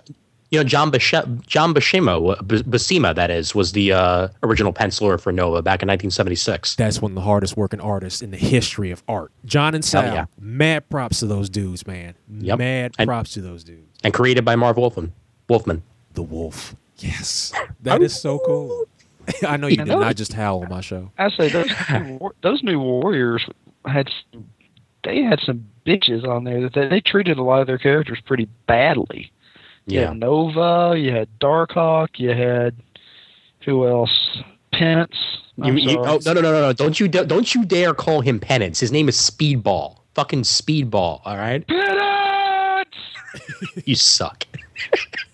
You 0.49 0.59
know, 0.59 0.63
John 0.65 0.91
Buscema, 0.91 1.45
John 1.47 1.73
Buscema, 1.73 2.45
B- 2.47 2.61
Buscema, 2.63 3.15
that 3.15 3.29
is, 3.31 3.55
was 3.55 3.71
the 3.71 3.93
uh, 3.93 4.27
original 4.43 4.73
penciler 4.73 5.19
for 5.19 5.31
Nova 5.31 5.61
back 5.61 5.81
in 5.81 5.87
1976. 5.87 6.75
That's 6.75 7.01
one 7.01 7.11
of 7.11 7.15
the 7.15 7.21
hardest 7.21 7.55
working 7.55 7.79
artists 7.79 8.21
in 8.21 8.31
the 8.31 8.37
history 8.37 8.91
of 8.91 9.01
art. 9.07 9.31
John 9.45 9.73
and 9.75 9.83
Sal, 9.85 10.03
yeah. 10.13 10.25
mad 10.39 10.89
props 10.89 11.19
to 11.19 11.25
those 11.27 11.49
dudes, 11.49 11.87
man. 11.87 12.15
Yep. 12.39 12.59
Mad 12.59 12.91
And- 12.99 13.07
props 13.07 13.31
to 13.33 13.41
those 13.41 13.63
dudes. 13.63 13.87
And 14.03 14.13
created 14.13 14.43
by 14.43 14.55
Marv 14.57 14.75
Wolfman. 14.77 15.13
Wolfman. 15.47 15.83
The 16.15 16.23
Wolf. 16.23 16.75
Yes. 16.97 17.53
That 17.83 18.01
is 18.03 18.13
so 18.19 18.37
cool. 18.45 18.85
I 19.47 19.57
know 19.57 19.67
you 19.67 19.77
did 19.77 19.87
not 19.87 20.15
just 20.15 20.33
howl 20.33 20.61
on 20.63 20.69
my 20.69 20.81
show. 20.81 21.11
I 21.17 21.29
say 21.31 21.49
those 21.49 21.69
new 21.91 22.31
those 22.43 22.61
new 22.61 22.79
warriors 22.79 23.43
had 23.85 24.09
some, 24.31 24.47
they 25.03 25.21
had 25.21 25.39
some 25.41 25.65
bitches 25.85 26.27
on 26.27 26.43
there 26.43 26.61
that 26.61 26.73
they, 26.73 26.87
they 26.87 27.01
treated 27.01 27.37
a 27.37 27.43
lot 27.43 27.61
of 27.61 27.67
their 27.67 27.77
characters 27.77 28.19
pretty 28.25 28.47
badly. 28.67 29.31
Yeah. 29.85 30.13
Nova, 30.13 30.97
you 30.97 31.11
had 31.11 31.27
Darkhawk, 31.39 32.09
you 32.19 32.29
had 32.29 32.75
who 33.65 33.87
else? 33.87 34.39
Penance. 34.71 35.15
You, 35.57 35.73
you, 35.73 35.99
oh 35.99 36.19
no 36.25 36.33
no 36.33 36.41
no 36.41 36.51
no 36.53 36.61
no! 36.61 36.73
Don't 36.73 36.99
you 36.99 37.07
don't 37.07 37.53
you 37.53 37.65
dare 37.65 37.93
call 37.93 38.21
him 38.21 38.39
Penance. 38.39 38.79
His 38.79 38.91
name 38.91 39.09
is 39.09 39.17
Speedball. 39.17 39.97
Fucking 40.15 40.43
Speedball. 40.43 41.21
All 41.25 41.37
right. 41.37 41.65
Penance! 41.67 42.87
You 43.85 43.95
suck. 43.95 44.45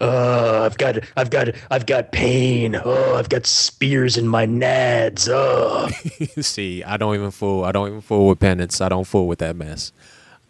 uh, 0.00 0.62
I've 0.64 0.76
got, 0.78 0.98
I've 1.16 1.30
got, 1.30 1.48
I've 1.70 1.86
got 1.86 2.12
pain. 2.12 2.80
Oh, 2.84 3.14
I've 3.16 3.28
got 3.28 3.46
spears 3.46 4.16
in 4.16 4.26
my 4.28 4.46
nads. 4.46 5.28
Oh. 5.30 5.88
See, 6.42 6.82
I 6.84 6.96
don't 6.96 7.14
even 7.14 7.30
fool. 7.30 7.64
I 7.64 7.72
don't 7.72 7.88
even 7.88 8.00
fool 8.00 8.28
with 8.28 8.40
penance. 8.40 8.80
I 8.80 8.88
don't 8.88 9.06
fool 9.06 9.26
with 9.28 9.38
that 9.40 9.56
mess. 9.56 9.92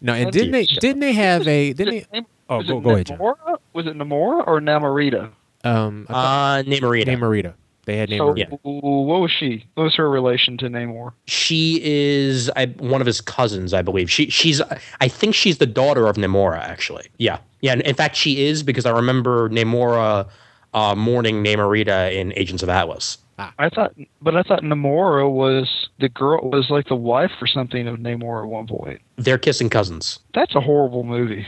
No, 0.01 0.13
and 0.13 0.27
That's 0.27 0.37
didn't 0.37 0.51
they? 0.53 0.65
Didn't 0.65 0.99
they 0.99 1.13
have 1.13 1.47
a? 1.47 1.73
Didn't 1.73 1.93
Was 1.95 2.05
they? 2.11 2.21
Oh, 2.49 2.63
go, 2.63 2.79
go 2.79 2.89
ahead, 2.91 3.05
John. 3.07 3.17
Namora? 3.19 3.57
Was 3.73 3.85
it 3.87 3.95
Namora 3.95 4.45
or 4.47 4.59
Namorita? 4.59 5.31
Um, 5.63 6.05
I 6.09 6.59
Uh, 6.59 6.63
Namorita. 6.63 7.05
Namorita. 7.05 7.53
They 7.85 7.97
had 7.97 8.09
So, 8.09 8.33
Namorita. 8.33 8.59
what 8.63 9.21
was 9.21 9.31
she? 9.31 9.65
What 9.73 9.85
was 9.85 9.95
her 9.95 10.09
relation 10.09 10.57
to 10.59 10.65
Namor? 10.67 11.13
she 11.25 11.79
is 11.83 12.49
I, 12.55 12.67
one 12.77 13.01
of 13.01 13.07
his 13.07 13.21
cousins, 13.21 13.73
I 13.73 13.81
believe. 13.81 14.09
She, 14.11 14.29
she's, 14.29 14.61
I 14.99 15.07
think 15.07 15.33
she's 15.35 15.57
the 15.57 15.65
daughter 15.65 16.07
of 16.07 16.15
Namora, 16.17 16.59
actually. 16.59 17.07
Yeah, 17.17 17.39
yeah. 17.61 17.73
In 17.75 17.95
fact, 17.95 18.15
she 18.15 18.45
is 18.45 18.61
because 18.63 18.85
I 18.85 18.91
remember 18.91 19.49
Namora 19.49 20.29
uh, 20.73 20.95
mourning 20.95 21.43
Namorita 21.43 22.13
in 22.13 22.33
Agents 22.35 22.61
of 22.63 22.69
Atlas. 22.69 23.17
I 23.57 23.69
thought, 23.69 23.93
but 24.21 24.35
I 24.35 24.43
thought 24.43 24.61
Namora 24.61 25.27
was 25.31 25.89
the 25.99 26.09
girl, 26.09 26.47
was 26.51 26.69
like 26.69 26.87
the 26.87 26.95
wife 26.95 27.31
or 27.41 27.47
something 27.47 27.87
of 27.87 27.97
Namor 27.97 28.43
at 28.43 28.47
one 28.49 28.67
point. 28.67 29.01
They're 29.15 29.39
kissing 29.39 29.67
cousins. 29.67 30.19
That's 30.35 30.53
a 30.53 30.61
horrible 30.61 31.03
movie. 31.03 31.47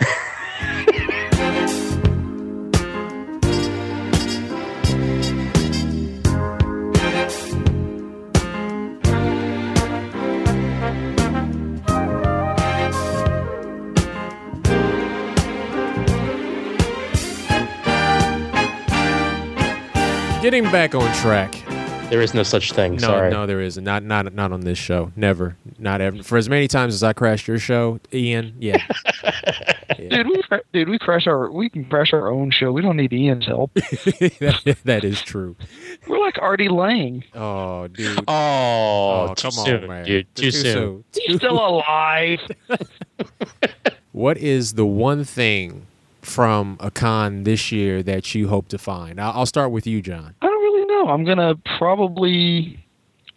Getting 20.44 20.64
back 20.64 20.94
on 20.94 21.10
track. 21.16 21.54
There 22.10 22.20
is 22.20 22.34
no 22.34 22.42
such 22.42 22.72
thing. 22.72 22.96
No, 22.96 22.98
sorry. 22.98 23.30
no, 23.30 23.46
there 23.46 23.62
isn't. 23.62 23.82
Not, 23.82 24.02
not, 24.02 24.30
not 24.34 24.52
on 24.52 24.60
this 24.60 24.76
show. 24.76 25.10
Never, 25.16 25.56
not 25.78 26.02
ever. 26.02 26.22
For 26.22 26.36
as 26.36 26.50
many 26.50 26.68
times 26.68 26.92
as 26.92 27.02
I 27.02 27.14
crashed 27.14 27.48
your 27.48 27.58
show, 27.58 27.98
Ian. 28.12 28.54
Yeah, 28.60 28.76
Dude, 29.96 30.26
we 30.28 30.42
dude, 30.74 30.90
we 30.90 30.98
crash 30.98 31.26
our 31.26 31.50
we 31.50 31.70
can 31.70 31.86
crash 31.86 32.12
our 32.12 32.30
own 32.30 32.50
show. 32.50 32.72
We 32.72 32.82
don't 32.82 32.98
need 32.98 33.14
Ian's 33.14 33.46
help. 33.46 33.72
that, 33.74 34.76
that 34.84 35.02
is 35.02 35.22
true. 35.22 35.56
We're 36.06 36.20
like 36.20 36.38
Artie 36.42 36.68
Lange. 36.68 37.24
Oh, 37.32 37.88
dude. 37.88 38.18
Oh, 38.28 39.28
Oh, 39.30 39.34
come 39.38 39.50
soon, 39.50 39.84
on, 39.84 39.88
man. 39.88 40.04
dude. 40.04 40.34
Too, 40.34 40.50
soon. 40.50 41.04
He's 41.24 41.36
still 41.36 41.56
alive. 41.58 42.40
What 44.12 44.36
is 44.36 44.74
the 44.74 44.86
one 44.86 45.24
thing 45.24 45.86
from 46.24 46.76
a 46.80 46.90
con 46.90 47.44
this 47.44 47.72
year 47.72 48.02
that 48.02 48.34
you 48.34 48.48
hope 48.48 48.68
to 48.68 48.78
find? 48.78 49.20
I'll, 49.20 49.46
start 49.46 49.70
with 49.70 49.86
you, 49.86 50.02
John. 50.02 50.34
I 50.40 50.46
don't 50.46 50.62
really 50.62 50.86
know. 50.86 51.08
I'm 51.08 51.24
gonna 51.24 51.54
probably 51.78 52.83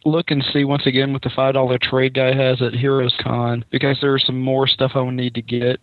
look 0.08 0.32
and 0.32 0.44
see 0.54 0.64
once 0.64 0.86
again 0.86 1.14
what 1.14 1.22
the 1.22 1.30
five 1.30 1.54
dollar 1.54 1.78
trade 1.78 2.14
guy 2.14 2.34
has 2.34 2.62
at 2.62 2.74
Heroes 2.74 3.16
Con 3.22 3.66
because 3.70 3.98
there's 4.02 4.26
some 4.26 4.40
more 4.40 4.68
stuff 4.68 4.92
I 4.96 5.02
would 5.02 5.14
need 5.14 5.36
to 5.36 5.42
get 5.42 5.80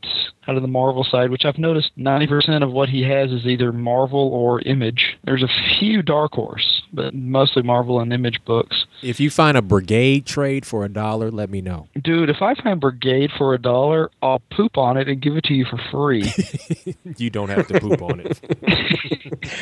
out 0.46 0.56
of 0.56 0.62
the 0.62 0.68
Marvel 0.68 1.04
side, 1.04 1.30
which 1.30 1.44
I've 1.44 1.58
noticed 1.58 1.90
ninety 1.96 2.26
percent 2.26 2.64
of 2.64 2.72
what 2.72 2.88
he 2.88 3.02
has 3.02 3.30
is 3.30 3.46
either 3.46 3.72
Marvel 3.72 4.30
or 4.32 4.60
Image. 4.62 5.16
There's 5.24 5.42
a 5.42 5.78
few 5.78 6.02
Dark 6.02 6.32
Horse, 6.32 6.82
but 6.92 7.14
mostly 7.14 7.62
Marvel 7.62 8.00
and 8.00 8.12
Image 8.12 8.44
books. 8.44 8.86
If 9.02 9.20
you 9.20 9.30
find 9.30 9.56
a 9.56 9.62
brigade 9.62 10.26
trade 10.26 10.66
for 10.66 10.84
a 10.84 10.88
dollar, 10.88 11.30
let 11.30 11.50
me 11.50 11.60
know. 11.60 11.88
Dude, 12.02 12.30
if 12.30 12.42
I 12.42 12.54
find 12.54 12.80
Brigade 12.80 13.30
for 13.36 13.54
a 13.54 13.58
dollar, 13.58 14.10
I'll 14.22 14.42
poop 14.50 14.76
on 14.76 14.96
it 14.96 15.08
and 15.08 15.20
give 15.20 15.36
it 15.36 15.44
to 15.44 15.54
you 15.54 15.64
for 15.64 15.78
free. 15.90 16.32
You 17.16 17.30
don't 17.30 17.48
have 17.48 17.66
to 17.68 17.80
poop 17.80 18.02
on 18.02 18.20
it. 18.20 18.38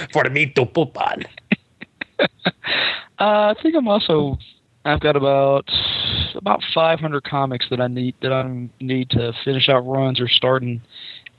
For 0.12 0.24
me 0.30 0.46
to 0.46 0.66
poop 0.66 0.96
on. 1.00 1.24
Uh, 3.22 3.54
I 3.56 3.62
think 3.62 3.76
I'm 3.76 3.86
also. 3.86 4.36
I've 4.84 4.98
got 4.98 5.14
about 5.14 5.70
about 6.34 6.60
500 6.74 7.22
comics 7.22 7.64
that 7.70 7.80
I 7.80 7.86
need 7.86 8.16
that 8.20 8.32
I 8.32 8.68
need 8.80 9.10
to 9.10 9.32
finish 9.44 9.68
out 9.68 9.86
runs 9.86 10.20
or 10.20 10.26
start 10.26 10.64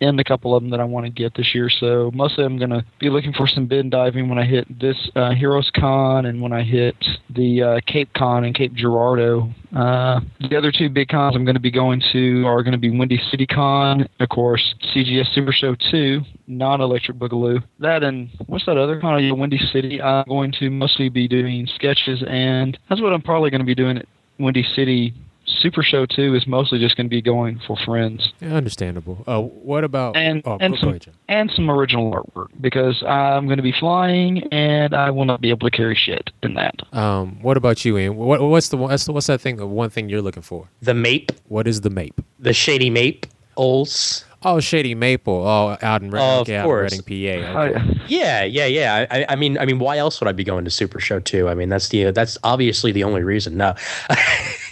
and 0.03 0.19
a 0.19 0.23
couple 0.23 0.55
of 0.55 0.61
them 0.61 0.69
that 0.71 0.79
I 0.79 0.83
want 0.83 1.05
to 1.05 1.09
get 1.11 1.35
this 1.35 1.53
year. 1.55 1.69
So 1.69 2.11
mostly 2.13 2.43
I'm 2.43 2.57
going 2.57 2.69
to 2.69 2.85
be 2.99 3.09
looking 3.09 3.33
for 3.33 3.47
some 3.47 3.67
bin 3.67 3.89
diving 3.89 4.29
when 4.29 4.37
I 4.37 4.45
hit 4.45 4.67
this 4.79 4.97
uh, 5.15 5.31
Heroes 5.31 5.71
Con 5.73 6.25
and 6.25 6.41
when 6.41 6.53
I 6.53 6.63
hit 6.63 6.95
the 7.29 7.63
uh, 7.63 7.79
Cape 7.87 8.09
Con 8.13 8.43
and 8.43 8.55
Cape 8.55 8.73
Girardeau. 8.73 9.49
Uh, 9.75 10.19
the 10.49 10.55
other 10.55 10.71
two 10.71 10.89
big 10.89 11.07
cons 11.07 11.35
I'm 11.35 11.45
going 11.45 11.55
to 11.55 11.61
be 11.61 11.71
going 11.71 12.01
to 12.11 12.45
are 12.45 12.61
going 12.61 12.73
to 12.73 12.77
be 12.77 12.95
Windy 12.95 13.19
City 13.31 13.47
Con, 13.47 14.07
of 14.19 14.29
course, 14.29 14.75
CGS 14.93 15.33
Super 15.33 15.51
Show 15.51 15.75
2, 15.91 16.21
non 16.47 16.81
Electric 16.81 17.17
Boogaloo. 17.17 17.63
That 17.79 18.03
and 18.03 18.29
what's 18.45 18.65
that 18.65 18.77
other 18.77 18.99
con? 18.99 19.39
Windy 19.39 19.57
City. 19.71 20.01
I'm 20.01 20.25
going 20.27 20.53
to 20.59 20.69
mostly 20.69 21.09
be 21.09 21.27
doing 21.27 21.67
sketches, 21.73 22.23
and 22.27 22.77
that's 22.89 23.01
what 23.01 23.13
I'm 23.13 23.21
probably 23.21 23.49
going 23.49 23.61
to 23.61 23.65
be 23.65 23.75
doing 23.75 23.97
at 23.97 24.05
Windy 24.37 24.63
City. 24.75 25.13
Super 25.61 25.83
Show 25.83 26.05
2 26.05 26.35
is 26.35 26.45
mostly 26.47 26.79
just 26.79 26.95
going 26.97 27.05
to 27.05 27.09
be 27.09 27.21
going 27.21 27.59
for 27.65 27.75
friends 27.77 28.33
Yeah, 28.41 28.53
understandable. 28.55 29.23
Uh, 29.27 29.41
what 29.41 29.83
about 29.83 30.15
and 30.17 30.41
oh, 30.45 30.57
and 30.59 30.73
go, 30.79 30.91
go 30.91 30.97
some 30.99 31.13
and 31.27 31.51
some 31.51 31.69
original 31.69 32.11
artwork 32.11 32.47
because 32.61 33.01
I'm 33.03 33.45
going 33.45 33.57
to 33.57 33.63
be 33.63 33.71
flying 33.71 34.43
and 34.51 34.93
I 34.93 35.11
will 35.11 35.25
not 35.25 35.41
be 35.41 35.49
able 35.49 35.69
to 35.69 35.75
carry 35.75 35.95
shit 35.95 36.31
in 36.41 36.55
that. 36.55 36.75
Um, 36.91 37.41
what 37.41 37.57
about 37.57 37.85
you, 37.85 37.97
Ian? 37.97 38.15
What, 38.15 38.41
what's 38.41 38.69
the 38.69 38.77
what's, 38.77 39.05
the, 39.05 39.13
what's 39.13 39.27
that 39.27 39.41
thing? 39.41 39.55
The 39.57 39.67
one 39.67 39.89
thing 39.89 40.09
you're 40.09 40.21
looking 40.21 40.43
for? 40.43 40.67
The 40.81 40.93
Mape, 40.93 41.31
What 41.47 41.67
is 41.67 41.81
the 41.81 41.89
MAPE? 41.89 42.19
the 42.39 42.53
Shady 42.53 42.89
Mape, 42.89 43.25
Ols. 43.57 44.25
Oh, 44.45 44.59
Shady 44.59 44.93
Maple. 44.93 45.47
Oh, 45.47 45.77
out 45.81 46.01
in, 46.01 46.11
Re- 46.11 46.19
Of 46.19 46.41
okay, 46.41 46.57
out 46.57 46.63
in 46.63 46.65
course. 46.65 47.01
Reading, 47.07 47.43
PA. 47.53 47.59
Oh, 47.59 47.63
Okay. 47.67 47.99
yeah. 48.09 48.43
Yeah, 48.43 48.43
yeah, 48.43 48.65
yeah. 48.65 49.07
I, 49.09 49.25
I 49.29 49.35
mean, 49.37 49.57
I 49.57 49.63
mean, 49.65 49.79
why 49.79 49.97
else 49.97 50.19
would 50.19 50.27
I 50.27 50.33
be 50.33 50.43
going 50.43 50.65
to 50.65 50.69
Super 50.69 50.99
Show 50.99 51.21
too? 51.21 51.47
I 51.47 51.53
mean, 51.53 51.69
that's 51.69 51.87
the 51.87 52.11
that's 52.11 52.37
obviously 52.43 52.91
the 52.91 53.05
only 53.05 53.23
reason. 53.23 53.55
No, 53.55 53.73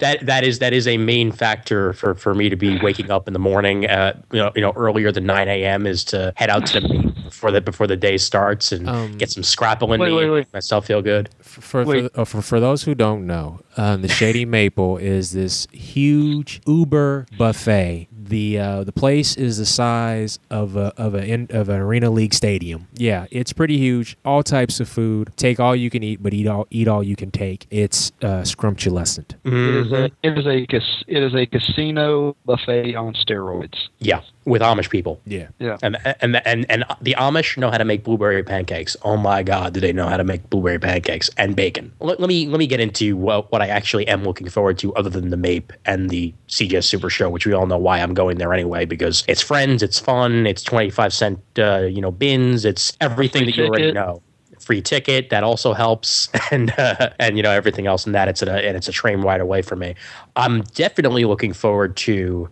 that 0.00 0.18
that 0.26 0.44
is 0.44 0.58
that 0.58 0.72
is 0.72 0.86
a 0.88 0.96
main 0.96 1.30
factor 1.32 1.92
for 1.92 2.14
for 2.14 2.34
me 2.34 2.48
to 2.48 2.56
be 2.56 2.78
waking 2.80 3.10
up 3.10 3.26
in 3.28 3.32
the 3.32 3.38
morning. 3.38 3.86
Uh, 3.86 4.20
you 4.32 4.38
know, 4.38 4.50
you 4.54 4.60
know, 4.60 4.72
earlier 4.76 5.12
than 5.12 5.26
nine 5.26 5.48
a.m. 5.48 5.86
is 5.86 6.04
to 6.04 6.32
head 6.36 6.50
out 6.50 6.66
to 6.66 6.80
the 6.80 6.88
meet 6.88 7.14
before 7.24 7.50
the 7.50 7.60
before 7.60 7.86
the 7.86 7.96
day 7.96 8.16
starts 8.18 8.72
and 8.72 8.88
Um, 8.88 9.16
get 9.16 9.30
some 9.30 9.42
scrapple 9.44 9.92
in 9.92 10.00
wait, 10.00 10.10
me, 10.10 10.16
wait, 10.16 10.30
wait. 10.30 10.38
make 10.40 10.52
myself 10.52 10.86
feel 10.86 11.02
good. 11.02 11.30
For 11.40 11.60
for, 11.60 11.84
for, 11.84 12.10
uh, 12.20 12.24
for 12.24 12.42
for 12.42 12.60
those 12.60 12.82
who 12.82 12.94
don't 12.94 13.26
know, 13.26 13.60
um, 13.76 14.02
the 14.02 14.08
Shady 14.08 14.44
Maple 14.44 14.96
is 14.96 15.30
this 15.32 15.66
huge 15.70 16.60
Uber 16.66 17.26
buffet. 17.38 18.08
The 18.30 18.58
uh, 18.58 18.84
the 18.84 18.92
place 18.92 19.36
is 19.36 19.58
the 19.58 19.66
size 19.66 20.38
of 20.50 20.76
a 20.76 20.92
of 20.96 21.14
a 21.14 21.24
in, 21.26 21.48
of 21.50 21.68
an 21.68 21.80
arena 21.80 22.10
league 22.10 22.32
stadium. 22.32 22.86
Yeah, 22.94 23.26
it's 23.30 23.52
pretty 23.52 23.76
huge. 23.76 24.16
All 24.24 24.42
types 24.42 24.78
of 24.80 24.88
food. 24.88 25.32
Take 25.36 25.58
all 25.58 25.74
you 25.74 25.90
can 25.90 26.02
eat, 26.02 26.22
but 26.22 26.32
eat 26.32 26.46
all 26.46 26.66
eat 26.70 26.86
all 26.88 27.02
you 27.02 27.16
can 27.16 27.30
take. 27.30 27.66
It's 27.70 28.12
uh, 28.22 28.44
scrumptious. 28.44 29.18
It 29.18 29.34
is 29.44 29.92
a 29.92 30.08
Mhm. 30.08 30.12
it 30.22 30.38
is 30.38 30.46
a 30.46 30.66
cas- 30.66 31.04
it 31.08 31.22
is 31.22 31.34
a 31.34 31.44
casino 31.46 32.36
buffet 32.46 32.94
on 32.94 33.14
steroids. 33.14 33.88
Yeah, 33.98 34.20
with 34.50 34.60
Amish 34.62 34.90
people. 34.90 35.20
Yeah. 35.24 35.48
Yeah. 35.58 35.78
And, 35.82 35.96
and 36.20 36.42
and 36.44 36.66
and 36.68 36.84
the 37.00 37.14
Amish 37.18 37.56
know 37.56 37.70
how 37.70 37.78
to 37.78 37.84
make 37.84 38.02
blueberry 38.02 38.42
pancakes. 38.42 38.96
Oh 39.02 39.16
my 39.16 39.42
God, 39.42 39.72
do 39.72 39.80
they 39.80 39.92
know 39.92 40.08
how 40.08 40.16
to 40.16 40.24
make 40.24 40.50
blueberry 40.50 40.78
pancakes 40.78 41.30
and 41.36 41.54
bacon? 41.54 41.92
Let, 42.00 42.18
let 42.20 42.28
me 42.28 42.48
let 42.48 42.58
me 42.58 42.66
get 42.66 42.80
into 42.80 43.16
what, 43.16 43.50
what 43.52 43.62
I 43.62 43.68
actually 43.68 44.06
am 44.08 44.24
looking 44.24 44.48
forward 44.48 44.76
to, 44.78 44.94
other 44.96 45.08
than 45.08 45.30
the 45.30 45.36
MAPE 45.36 45.72
and 45.86 46.10
the 46.10 46.34
CGS 46.48 46.84
Super 46.84 47.08
Show, 47.08 47.30
which 47.30 47.46
we 47.46 47.52
all 47.52 47.66
know 47.66 47.78
why 47.78 48.00
I'm 48.00 48.12
going 48.12 48.38
there 48.38 48.52
anyway 48.52 48.84
because 48.84 49.24
it's 49.28 49.40
friends, 49.40 49.82
it's 49.82 49.98
fun, 49.98 50.46
it's 50.46 50.62
twenty 50.62 50.90
five 50.90 51.12
cent, 51.12 51.38
uh, 51.58 51.82
you 51.82 52.00
know, 52.00 52.10
bins, 52.10 52.64
it's 52.64 52.96
everything 53.00 53.46
that 53.46 53.56
you 53.56 53.66
already 53.66 53.84
ticket. 53.84 53.94
know. 53.94 54.20
Free 54.58 54.82
ticket 54.82 55.30
that 55.30 55.42
also 55.42 55.72
helps, 55.72 56.28
and 56.50 56.74
uh, 56.78 57.10
and 57.18 57.36
you 57.38 57.42
know 57.42 57.50
everything 57.50 57.86
else 57.86 58.04
in 58.04 58.12
that. 58.12 58.28
It's 58.28 58.42
a 58.42 58.52
and 58.52 58.76
it's 58.76 58.88
a 58.88 58.92
train 58.92 59.22
ride 59.22 59.40
away 59.40 59.62
from 59.62 59.78
me. 59.78 59.94
I'm 60.36 60.62
definitely 60.74 61.24
looking 61.24 61.54
forward 61.54 61.96
to 61.98 62.50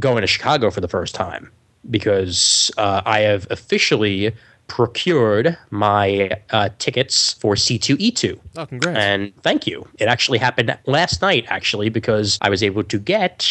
going 0.00 0.20
to 0.20 0.26
Chicago 0.26 0.70
for 0.70 0.80
the 0.80 0.88
first 0.88 1.14
time 1.14 1.50
because 1.90 2.70
uh, 2.78 3.02
I 3.04 3.20
have 3.20 3.46
officially 3.50 4.34
procured 4.68 5.56
my 5.70 6.30
uh, 6.50 6.68
tickets 6.78 7.34
for 7.34 7.54
C2E2. 7.54 8.38
Oh, 8.56 8.66
congrats. 8.66 8.98
And 8.98 9.32
thank 9.42 9.66
you. 9.66 9.86
It 9.98 10.06
actually 10.06 10.38
happened 10.38 10.76
last 10.86 11.22
night, 11.22 11.44
actually, 11.48 11.88
because 11.88 12.38
I 12.40 12.50
was 12.50 12.62
able 12.62 12.82
to 12.82 12.98
get 12.98 13.46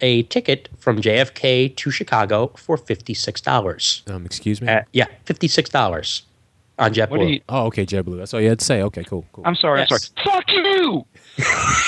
a 0.00 0.24
ticket 0.24 0.68
from 0.78 1.00
JFK 1.00 1.74
to 1.76 1.90
Chicago 1.90 2.52
for 2.56 2.76
$56. 2.76 4.10
um, 4.10 4.26
excuse 4.26 4.60
me. 4.60 4.68
Uh, 4.68 4.82
yeah, 4.92 5.06
$56 5.24 6.22
on 6.78 6.94
JetBlue. 6.94 7.10
What 7.10 7.28
you? 7.28 7.40
oh, 7.48 7.66
okay, 7.66 7.86
JetBlue. 7.86 8.18
That's 8.18 8.34
all 8.34 8.40
you 8.40 8.50
had 8.50 8.58
to 8.58 8.64
say. 8.64 8.82
Okay, 8.82 9.04
cool, 9.04 9.24
cool. 9.32 9.44
I'm 9.46 9.56
sorry. 9.56 9.80
Yes. 9.80 9.90
I'm 9.90 9.98
sorry. 9.98 10.36
Fuck 10.36 10.52
you. 10.52 11.06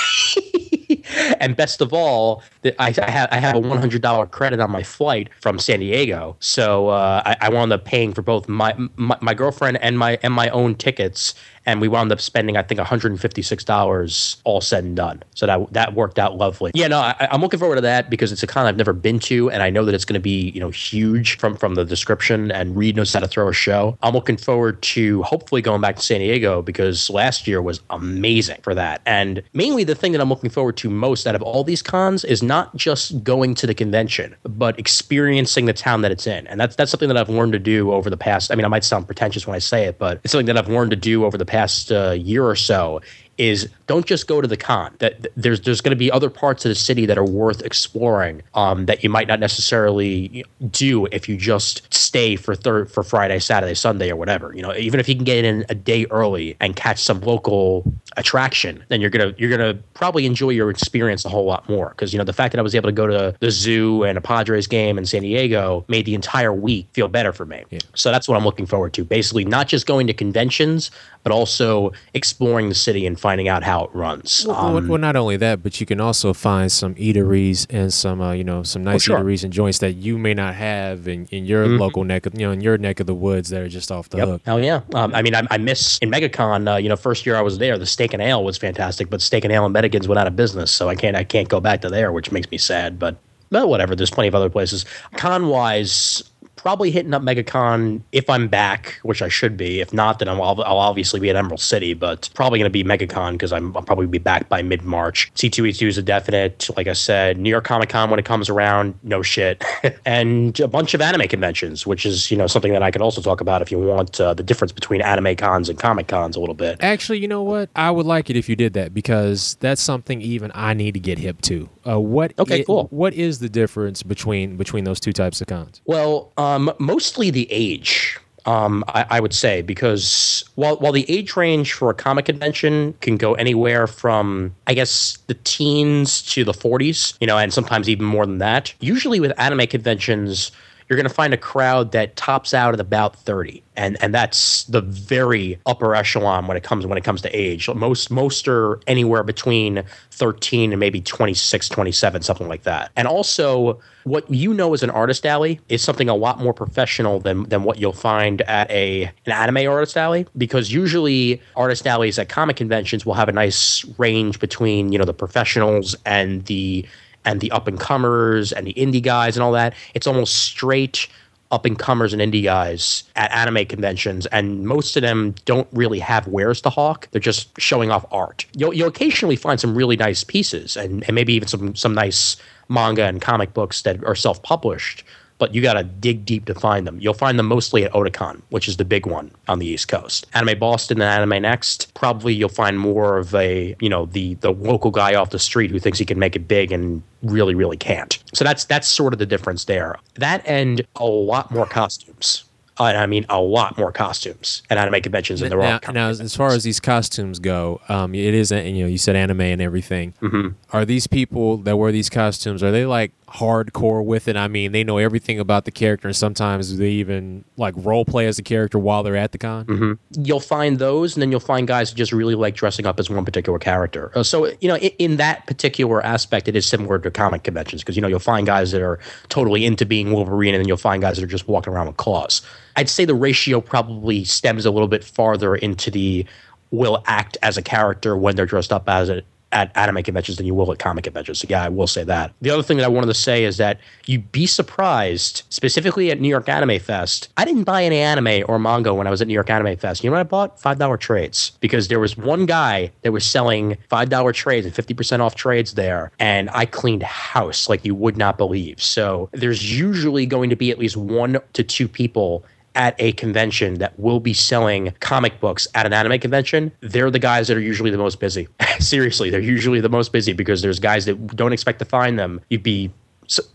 and 1.40 1.56
best 1.56 1.80
of 1.80 1.92
all, 1.92 2.42
that 2.62 2.74
I, 2.78 2.94
I 3.06 3.10
have 3.10 3.28
I 3.32 3.36
have 3.38 3.54
a 3.56 3.60
one 3.60 3.78
hundred 3.78 4.02
dollar 4.02 4.26
credit 4.26 4.60
on 4.60 4.70
my 4.70 4.82
flight 4.82 5.28
from 5.40 5.58
San 5.58 5.80
Diego, 5.80 6.36
so 6.40 6.88
uh, 6.88 7.22
I, 7.24 7.36
I 7.40 7.48
wound 7.50 7.72
up 7.72 7.84
paying 7.84 8.12
for 8.12 8.22
both 8.22 8.48
my, 8.48 8.74
my 8.96 9.16
my 9.20 9.34
girlfriend 9.34 9.78
and 9.82 9.98
my 9.98 10.18
and 10.22 10.32
my 10.34 10.48
own 10.50 10.74
tickets, 10.74 11.34
and 11.66 11.80
we 11.80 11.88
wound 11.88 12.12
up 12.12 12.20
spending 12.20 12.56
I 12.56 12.62
think 12.62 12.78
one 12.78 12.86
hundred 12.86 13.12
and 13.12 13.20
fifty 13.20 13.42
six 13.42 13.64
dollars 13.64 14.36
all 14.44 14.61
said 14.61 14.84
and 14.84 14.96
done. 14.96 15.22
So 15.34 15.46
that 15.46 15.72
that 15.72 15.94
worked 15.94 16.18
out 16.18 16.36
lovely. 16.36 16.70
Yeah, 16.74 16.88
no, 16.88 16.98
I, 16.98 17.28
I'm 17.30 17.40
looking 17.40 17.61
forward 17.61 17.76
to 17.76 17.80
that 17.82 18.11
because 18.11 18.32
it's 18.32 18.42
a 18.42 18.46
con 18.46 18.66
I've 18.66 18.76
never 18.76 18.92
been 18.92 19.18
to, 19.20 19.50
and 19.50 19.62
I 19.62 19.70
know 19.70 19.84
that 19.84 19.94
it's 19.94 20.04
going 20.04 20.14
to 20.14 20.20
be 20.20 20.50
you 20.50 20.61
know 20.61 20.70
huge 20.70 21.38
from 21.38 21.56
from 21.56 21.74
the 21.74 21.84
description. 21.84 22.50
And 22.50 22.76
Reed 22.76 22.96
knows 22.96 23.12
how 23.12 23.20
to 23.20 23.28
throw 23.28 23.48
a 23.48 23.52
show. 23.52 23.96
I'm 24.02 24.14
looking 24.14 24.36
forward 24.36 24.80
to 24.82 25.22
hopefully 25.22 25.62
going 25.62 25.80
back 25.80 25.96
to 25.96 26.02
San 26.02 26.20
Diego 26.20 26.62
because 26.62 27.11
last 27.11 27.46
year 27.46 27.62
was 27.62 27.80
amazing 27.90 28.61
for 28.62 28.74
that. 28.74 29.02
And 29.06 29.42
mainly 29.52 29.84
the 29.84 29.94
thing 29.94 30.12
that 30.12 30.20
I'm 30.20 30.28
looking 30.28 30.50
forward 30.50 30.76
to 30.78 30.90
most 30.90 31.26
out 31.26 31.34
of 31.34 31.42
all 31.42 31.64
these 31.64 31.82
cons 31.82 32.24
is 32.24 32.42
not 32.42 32.74
just 32.76 33.22
going 33.22 33.54
to 33.56 33.66
the 33.66 33.74
convention, 33.74 34.34
but 34.44 34.78
experiencing 34.78 35.66
the 35.66 35.72
town 35.72 36.02
that 36.02 36.11
it's 36.11 36.26
in. 36.26 36.46
And 36.46 36.61
that's 36.61 36.76
that's 36.76 36.90
something 36.90 37.08
that 37.08 37.16
I've 37.16 37.28
learned 37.28 37.52
to 37.52 37.58
do 37.58 37.92
over 37.92 38.11
the 38.11 38.16
past. 38.16 38.50
I 38.50 38.54
mean, 38.54 38.64
I 38.64 38.68
might 38.68 38.84
sound 38.84 39.06
pretentious 39.06 39.46
when 39.46 39.54
I 39.54 39.58
say 39.58 39.84
it, 39.84 39.98
but 39.98 40.20
it's 40.24 40.32
something 40.32 40.46
that 40.46 40.56
I've 40.56 40.68
learned 40.68 40.90
to 40.90 40.96
do 40.96 41.24
over 41.24 41.36
the 41.36 41.44
past 41.51 41.90
uh, 41.90 42.12
year 42.12 42.46
or 42.46 42.55
so. 42.55 43.01
Is 43.41 43.70
don't 43.86 44.05
just 44.05 44.28
go 44.28 44.43
to 44.43 44.47
the 44.47 44.57
con. 44.59 44.95
That 44.99 45.28
there's 45.34 45.62
there's 45.62 45.80
going 45.80 45.93
to 45.93 45.97
be 45.97 46.12
other 46.12 46.28
parts 46.28 46.66
of 46.66 46.68
the 46.68 46.74
city 46.74 47.07
that 47.07 47.16
are 47.16 47.24
worth 47.24 47.62
exploring 47.62 48.43
um, 48.53 48.84
that 48.84 49.03
you 49.03 49.09
might 49.09 49.28
not 49.28 49.41
necessarily 49.41 50.45
do 50.70 51.07
if 51.07 51.26
you 51.26 51.38
just 51.38 51.93
stay 51.93 52.36
for 52.36 52.55
third 52.55 52.91
for 52.91 53.03
Friday, 53.03 53.38
Saturday, 53.38 53.72
Sunday, 53.72 54.11
or 54.11 54.16
whatever. 54.16 54.55
You 54.55 54.61
know, 54.61 54.74
even 54.74 55.01
if 55.01 55.09
you 55.09 55.14
can 55.14 55.24
get 55.24 55.43
in 55.43 55.64
a 55.70 55.74
day 55.74 56.05
early 56.11 56.55
and 56.61 56.76
catch 56.76 57.03
some 57.03 57.22
local 57.22 57.91
attraction, 58.18 58.84
then 58.88 59.01
you're 59.01 59.09
gonna 59.09 59.32
you're 59.38 59.51
gonna 59.51 59.72
probably 59.95 60.26
enjoy 60.26 60.51
your 60.51 60.68
experience 60.68 61.24
a 61.24 61.30
whole 61.30 61.47
lot 61.47 61.66
more. 61.66 61.88
Because 61.88 62.12
you 62.12 62.18
know 62.18 62.24
the 62.24 62.34
fact 62.34 62.53
that 62.53 62.59
I 62.59 62.62
was 62.62 62.74
able 62.74 62.91
to 62.91 62.93
go 62.95 63.07
to 63.07 63.34
the 63.41 63.51
zoo 63.51 64.05
and 64.05 64.18
a 64.18 64.20
Padres 64.20 64.66
game 64.66 64.99
in 64.99 65.07
San 65.07 65.22
Diego 65.22 65.82
made 65.88 66.05
the 66.05 66.14
entire 66.14 66.53
week 66.53 66.88
feel 66.93 67.09
better 67.09 67.32
for 67.32 67.47
me. 67.47 67.64
So 67.95 68.12
that's 68.12 68.28
what 68.28 68.36
I'm 68.36 68.45
looking 68.45 68.66
forward 68.66 68.93
to. 68.93 69.05
Basically, 69.05 69.47
not 69.47 69.66
just 69.66 69.86
going 69.86 70.07
to 70.09 70.12
conventions, 70.12 70.91
but 71.22 71.32
also 71.32 71.93
exploring 72.12 72.68
the 72.68 72.74
city 72.74 73.07
and 73.07 73.18
finding 73.18 73.29
out 73.48 73.62
how 73.62 73.84
it 73.84 73.90
runs. 73.94 74.44
Well, 74.46 74.56
Um, 74.56 74.74
well, 74.74 74.82
well, 74.88 74.98
not 74.98 75.16
only 75.16 75.36
that, 75.36 75.62
but 75.62 75.80
you 75.80 75.86
can 75.86 76.00
also 76.00 76.32
find 76.32 76.70
some 76.72 76.94
eateries 76.96 77.66
and 77.70 77.92
some, 77.92 78.20
uh, 78.20 78.32
you 78.32 78.44
know, 78.44 78.62
some 78.62 78.82
nice 78.82 79.02
sure. 79.02 79.18
eateries 79.18 79.44
and 79.44 79.52
joints 79.52 79.78
that 79.78 79.92
you 79.96 80.18
may 80.18 80.34
not 80.34 80.54
have 80.54 81.06
in, 81.08 81.26
in 81.30 81.44
your 81.46 81.66
Mhm. 81.66 81.78
local 81.78 82.04
neck, 82.04 82.26
of, 82.26 82.34
you 82.34 82.46
know, 82.46 82.52
in 82.52 82.60
your 82.60 82.76
neck 82.78 83.00
of 83.00 83.06
the 83.06 83.14
woods 83.14 83.50
that 83.50 83.60
are 83.60 83.68
just 83.68 83.92
off 83.92 84.08
the 84.08 84.18
Yep. 84.18 84.28
hook. 84.28 84.42
Hell 84.44 84.62
yeah. 84.64 84.80
Um, 84.94 85.14
I 85.14 85.22
mean, 85.22 85.34
I, 85.34 85.42
I 85.50 85.58
miss 85.58 85.98
in 85.98 86.10
MegaCon. 86.10 86.72
Uh, 86.74 86.76
you 86.76 86.88
know, 86.88 86.96
first 86.96 87.24
year 87.26 87.36
I 87.36 87.42
was 87.42 87.58
there, 87.58 87.78
the 87.78 87.86
Steak 87.86 88.12
and 88.12 88.22
Ale 88.22 88.42
was 88.42 88.56
fantastic, 88.56 89.10
but 89.10 89.20
Steak 89.20 89.44
and 89.44 89.52
Ale 89.52 89.64
and 89.64 89.74
Medigans 89.74 90.08
went 90.08 90.18
out 90.18 90.26
of 90.26 90.36
business, 90.36 90.70
so 90.70 90.88
I 90.88 90.94
can't 90.94 91.16
I 91.16 91.24
can't 91.24 91.48
go 91.48 91.60
back 91.60 91.80
to 91.82 91.88
there, 91.88 92.12
which 92.12 92.32
makes 92.32 92.50
me 92.50 92.58
sad. 92.58 92.98
But 92.98 93.16
but 93.52 93.68
whatever. 93.68 93.96
There's 93.96 94.10
plenty 94.10 94.28
of 94.28 94.34
other 94.36 94.48
places. 94.48 94.84
Con 95.16 95.48
wise. 95.48 96.22
Probably 96.62 96.90
hitting 96.90 97.14
up 97.14 97.22
MegaCon 97.22 98.02
if 98.12 98.28
I'm 98.28 98.46
back, 98.46 98.98
which 99.02 99.22
I 99.22 99.28
should 99.28 99.56
be. 99.56 99.80
If 99.80 99.94
not, 99.94 100.18
then 100.18 100.28
I'll, 100.28 100.42
I'll 100.42 100.78
obviously 100.78 101.18
be 101.18 101.30
at 101.30 101.36
Emerald 101.36 101.61
City, 101.61 101.94
but 101.94 102.28
probably 102.34 102.58
going 102.58 102.70
to 102.70 102.72
be 102.72 102.84
MegaCon 102.84 103.32
because 103.32 103.50
I'm, 103.50 103.74
I'll 103.74 103.82
probably 103.82 104.06
be 104.06 104.18
back 104.18 104.50
by 104.50 104.61
mid 104.61 104.82
March. 104.82 105.32
C2E2 105.36 105.88
is 105.88 105.96
a 105.96 106.02
definite. 106.02 106.68
Like 106.76 106.86
I 106.86 106.92
said, 106.92 107.38
New 107.38 107.48
York 107.48 107.64
Comic 107.64 107.88
Con 107.88 108.11
when 108.11 108.18
it 108.18 108.26
comes 108.26 108.50
around, 108.50 108.94
no 109.02 109.22
shit. 109.22 109.64
and 110.04 110.61
a 110.61 110.68
bunch 110.68 110.92
of 110.92 111.00
anime 111.00 111.28
conventions, 111.28 111.86
which 111.86 112.04
is, 112.04 112.30
you 112.30 112.36
know, 112.36 112.46
something 112.46 112.72
that 112.72 112.82
I 112.82 112.90
could 112.90 113.00
also 113.00 113.22
talk 113.22 113.40
about 113.40 113.62
if 113.62 113.70
you 113.70 113.78
want 113.78 114.20
uh, 114.20 114.34
the 114.34 114.42
difference 114.42 114.72
between 114.72 115.00
anime 115.00 115.36
cons 115.36 115.70
and 115.70 115.78
comic 115.78 116.08
cons 116.08 116.36
a 116.36 116.40
little 116.40 116.54
bit. 116.54 116.76
Actually, 116.80 117.20
you 117.20 117.28
know 117.28 117.42
what? 117.42 117.70
I 117.74 117.90
would 117.90 118.04
like 118.04 118.28
it 118.28 118.36
if 118.36 118.50
you 118.50 118.56
did 118.56 118.74
that 118.74 118.92
because 118.92 119.56
that's 119.61 119.80
something 119.80 120.20
even 120.20 120.52
I 120.54 120.74
need 120.74 120.92
to 120.92 121.00
get 121.00 121.18
hip 121.18 121.40
to. 121.42 121.70
Uh, 121.88 121.98
what? 121.98 122.34
Okay, 122.38 122.61
i- 122.61 122.64
cool. 122.64 122.88
What 122.90 123.14
is 123.14 123.38
the 123.38 123.48
difference 123.48 124.02
between 124.02 124.58
between 124.58 124.84
those 124.84 125.00
two 125.00 125.14
types 125.14 125.40
of 125.40 125.46
cons? 125.46 125.80
Well, 125.86 126.32
um, 126.36 126.49
mostly 126.59 127.30
the 127.30 127.51
age. 127.51 128.18
Um, 128.46 128.84
I, 128.88 129.05
I 129.11 129.20
would 129.20 129.34
say 129.34 129.61
because 129.61 130.44
while 130.55 130.76
while 130.76 130.92
the 130.92 131.09
age 131.11 131.36
range 131.36 131.74
for 131.74 131.90
a 131.90 131.94
comic 131.94 132.24
convention 132.24 132.94
can 133.03 133.18
go 133.18 133.34
anywhere 133.34 133.86
from 133.86 134.55
I 134.66 134.72
guess 134.72 135.18
the 135.26 135.34
teens 135.44 136.22
to 136.32 136.42
the 136.42 136.53
40s, 136.53 137.16
you 137.20 137.26
know, 137.26 137.36
and 137.36 137.53
sometimes 137.53 137.88
even 137.88 138.07
more 138.07 138.24
than 138.24 138.38
that. 138.38 138.72
Usually 138.80 139.20
with 139.20 139.38
anime 139.38 139.66
conventions, 139.66 140.53
you're 140.91 140.97
going 140.97 141.09
to 141.09 141.14
find 141.14 141.32
a 141.32 141.38
crowd 141.38 141.93
that 141.93 142.16
tops 142.16 142.53
out 142.53 142.74
at 142.74 142.80
about 142.80 143.14
30 143.14 143.62
and 143.76 143.97
and 144.03 144.12
that's 144.12 144.64
the 144.64 144.80
very 144.80 145.57
upper 145.64 145.95
echelon 145.95 146.49
when 146.49 146.57
it 146.57 146.64
comes 146.64 146.84
when 146.84 146.99
it 146.99 147.05
comes 147.05 147.22
to 147.22 147.30
age. 147.30 147.68
Most 147.70 148.11
most 148.11 148.49
are 148.49 148.80
anywhere 148.88 149.22
between 149.22 149.84
13 150.11 150.72
and 150.72 150.80
maybe 150.80 151.01
26 151.01 151.68
27 151.68 152.22
something 152.22 152.49
like 152.49 152.64
that. 152.64 152.91
And 152.97 153.07
also 153.07 153.80
what 154.03 154.28
you 154.28 154.53
know 154.53 154.74
as 154.74 154.82
an 154.82 154.91
artist 154.91 155.24
alley 155.24 155.61
is 155.68 155.80
something 155.80 156.09
a 156.09 156.14
lot 156.14 156.41
more 156.41 156.53
professional 156.53 157.20
than 157.20 157.45
than 157.45 157.62
what 157.62 157.78
you'll 157.78 157.93
find 157.93 158.43
at 158.43 158.68
a 158.70 159.05
an 159.26 159.32
anime 159.32 159.70
artist 159.70 159.97
alley 159.97 160.26
because 160.36 160.72
usually 160.72 161.41
artist 161.55 161.86
alleys 161.86 162.18
at 162.18 162.28
comic 162.28 162.57
conventions 162.57 163.07
will 163.07 163.14
have 163.14 163.28
a 163.28 163.32
nice 163.32 163.84
range 163.97 164.41
between 164.41 164.93
you 164.93 164.99
know 164.99 165.05
the 165.05 165.14
professionals 165.14 165.95
and 166.05 166.45
the 166.47 166.84
and 167.30 167.40
the 167.40 167.50
up 167.52 167.68
and 167.68 167.78
comers 167.78 168.52
and 168.52 168.66
the 168.66 168.74
indie 168.74 169.02
guys 169.02 169.36
and 169.36 169.42
all 169.42 169.52
that. 169.52 169.74
It's 169.94 170.06
almost 170.06 170.34
straight 170.34 171.06
up 171.50 171.64
and 171.64 171.78
comers 171.78 172.12
and 172.12 172.22
indie 172.22 172.44
guys 172.44 173.04
at 173.16 173.30
anime 173.32 173.66
conventions, 173.66 174.26
and 174.26 174.66
most 174.66 174.96
of 174.96 175.02
them 175.02 175.34
don't 175.44 175.68
really 175.72 175.98
have 175.98 176.26
wares 176.28 176.60
to 176.60 176.70
hawk. 176.70 177.08
They're 177.10 177.20
just 177.20 177.48
showing 177.60 177.90
off 177.90 178.04
art. 178.12 178.46
You'll, 178.56 178.72
you'll 178.72 178.88
occasionally 178.88 179.36
find 179.36 179.58
some 179.58 179.74
really 179.74 179.96
nice 179.96 180.22
pieces, 180.22 180.76
and, 180.76 181.02
and 181.04 181.14
maybe 181.14 181.32
even 181.32 181.48
some 181.48 181.74
some 181.74 181.94
nice 181.94 182.36
manga 182.68 183.04
and 183.04 183.20
comic 183.20 183.52
books 183.52 183.82
that 183.82 184.02
are 184.04 184.14
self 184.14 184.42
published. 184.42 185.04
But 185.41 185.55
you 185.55 185.62
got 185.62 185.72
to 185.72 185.82
dig 185.82 186.24
deep 186.24 186.45
to 186.45 186.55
find 186.55 186.86
them. 186.86 186.99
You'll 187.01 187.14
find 187.14 187.38
them 187.38 187.47
mostly 187.47 187.82
at 187.84 187.93
Otakon, 187.93 188.43
which 188.51 188.68
is 188.68 188.76
the 188.76 188.84
big 188.84 189.07
one 189.07 189.30
on 189.49 189.59
the 189.59 189.66
East 189.66 189.88
Coast. 189.88 190.26
Anime 190.34 190.59
Boston 190.59 191.01
and 191.01 191.11
Anime 191.11 191.43
Next, 191.43 191.93
probably 191.95 192.34
you'll 192.34 192.49
find 192.51 192.78
more 192.78 193.16
of 193.16 193.34
a, 193.34 193.74
you 193.80 193.88
know, 193.88 194.05
the 194.07 194.34
the 194.34 194.53
local 194.53 194.91
guy 194.91 195.14
off 195.14 195.30
the 195.30 195.38
street 195.38 195.70
who 195.70 195.78
thinks 195.80 195.99
he 195.99 196.05
can 196.05 196.18
make 196.18 196.36
it 196.36 196.47
big 196.47 196.70
and 196.70 197.03
really, 197.22 197.55
really 197.55 197.78
can't. 197.78 198.22
So 198.34 198.45
that's 198.45 198.64
that's 198.66 198.86
sort 198.86 199.12
of 199.14 199.18
the 199.18 199.26
difference 199.26 199.64
there. 199.64 199.97
That 200.16 200.43
and 200.47 200.86
a 200.97 201.07
lot 201.07 201.51
more 201.51 201.66
costumes. 201.66 202.45
Uh, 202.78 202.84
I 202.84 203.07
mean 203.07 203.26
a 203.28 203.38
lot 203.41 203.76
more 203.76 203.93
costumes 203.93 204.62
at 204.70 204.78
anime 204.78 205.03
conventions 205.03 205.41
than 205.41 205.51
there 205.51 205.59
now, 205.59 205.80
are. 205.86 205.93
now, 205.93 206.09
as 206.09 206.34
far 206.34 206.49
as 206.49 206.64
these 206.64 206.80
costumes 206.80 207.38
go, 207.38 207.78
um, 207.91 208.14
it 208.14 208.32
is, 208.32 208.51
you 208.51 208.82
know, 208.82 208.86
you 208.86 208.97
said 208.97 209.16
anime 209.16 209.43
and 209.43 209.61
everything. 209.61 210.14
Mhm. 210.22 210.55
Are 210.72 210.86
these 210.86 211.07
people 211.07 211.59
that 211.59 211.76
wear 211.76 211.93
these 211.93 212.09
costumes, 212.09 212.62
are 212.62 212.70
they 212.70 212.86
like 212.86 213.12
hardcore 213.32 214.04
with 214.04 214.28
it? 214.28 214.36
I 214.36 214.48
mean, 214.48 214.72
they 214.72 214.84
know 214.84 214.98
everything 214.98 215.38
about 215.38 215.64
the 215.64 215.70
character, 215.70 216.08
and 216.08 216.16
sometimes 216.16 216.76
they 216.76 216.90
even 216.90 217.44
like 217.56 217.74
role 217.76 218.04
play 218.04 218.26
as 218.26 218.38
a 218.38 218.42
character 218.42 218.78
while 218.78 219.02
they're 219.02 219.16
at 219.16 219.32
the 219.32 219.38
con. 219.38 219.64
hmm 219.66 219.92
You'll 220.22 220.40
find 220.40 220.78
those, 220.78 221.14
and 221.14 221.22
then 221.22 221.30
you'll 221.30 221.40
find 221.40 221.66
guys 221.68 221.90
who 221.90 221.96
just 221.96 222.12
really 222.12 222.34
like 222.34 222.54
dressing 222.54 222.86
up 222.86 222.98
as 222.98 223.08
one 223.08 223.24
particular 223.24 223.58
character. 223.58 224.10
Uh, 224.14 224.22
so, 224.22 224.46
you 224.60 224.68
know, 224.68 224.76
in, 224.76 224.90
in 224.98 225.16
that 225.16 225.46
particular 225.46 226.04
aspect, 226.04 226.48
it 226.48 226.56
is 226.56 226.66
similar 226.66 226.98
to 226.98 227.10
comic 227.10 227.44
conventions 227.44 227.82
because, 227.82 227.96
you 227.96 228.02
know, 228.02 228.08
you'll 228.08 228.18
find 228.18 228.46
guys 228.46 228.72
that 228.72 228.82
are 228.82 228.98
totally 229.28 229.64
into 229.64 229.86
being 229.86 230.12
Wolverine, 230.12 230.54
and 230.54 230.60
then 230.60 230.68
you'll 230.68 230.76
find 230.76 231.02
guys 231.02 231.16
that 231.16 231.24
are 231.24 231.28
just 231.28 231.48
walking 231.48 231.72
around 231.72 231.86
with 231.86 231.96
claws. 231.96 232.42
I'd 232.76 232.88
say 232.88 233.04
the 233.04 233.14
ratio 233.14 233.60
probably 233.60 234.24
stems 234.24 234.64
a 234.66 234.70
little 234.70 234.88
bit 234.88 235.04
farther 235.04 235.54
into 235.56 235.90
the 235.90 236.26
will 236.70 237.02
act 237.06 237.36
as 237.42 237.56
a 237.56 237.62
character 237.62 238.16
when 238.16 238.36
they're 238.36 238.46
dressed 238.46 238.72
up 238.72 238.88
as 238.88 239.08
it 239.08 239.26
at 239.53 239.76
anime 239.76 240.03
conventions 240.03 240.36
than 240.36 240.46
you 240.46 240.55
will 240.55 240.70
at 240.72 240.78
comic 240.78 241.05
conventions. 241.05 241.40
So 241.40 241.46
yeah, 241.51 241.64
I 241.64 241.68
will 241.68 241.86
say 241.86 242.05
that. 242.05 242.32
The 242.40 242.51
other 242.51 242.62
thing 242.62 242.76
that 242.78 242.84
I 242.84 242.88
wanted 242.88 243.09
to 243.09 243.14
say 243.14 243.44
is 243.44 243.57
that 243.57 243.80
you'd 244.07 244.30
be 244.32 244.46
surprised, 244.46 245.42
specifically 245.48 246.11
at 246.11 246.20
New 246.20 246.28
York 246.28 246.48
Anime 246.48 246.78
Fest. 246.78 247.28
I 247.36 247.44
didn't 247.44 247.64
buy 247.64 247.84
any 247.84 247.98
anime 247.98 248.44
or 248.48 248.59
manga 248.59 248.94
when 248.94 249.07
I 249.07 249.11
was 249.11 249.20
at 249.20 249.28
New 249.28 249.34
York 249.34 249.51
Anime 249.51 249.76
Fest. 249.76 250.05
You 250.05 250.11
know 250.11 250.14
what 250.14 250.20
I 250.20 250.24
bought? 250.24 250.61
Five 250.61 250.78
dollar 250.78 250.96
trades 250.96 251.53
because 251.61 251.88
there 251.88 252.01
was 252.01 252.16
one 252.16 252.46
guy 252.46 252.90
that 253.03 253.12
was 253.12 253.24
selling 253.24 253.76
five 253.88 254.09
dollar 254.09 254.32
trades 254.32 254.66
and 254.66 254.74
fifty 254.74 254.94
percent 254.94 255.22
off 255.22 255.34
trades 255.34 255.74
there, 255.74 256.12
and 256.18 256.51
I 256.53 256.66
cleaned 256.66 257.03
house 257.03 257.68
like 257.68 257.84
you 257.84 257.94
would 257.94 258.16
not 258.16 258.38
believe. 258.38 258.82
So 258.82 259.28
there's 259.32 259.78
usually 259.78 260.26
going 260.26 260.51
to 260.51 260.57
be 260.57 260.70
at 260.70 260.78
least 260.78 260.96
one 260.96 261.38
to 261.53 261.62
two 261.62 261.88
people 261.88 262.44
at 262.74 262.94
a 262.98 263.12
convention 263.12 263.74
that 263.74 263.98
will 263.98 264.20
be 264.20 264.32
selling 264.32 264.92
comic 265.00 265.40
books 265.40 265.66
at 265.74 265.86
an 265.86 265.92
anime 265.92 266.18
convention, 266.20 266.72
they're 266.80 267.10
the 267.10 267.18
guys 267.18 267.48
that 267.48 267.56
are 267.56 267.60
usually 267.60 267.90
the 267.90 267.98
most 267.98 268.20
busy. 268.20 268.46
Seriously, 268.78 269.30
they're 269.30 269.40
usually 269.40 269.80
the 269.80 269.88
most 269.88 270.12
busy 270.12 270.32
because 270.32 270.62
there's 270.62 270.78
guys 270.78 271.04
that 271.06 271.36
don't 271.36 271.52
expect 271.52 271.78
to 271.80 271.84
find 271.84 272.18
them. 272.18 272.40
You'd 272.48 272.62
be 272.62 272.90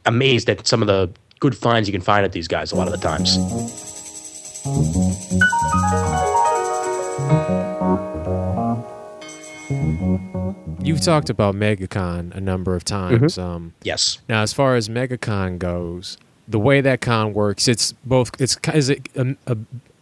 amazed 0.06 0.50
at 0.50 0.68
some 0.68 0.82
of 0.82 0.88
the 0.88 1.12
good 1.40 1.56
finds 1.58 1.88
you 1.88 1.92
can 1.94 2.02
find 2.02 2.26
at 2.26 2.32
these 2.32 2.48
guys 2.48 2.72
a 2.72 2.76
lot 2.76 2.88
of 2.88 2.94
the 2.94 3.00
times. 3.00 3.38
You've 10.84 11.02
talked 11.02 11.32
about 11.32 11.56
MegaCon 11.56 12.36
a 12.36 12.40
number 12.42 12.76
of 12.76 12.84
times. 12.86 13.38
Um, 13.40 13.74
Yes. 13.84 14.20
now, 14.30 14.44
as 14.44 14.54
far 14.54 14.76
as 14.76 14.88
MegaCon 14.88 15.58
goes, 15.58 16.18
the 16.48 16.60
way 16.60 16.82
that 16.82 17.02
con 17.02 17.34
works, 17.34 17.68
it's 17.68 17.92
both. 17.92 18.40
It's 18.40 18.58
is 18.74 18.90
it 18.90 19.10
a, 19.16 19.36
a, 19.48 19.58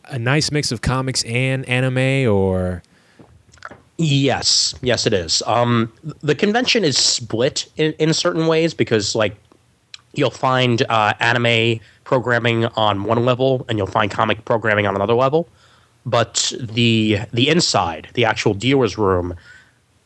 a 0.06 0.20
nice 0.20 0.52
mix 0.52 0.72
of 0.72 0.82
comics 0.82 1.24
and 1.24 1.68
anime, 1.68 2.30
or 2.32 2.84
Yes, 3.98 4.74
yes, 4.82 5.06
it 5.06 5.14
is. 5.14 5.44
Um, 5.46 5.91
the 6.22 6.34
convention 6.34 6.84
is 6.84 6.98
split 6.98 7.68
in, 7.78 7.94
in 7.94 8.14
certain 8.14 8.48
ways 8.48 8.74
because, 8.74 9.14
like, 9.14 9.36
you'll 10.14 10.32
find 10.32 10.82
uh, 10.89 11.14
anime 11.20 11.80
programming 12.04 12.66
on 12.66 13.04
one 13.04 13.24
level 13.24 13.66
and 13.70 13.78
you'll 13.78 13.88
find 13.88 14.10
comic 14.12 14.46
programming 14.46 14.88
on 14.88 14.96
another 14.96 15.14
level. 15.14 15.48
But 16.06 16.52
the 16.60 17.20
the 17.32 17.50
inside, 17.50 18.10
the 18.14 18.26
actual 18.26 18.54
dealer's 18.54 18.98
room, 18.98 19.36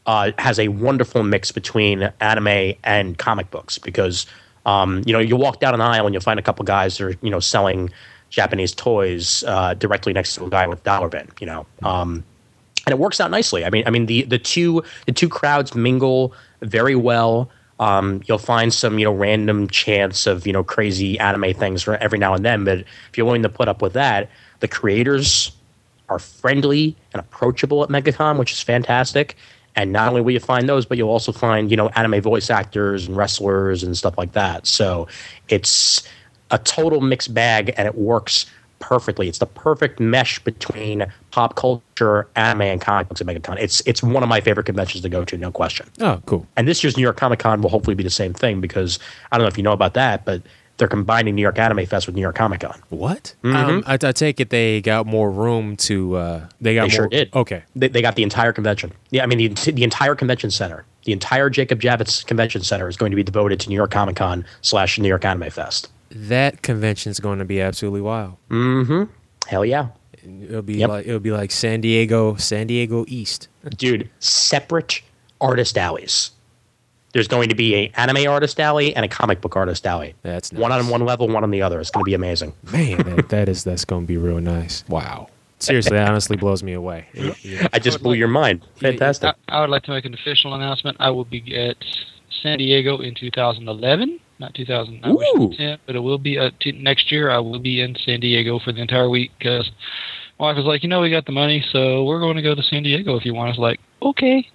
uh, 0.06 0.32
has 0.38 0.60
a 0.60 0.68
wonderful 0.68 1.24
mix 1.24 1.52
between 1.52 2.12
anime 2.20 2.74
and 2.84 3.18
comic 3.18 3.50
books 3.52 3.78
because 3.78 4.28
um, 4.68 5.02
you 5.06 5.14
know 5.14 5.20
you 5.20 5.36
walk 5.36 5.60
down 5.60 5.74
an 5.74 5.82
aisle 5.82 6.06
and 6.06 6.14
you'll 6.14 6.22
find 6.22 6.40
a 6.40 6.44
couple 6.44 6.64
guys 6.66 6.98
that 6.98 7.06
are 7.06 7.16
you 7.22 7.32
know 7.32 7.40
selling 7.40 7.90
Japanese 8.30 8.74
toys 8.76 9.44
uh, 9.48 9.74
directly 9.74 10.14
next 10.14 10.36
to 10.36 10.46
a 10.46 10.50
guy 10.50 10.68
with 10.68 10.84
dollar 10.84 11.10
bin. 11.10 11.28
You 11.40 11.48
know. 11.48 11.66
Um, 11.82 12.24
and 12.86 12.94
it 12.94 13.00
works 13.00 13.20
out 13.20 13.32
nicely. 13.32 13.66
I 13.66 13.70
mean, 13.70 13.84
I 13.86 13.90
mean 13.90 14.06
the 14.06 14.24
the 14.24 14.38
two 14.38 14.84
the 15.08 15.12
two 15.12 15.28
crowds 15.28 15.74
mingle 15.74 16.34
very 16.62 16.96
well. 16.96 17.50
Um, 17.80 18.22
you'll 18.26 18.38
find 18.38 18.74
some 18.74 18.98
you 19.00 19.06
know 19.06 19.14
random 19.14 19.68
chance 19.70 20.28
of 20.28 20.46
you 20.46 20.54
know 20.54 20.64
crazy 20.64 21.20
anime 21.20 21.54
things 21.54 21.88
every 21.88 22.20
now 22.20 22.34
and 22.34 22.46
then, 22.46 22.64
but 22.64 22.80
if 22.80 23.18
you're 23.18 23.26
willing 23.26 23.44
to 23.44 23.50
put 23.50 23.68
up 23.68 23.82
with 23.82 23.94
that, 23.94 24.30
the 24.60 24.68
creators 24.68 25.52
are 26.10 26.20
friendly 26.20 26.96
and 27.14 27.20
approachable 27.20 27.84
at 27.84 27.90
MegaCon, 27.90 28.40
which 28.40 28.52
is 28.52 28.62
fantastic. 28.62 29.36
And 29.78 29.94
not 29.94 30.10
only 30.10 30.22
will 30.22 30.32
you 30.32 30.40
find 30.42 30.68
those, 30.68 30.86
but 30.86 30.98
you'll 30.98 31.10
also 31.10 31.32
find 31.32 31.72
you 31.72 31.78
know 31.78 31.88
anime 31.90 32.20
voice 32.22 32.50
actors 32.50 33.08
and 33.08 33.16
wrestlers 33.16 33.84
and 33.84 33.96
stuff 33.96 34.18
like 34.18 34.34
that. 34.34 34.68
So 34.68 35.08
it's 35.48 36.06
a 36.52 36.58
total 36.58 37.00
mixed 37.00 37.34
bag, 37.34 37.74
and 37.78 37.88
it 37.88 37.96
works 37.96 38.48
perfectly. 38.80 39.28
It's 39.28 39.40
the 39.40 39.46
perfect 39.46 40.00
mesh 40.00 40.40
between 40.40 41.06
pop 41.32 41.56
culture, 41.56 42.28
anime, 42.36 42.62
and 42.62 42.82
comic 42.82 43.08
books 43.08 43.22
at 43.22 43.28
MegaCon. 43.28 43.58
It's 43.60 43.82
it's 43.86 44.04
one 44.04 44.24
of 44.24 44.30
my 44.30 44.42
favorite 44.42 44.66
conventions 44.66 45.04
to 45.04 45.10
go 45.10 45.24
to, 45.26 45.38
no 45.38 45.52
question. 45.52 45.88
oh, 46.02 46.22
cool. 46.26 46.46
And 46.58 46.68
this 46.68 46.84
year's 46.84 46.98
New 46.98 47.04
York 47.04 47.18
Comic 47.18 47.40
Con 47.40 47.62
will 47.62 47.70
hopefully 47.70 47.96
be 47.96 48.04
the 48.04 48.10
same 48.10 48.34
thing 48.34 48.62
because 48.62 49.00
I 49.32 49.38
don't 49.38 49.46
know 49.46 49.50
if 49.50 49.58
you 49.58 49.64
know 49.64 49.74
about 49.74 49.94
that, 49.94 50.26
but 50.26 50.42
they're 50.78 50.88
combining 50.88 51.36
New 51.36 51.42
York 51.42 51.58
Anime 51.60 51.86
Fest 51.86 52.06
with 52.08 52.16
New 52.16 52.22
York 52.22 52.36
Comic 52.36 52.62
Con. 52.62 52.80
What? 52.90 53.34
Mhm. 53.44 53.56
Um, 53.56 53.84
I, 53.88 53.94
I 53.94 54.12
take 54.12 54.40
it 54.40 54.50
they 54.52 54.82
got 54.82 55.06
more 55.08 55.30
room 55.32 55.76
to. 55.78 56.16
Uh, 56.16 56.48
they 56.62 56.76
got 56.76 56.82
They 56.84 56.88
more. 56.88 57.04
sure 57.04 57.08
did. 57.08 57.34
Okay. 57.36 57.64
They, 57.76 57.88
they 57.88 58.02
got 58.02 58.16
the 58.16 58.24
entire 58.24 58.54
convention. 58.54 58.92
Yeah, 59.10 59.24
I 59.24 59.26
mean 59.26 59.54
the 59.54 59.72
the 59.72 59.84
entire 59.84 60.16
convention 60.16 60.52
center, 60.52 60.86
the 61.06 61.12
entire 61.14 61.50
Jacob 61.50 61.82
Javits 61.82 62.26
Convention 62.26 62.62
Center 62.62 62.88
is 62.88 62.96
going 62.98 63.12
to 63.12 63.16
be 63.16 63.24
devoted 63.24 63.60
to 63.62 63.70
New 63.70 63.76
York 63.76 63.92
Comic 63.92 64.16
Con 64.18 64.46
slash 64.62 65.00
New 65.00 65.08
York 65.08 65.26
Anime 65.26 65.50
Fest. 65.50 65.90
That 66.10 66.62
convention's 66.62 67.20
going 67.20 67.40
to 67.40 67.46
be 67.46 67.60
absolutely 67.60 68.02
wild. 68.02 68.36
Mm-hmm. 68.50 69.12
Hell 69.48 69.66
yeah. 69.66 69.88
It'll 70.24 70.62
be 70.62 70.76
Yep. 70.76 70.90
like 70.90 71.08
it'll 71.08 71.20
be 71.20 71.32
like 71.32 71.52
San 71.52 71.82
Diego, 71.82 72.36
San 72.36 72.68
Diego 72.68 73.04
East. 73.08 73.48
dude, 73.78 74.10
separate 74.20 75.02
artist 75.42 75.78
alleys. 75.78 76.32
There's 77.14 77.28
going 77.28 77.50
to 77.50 77.56
be 77.56 77.74
an 77.86 77.92
anime 77.96 78.30
artist 78.30 78.60
alley 78.60 78.96
and 78.96 79.04
a 79.06 79.08
comic 79.08 79.42
book 79.42 79.56
artist 79.56 79.86
alley. 79.88 80.14
That's 80.24 80.52
One 80.52 80.72
on 80.72 80.88
one 80.90 81.04
level, 81.06 81.28
one 81.28 81.44
on 81.44 81.52
the 81.52 81.62
other. 81.62 81.80
It's 81.80 81.90
going 81.90 82.04
to 82.04 82.10
be 82.10 82.14
amazing. 82.14 82.54
Man, 82.72 82.98
that, 83.16 83.30
that 83.30 83.50
is 83.50 83.64
that's 83.64 83.86
going 83.86 84.04
to 84.04 84.08
be 84.08 84.18
real 84.18 84.40
nice. 84.40 84.84
Wow. 84.90 85.30
Seriously, 85.60 85.98
that 85.98 86.08
honestly 86.08 86.38
blows 86.38 86.62
me 86.62 86.74
away. 86.74 87.08
It- 87.14 87.44
yeah. 87.46 87.68
I 87.74 87.80
just 87.80 88.04
blew 88.04 88.14
your 88.14 88.28
mind. 88.28 88.66
Fantastic. 88.76 89.36
I, 89.48 89.58
I 89.58 89.62
would 89.62 89.70
like 89.70 89.84
to 89.84 89.92
make 89.92 90.06
an 90.06 90.14
official 90.14 90.54
announcement. 90.54 90.98
I 91.00 91.10
will 91.10 91.26
be 91.26 91.56
at 91.58 91.78
San 92.44 92.60
Diego 92.60 93.00
in 93.00 93.16
2011, 93.16 94.20
not 94.40 94.54
2000. 94.54 95.00
I 95.04 95.12
wish 95.12 95.28
it 95.34 95.58
10, 95.58 95.80
but 95.88 95.96
it 95.96 96.00
will 96.00 96.20
be 96.20 96.38
uh, 96.38 96.52
t- 96.60 96.74
next 96.74 97.12
year. 97.12 97.32
I 97.32 97.40
will 97.40 97.60
be 97.60 97.82
in 97.82 97.96
San 97.96 98.20
Diego 98.20 98.60
for 98.60 98.72
the 98.72 98.82
entire 98.82 99.10
week 99.10 99.32
because 99.40 99.72
my 100.40 100.48
wife 100.48 100.58
was 100.58 100.66
like, 100.66 100.84
you 100.84 100.90
know, 100.90 101.02
we 101.02 101.10
got 101.10 101.26
the 101.26 101.32
money, 101.32 101.66
so 101.72 102.04
we're 102.04 102.20
going 102.20 102.36
to 102.36 102.44
go 102.44 102.54
to 102.54 102.62
San 102.62 102.84
Diego 102.84 103.16
if 103.18 103.26
you 103.26 103.34
want. 103.34 103.48
I 103.48 103.52
was 103.52 103.58
like, 103.60 103.80
okay. 104.04 104.48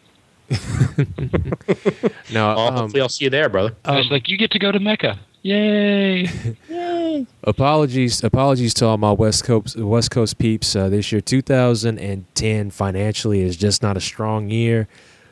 No, 2.33 2.55
Well, 2.55 2.59
um, 2.69 2.75
hopefully, 2.75 3.01
I'll 3.03 3.09
see 3.09 3.25
you 3.25 3.31
there, 3.31 3.49
brother. 3.49 3.75
I 3.85 3.97
was 3.97 4.11
like, 4.11 4.29
you 4.29 4.37
get 4.37 4.51
to 4.53 4.59
go 4.59 4.73
to 4.73 4.81
Mecca. 4.81 5.19
Yay! 5.43 6.29
apologies, 7.45 8.23
apologies 8.23 8.73
to 8.75 8.87
all 8.87 8.97
my 8.97 9.11
West 9.11 9.45
Coast 9.45 9.77
West 9.77 10.11
Coast 10.11 10.39
peeps. 10.39 10.77
Uh, 10.77 10.89
this 10.89 11.11
year, 11.11 11.21
2010, 11.21 12.71
financially 12.71 13.41
is 13.41 13.57
just 13.57 13.83
not 13.83 13.97
a 13.97 14.01
strong 14.01 14.49
year 14.51 14.87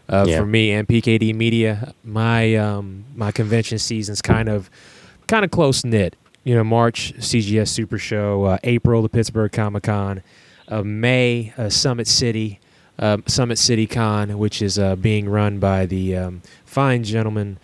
uh, 0.08 0.24
Yeah. 0.26 0.38
for 0.40 0.46
me 0.46 0.72
and 0.72 0.88
PKD 0.88 1.32
Media. 1.34 1.94
My 2.02 2.56
um, 2.56 3.04
my 3.14 3.30
convention 3.30 3.78
season's 3.78 4.20
kind 4.20 4.48
of 4.48 4.68
kind 5.28 5.44
of 5.44 5.50
close 5.52 5.84
knit. 5.84 6.16
You 6.42 6.56
know, 6.56 6.64
March 6.64 7.12
CGS 7.18 7.68
Super 7.68 7.98
Show, 7.98 8.44
uh, 8.44 8.58
April 8.64 9.02
the 9.02 9.08
Pittsburgh 9.08 9.52
Comic 9.52 9.84
Con, 9.84 10.22
uh, 10.68 10.82
May 10.82 11.52
uh, 11.56 11.68
Summit 11.68 12.08
City, 12.08 12.58
um, 13.00 13.24
Summit 13.26 13.58
City 13.58 13.86
Con, 13.88 14.38
which 14.38 14.62
is 14.62 14.78
uh, 14.78 14.94
being 14.94 15.28
run 15.28 15.58
by 15.58 15.86
the 15.86 16.16
um, 16.16 16.42
fine 16.64 17.02
gentlemen 17.02 17.58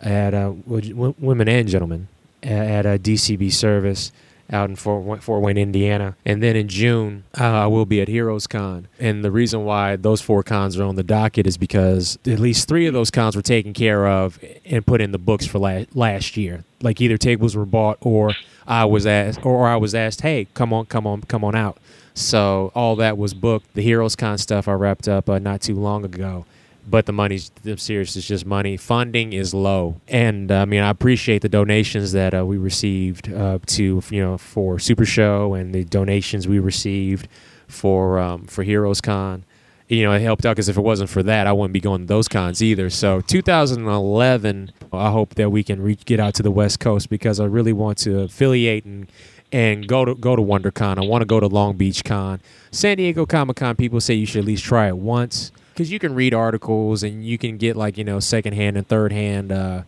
at 0.00 0.34
uh, 0.34 0.52
w- 0.68 1.14
women 1.18 1.48
and 1.48 1.66
gentlemen 1.68 2.06
a- 2.42 2.46
at 2.48 2.86
a 2.86 2.98
DCB 2.98 3.52
service 3.52 4.12
out 4.50 4.68
in 4.68 4.76
Fort, 4.76 5.22
Fort 5.22 5.40
Wayne, 5.40 5.56
Indiana. 5.56 6.14
And 6.26 6.42
then 6.42 6.56
in 6.56 6.68
June, 6.68 7.24
uh, 7.40 7.44
I 7.44 7.66
will 7.68 7.86
be 7.86 8.02
at 8.02 8.08
Heroes 8.08 8.46
Con. 8.46 8.86
And 9.00 9.24
the 9.24 9.30
reason 9.30 9.64
why 9.64 9.96
those 9.96 10.20
four 10.20 10.42
cons 10.42 10.78
are 10.78 10.82
on 10.84 10.96
the 10.96 11.02
docket 11.02 11.46
is 11.46 11.56
because 11.56 12.18
at 12.26 12.38
least 12.38 12.68
three 12.68 12.86
of 12.86 12.92
those 12.92 13.10
cons 13.10 13.34
were 13.34 13.40
taken 13.40 13.72
care 13.72 14.06
of 14.06 14.38
and 14.66 14.84
put 14.84 15.00
in 15.00 15.12
the 15.12 15.18
books 15.18 15.46
for 15.46 15.58
la- 15.58 15.84
last 15.94 16.36
year. 16.36 16.64
Like 16.82 17.00
either 17.00 17.16
tables 17.16 17.56
were 17.56 17.64
bought 17.64 17.96
or 18.02 18.34
I 18.66 18.84
was 18.84 19.06
asked, 19.06 19.46
or 19.46 19.66
I 19.68 19.76
was 19.76 19.94
asked, 19.94 20.20
"Hey, 20.20 20.48
come 20.52 20.72
on, 20.74 20.84
come 20.86 21.06
on, 21.06 21.22
come 21.22 21.44
on 21.44 21.54
out." 21.54 21.78
So 22.14 22.72
all 22.74 22.96
that 22.96 23.16
was 23.16 23.34
booked. 23.34 23.74
The 23.74 23.82
Heroes 23.82 24.16
Con 24.16 24.38
stuff 24.38 24.68
I 24.68 24.72
wrapped 24.72 25.08
up 25.08 25.28
uh, 25.28 25.38
not 25.38 25.60
too 25.60 25.74
long 25.74 26.04
ago 26.04 26.44
but 26.88 27.06
the 27.06 27.12
money's 27.12 27.50
I'm 27.64 27.78
serious. 27.78 28.16
It's 28.16 28.26
just 28.26 28.44
money. 28.44 28.76
Funding 28.76 29.32
is 29.32 29.54
low, 29.54 30.00
and 30.08 30.50
uh, 30.50 30.62
I 30.62 30.64
mean 30.64 30.82
I 30.82 30.90
appreciate 30.90 31.42
the 31.42 31.48
donations 31.48 32.12
that 32.12 32.34
uh, 32.34 32.44
we 32.44 32.58
received 32.58 33.32
uh, 33.32 33.58
to 33.66 34.02
you 34.10 34.22
know 34.22 34.38
for 34.38 34.78
Super 34.78 35.04
Show 35.04 35.54
and 35.54 35.74
the 35.74 35.84
donations 35.84 36.48
we 36.48 36.58
received 36.58 37.28
for 37.68 38.18
um, 38.18 38.46
for 38.46 38.62
Heroes 38.62 39.00
Con. 39.00 39.44
You 39.88 40.04
know, 40.04 40.12
it 40.12 40.22
helped 40.22 40.46
out 40.46 40.56
because 40.56 40.70
if 40.70 40.78
it 40.78 40.80
wasn't 40.80 41.10
for 41.10 41.22
that, 41.24 41.46
I 41.46 41.52
wouldn't 41.52 41.74
be 41.74 41.80
going 41.80 42.02
to 42.02 42.06
those 42.06 42.26
cons 42.26 42.62
either. 42.62 42.88
So 42.88 43.20
2011, 43.20 44.72
I 44.90 45.10
hope 45.10 45.34
that 45.34 45.50
we 45.50 45.62
can 45.62 45.82
reach, 45.82 46.06
get 46.06 46.18
out 46.18 46.32
to 46.34 46.42
the 46.42 46.50
West 46.50 46.80
Coast 46.80 47.10
because 47.10 47.38
I 47.38 47.44
really 47.44 47.74
want 47.74 47.98
to 47.98 48.20
affiliate 48.20 48.86
and 48.86 49.06
and 49.52 49.86
go 49.86 50.04
to 50.04 50.14
go 50.14 50.34
to 50.34 50.42
WonderCon. 50.42 50.98
I 50.98 51.06
want 51.06 51.22
to 51.22 51.26
go 51.26 51.38
to 51.38 51.46
Long 51.46 51.76
Beach 51.76 52.04
Con, 52.04 52.40
San 52.70 52.96
Diego 52.96 53.26
Comic 53.26 53.56
Con. 53.56 53.76
People 53.76 54.00
say 54.00 54.14
you 54.14 54.26
should 54.26 54.40
at 54.40 54.44
least 54.46 54.64
try 54.64 54.88
it 54.88 54.96
once 54.96 55.52
because 55.72 55.92
you 55.92 55.98
can 55.98 56.14
read 56.14 56.34
articles 56.34 57.02
and 57.02 57.24
you 57.24 57.38
can 57.38 57.56
get 57.58 57.76
like 57.76 57.96
you 57.98 58.04
know 58.04 58.18
secondhand 58.20 58.76
and 58.76 58.86
third 58.88 59.12
hand 59.12 59.52
uh, 59.52 59.82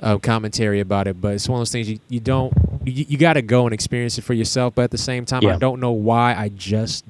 uh, 0.00 0.18
commentary 0.18 0.80
about 0.80 1.08
it. 1.08 1.20
But 1.20 1.34
it's 1.34 1.48
one 1.48 1.58
of 1.58 1.60
those 1.62 1.72
things 1.72 1.88
you, 1.90 1.98
you 2.08 2.20
don't 2.20 2.52
you, 2.84 3.06
you 3.08 3.18
got 3.18 3.34
to 3.34 3.42
go 3.42 3.66
and 3.66 3.72
experience 3.72 4.18
it 4.18 4.22
for 4.22 4.34
yourself. 4.34 4.74
But 4.74 4.82
at 4.82 4.90
the 4.90 4.98
same 4.98 5.24
time, 5.24 5.42
Yeah. 5.42 5.54
I 5.54 5.58
don't 5.58 5.80
know 5.80 5.92
why 5.92 6.34
I 6.34 6.50
just 6.50 7.04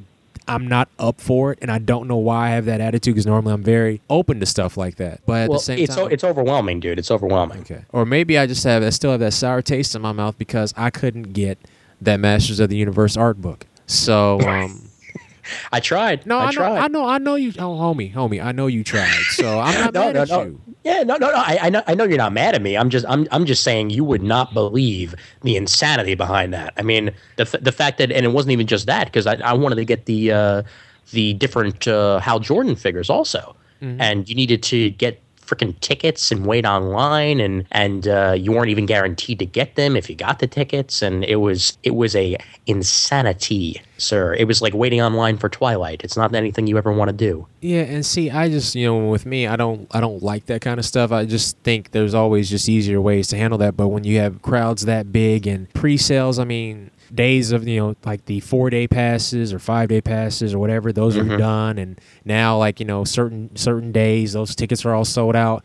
I'm 0.49 0.69
not 0.69 0.89
up 1.01 1.21
for 1.21 1.51
it, 1.51 1.59
and 1.61 1.73
I 1.73 1.79
don't 1.79 2.07
know 2.07 2.19
why 2.19 2.47
I 2.47 2.51
have 2.51 2.67
that 2.67 2.81
attitude 2.81 3.15
because 3.17 3.27
normally 3.27 3.53
I'm 3.53 3.65
very 3.65 4.01
open 4.09 4.39
to 4.39 4.47
stuff 4.47 4.77
like 4.77 4.95
that. 4.97 5.21
But 5.27 5.43
at 5.43 5.49
well, 5.49 5.59
the 5.59 5.65
same 5.65 5.79
it's 5.81 5.97
time, 5.97 6.05
o- 6.05 6.07
it's 6.09 6.23
overwhelming, 6.23 6.79
dude. 6.79 7.01
It's 7.01 7.11
overwhelming. 7.11 7.63
Okay. 7.63 7.85
Or 7.93 8.07
maybe 8.07 8.39
I 8.39 8.47
just 8.47 8.63
have 8.63 8.85
I 8.85 8.91
still 8.91 9.11
have 9.11 9.19
that 9.21 9.33
sour 9.33 9.61
taste 9.61 9.97
in 9.97 10.03
my 10.03 10.13
mouth 10.13 10.39
because 10.39 10.73
I 10.77 10.91
couldn't 10.91 11.33
get 11.33 11.59
that 12.01 12.21
Masters 12.21 12.61
of 12.61 12.69
the 12.69 12.77
Universe 12.77 13.17
art 13.17 13.41
book. 13.41 13.67
So 13.87 14.41
um 14.41 14.83
I 15.73 15.79
tried. 15.81 16.27
no, 16.27 16.39
I, 16.39 16.43
I, 16.43 16.47
know 16.47 16.53
tried. 16.53 16.79
I 16.79 16.89
know 16.89 17.07
I 17.07 17.19
know 17.19 17.35
you 17.37 17.53
oh 17.59 17.75
homie, 17.77 18.13
homie, 18.13 18.45
I 18.45 18.53
know 18.53 18.67
you 18.67 18.83
tried. 18.85 19.21
So 19.31 19.59
I'm 19.61 19.75
not 19.81 19.95
no, 19.95 20.01
mad 20.07 20.15
no, 20.15 20.23
at 20.23 20.29
no. 20.29 20.43
you. 20.43 20.61
Yeah, 20.85 21.03
no, 21.03 21.17
no, 21.17 21.31
no. 21.31 21.37
I, 21.37 21.59
I 21.63 21.71
know, 21.71 21.83
I 21.89 21.95
know 21.97 22.05
you're 22.05 22.17
not 22.17 22.33
mad 22.33 22.55
at 22.55 22.63
me. 22.63 22.77
I'm 22.77 22.91
just, 22.91 23.05
I'm, 23.09 23.27
I'm 23.33 23.45
just 23.45 23.65
saying 23.65 23.91
you 23.91 24.05
would 24.05 24.23
not 24.23 24.55
believe 24.55 25.17
the 25.43 25.57
insanity 25.57 26.15
behind 26.15 26.55
that. 26.55 26.75
I 26.77 26.83
mean, 26.83 27.11
the 27.35 27.43
f- 27.43 27.61
the 27.61 27.73
fact 27.73 27.99
that, 27.99 28.13
and 28.13 28.25
it 28.25 28.29
wasn't 28.29 28.53
even 28.53 28.69
just 28.69 28.87
that 28.87 29.07
because 29.07 29.27
I, 29.27 29.35
I 29.43 29.53
wanted 29.53 29.77
to 29.77 29.85
get 29.85 30.05
the, 30.07 30.31
uh, 30.31 30.63
the 31.11 31.35
different 31.35 31.89
uh, 31.89 32.21
Hal 32.21 32.39
Jordan 32.39 32.77
figures 32.77 33.11
also, 33.11 33.57
Mm-hmm. 33.83 34.01
and 34.01 34.27
you 34.29 34.35
needed 34.37 34.63
to 34.63 34.91
get 34.91 35.21
freaking 35.47 35.79
tickets 35.81 36.31
and 36.31 36.47
wait 36.47 36.67
online, 36.67 37.41
and 37.41 37.65
and 37.73 38.09
uh, 38.09 38.35
you 38.37 38.53
weren't 38.53 38.69
even 38.69 38.87
guaranteed 38.87 39.39
to 39.39 39.47
get 39.47 39.77
them 39.77 39.97
if 39.97 40.11
you 40.11 40.17
got 40.17 40.39
the 40.39 40.47
tickets, 40.47 41.03
and 41.03 41.25
it 41.25 41.37
was 41.37 41.79
it 41.83 41.95
was 41.95 42.15
a 42.17 42.37
insanity, 42.67 43.81
sir. 43.99 44.35
It 44.35 44.45
was 44.45 44.61
like 44.61 44.75
waiting 44.75 45.01
online 45.01 45.39
for 45.39 45.49
Twilight. 45.49 46.03
It's 46.05 46.17
not 46.17 46.35
anything 46.35 46.67
you 46.67 46.79
ever 46.79 46.93
want 46.93 47.09
to 47.09 47.17
do. 47.17 47.47
Yeah, 47.61 47.83
and 47.83 48.05
see, 48.05 48.31
I 48.31 48.49
just 48.49 48.75
you 48.75 48.87
know, 48.87 49.09
with 49.09 49.27
me, 49.27 49.47
I 49.47 49.57
don't 49.57 49.87
I 49.91 50.01
don't 50.01 50.23
like 50.23 50.47
that 50.47 50.61
kind 50.61 50.79
of 50.79 50.85
stuff. 50.85 51.13
I 51.13 51.25
just 51.25 51.57
think 51.59 51.93
there's 51.93 52.15
always 52.15 52.51
just 52.51 52.69
easier 52.69 53.01
ways 53.01 53.29
to 53.29 53.37
handle 53.37 53.59
that. 53.59 53.77
But 53.77 53.89
when 53.89 54.05
you 54.05 54.19
have 54.19 54.43
crowds 54.43 54.85
that 54.87 55.13
big 55.13 55.47
and 55.47 55.73
pre-sales, 55.75 56.39
I 56.39 56.45
mean, 56.45 56.91
days 57.15 57.53
of 57.53 57.67
you 57.67 57.79
know 57.81 57.97
like 58.05 58.25
the 58.27 58.41
four 58.41 58.71
day 58.71 58.87
passes 58.89 59.53
or 59.53 59.59
five 59.59 59.89
day 59.89 60.01
passes 60.01 60.55
or 60.55 60.59
whatever, 60.59 60.93
those 60.93 61.17
Mhm. 61.17 61.35
are 61.35 61.37
done, 61.37 61.79
and 61.79 62.01
now 62.25 62.59
like 62.59 62.81
you 62.81 62.87
know 62.87 63.05
certain 63.05 63.55
certain 63.57 63.93
days, 63.93 64.33
those 64.33 64.55
tickets 64.55 64.85
are 64.85 64.95
all 64.95 65.05
sold 65.05 65.37
out, 65.37 65.65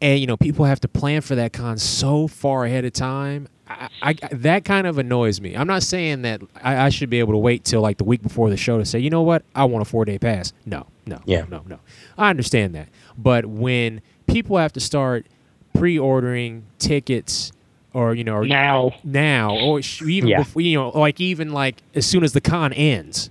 and 0.00 0.18
you 0.20 0.26
know 0.26 0.36
people 0.36 0.64
have 0.64 0.80
to 0.80 0.88
plan 0.88 1.20
for 1.20 1.34
that 1.34 1.52
con 1.52 1.78
so 1.78 2.26
far 2.28 2.64
ahead 2.64 2.84
of 2.84 2.92
time. 2.92 3.48
I, 3.68 3.88
I, 4.02 4.12
that 4.32 4.66
kind 4.66 4.86
of 4.86 4.98
annoys 4.98 5.40
me. 5.40 5.54
I'm 5.54 5.66
not 5.66 5.82
saying 5.82 6.22
that 6.22 6.42
I, 6.62 6.76
I 6.76 6.88
should 6.90 7.08
be 7.08 7.20
able 7.20 7.32
to 7.32 7.38
wait 7.38 7.64
till 7.64 7.80
like 7.80 7.96
the 7.96 8.04
week 8.04 8.20
before 8.22 8.50
the 8.50 8.56
show 8.58 8.76
to 8.76 8.84
say, 8.84 8.98
you 8.98 9.08
know 9.08 9.22
what, 9.22 9.44
I 9.54 9.64
want 9.64 9.80
a 9.80 9.88
four 9.88 10.04
day 10.04 10.18
pass. 10.18 10.52
No, 10.66 10.86
no, 11.06 11.20
Yeah. 11.24 11.46
no, 11.50 11.62
no. 11.66 11.78
I 12.18 12.28
understand 12.28 12.74
that, 12.74 12.88
but 13.16 13.46
when 13.46 14.02
people 14.26 14.58
have 14.58 14.74
to 14.74 14.80
start 14.80 15.26
pre-ordering 15.74 16.64
tickets, 16.78 17.50
or 17.94 18.14
you 18.14 18.24
know, 18.24 18.34
or 18.36 18.44
Now, 18.46 18.92
now, 19.04 19.56
or 19.56 19.80
even 20.06 20.28
Yeah. 20.30 20.38
before, 20.38 20.62
you 20.62 20.78
know, 20.78 20.88
like 20.90 21.20
even 21.20 21.52
like 21.52 21.82
as 21.94 22.06
soon 22.06 22.24
as 22.24 22.32
the 22.32 22.40
con 22.40 22.72
ends, 22.72 23.30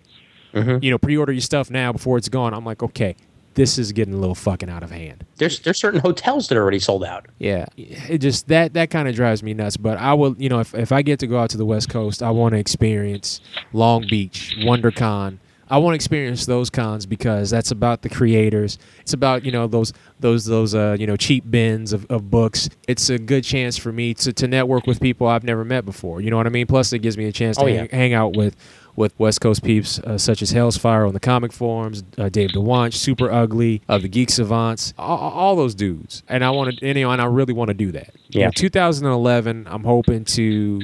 Mhm. 0.53 0.83
you 0.83 0.91
know, 0.91 0.97
pre-order 0.97 1.31
your 1.31 1.41
stuff 1.41 1.69
now 1.71 1.91
before 1.91 2.17
it's 2.17 2.29
gone. 2.29 2.53
I'm 2.53 2.65
like, 2.65 2.83
okay, 2.83 3.15
this 3.53 3.77
is 3.77 3.91
getting 3.91 4.13
a 4.13 4.17
little 4.17 4.35
fucking 4.35 4.69
out 4.69 4.81
of 4.83 4.91
hand. 4.91 5.25
There's 5.37 5.59
there's 5.59 5.77
certain 5.79 5.99
hotels 5.99 6.47
that 6.47 6.57
are 6.57 6.61
already 6.61 6.79
sold 6.79 7.03
out. 7.03 7.27
Yeah, 7.39 7.65
it 7.75 8.19
just 8.19 8.47
that 8.47 8.73
that 8.73 8.89
kind 8.89 9.07
of 9.07 9.15
drives 9.15 9.43
me 9.43 9.53
nuts. 9.53 9.77
But 9.77 9.97
I 9.97 10.13
will, 10.13 10.35
you 10.37 10.47
know, 10.49 10.59
if 10.59 10.73
if 10.73 10.91
I 10.91 11.01
get 11.01 11.19
to 11.19 11.27
go 11.27 11.37
out 11.39 11.49
to 11.51 11.57
the 11.57 11.65
West 11.65 11.89
Coast, 11.89 12.21
I 12.23 12.31
want 12.31 12.53
to 12.53 12.59
experience 12.59 13.41
Long 13.73 14.05
Beach, 14.09 14.55
WonderCon. 14.59 15.37
I 15.71 15.77
want 15.77 15.93
to 15.93 15.95
experience 15.95 16.45
those 16.45 16.69
cons 16.69 17.05
because 17.05 17.49
that's 17.49 17.71
about 17.71 18.01
the 18.01 18.09
creators. 18.09 18.77
It's 18.99 19.13
about 19.13 19.45
you 19.45 19.51
know 19.51 19.67
those 19.67 19.93
those 20.19 20.45
those 20.45 20.75
uh 20.75 20.97
you 20.99 21.07
know 21.07 21.15
cheap 21.15 21.49
bins 21.49 21.93
of, 21.93 22.05
of 22.11 22.29
books. 22.29 22.69
It's 22.87 23.09
a 23.09 23.17
good 23.17 23.43
chance 23.43 23.77
for 23.77 23.91
me 23.91 24.13
to 24.15 24.33
to 24.33 24.47
network 24.47 24.85
with 24.85 24.99
people 24.99 25.27
I've 25.27 25.43
never 25.45 25.63
met 25.65 25.85
before. 25.85 26.21
You 26.21 26.29
know 26.29 26.37
what 26.37 26.45
I 26.45 26.49
mean? 26.49 26.67
Plus, 26.67 26.91
it 26.93 26.99
gives 26.99 27.17
me 27.17 27.25
a 27.25 27.31
chance 27.31 27.57
to 27.57 27.63
Oh, 27.63 27.67
hang, 27.67 27.75
yeah. 27.75 27.95
hang 27.95 28.13
out 28.13 28.35
with 28.35 28.55
with 28.97 29.17
West 29.17 29.39
Coast 29.39 29.63
peeps 29.63 29.99
uh, 29.99 30.17
such 30.17 30.41
as 30.41 30.51
Hell's 30.51 30.75
Fire 30.75 31.05
on 31.05 31.13
the 31.13 31.19
comic 31.21 31.53
forums, 31.53 32.03
uh, 32.17 32.27
Dave 32.27 32.49
DeWanch, 32.49 32.93
Super 32.93 33.31
Ugly, 33.31 33.81
uh, 33.87 33.97
the 33.97 34.09
Geek 34.09 34.29
Savants, 34.29 34.93
all, 34.97 35.17
all 35.17 35.55
those 35.55 35.73
dudes. 35.73 36.23
And 36.27 36.43
I 36.43 36.49
want 36.49 36.77
to, 36.77 36.85
you 36.85 36.93
know, 36.95 37.11
and 37.11 37.21
I 37.21 37.25
really 37.25 37.53
want 37.53 37.69
to 37.69 37.73
do 37.73 37.93
that. 37.93 38.09
Yeah. 38.27 38.47
know, 38.47 38.51
2011, 38.53 39.65
I'm 39.69 39.85
hoping 39.85 40.25
to 40.25 40.81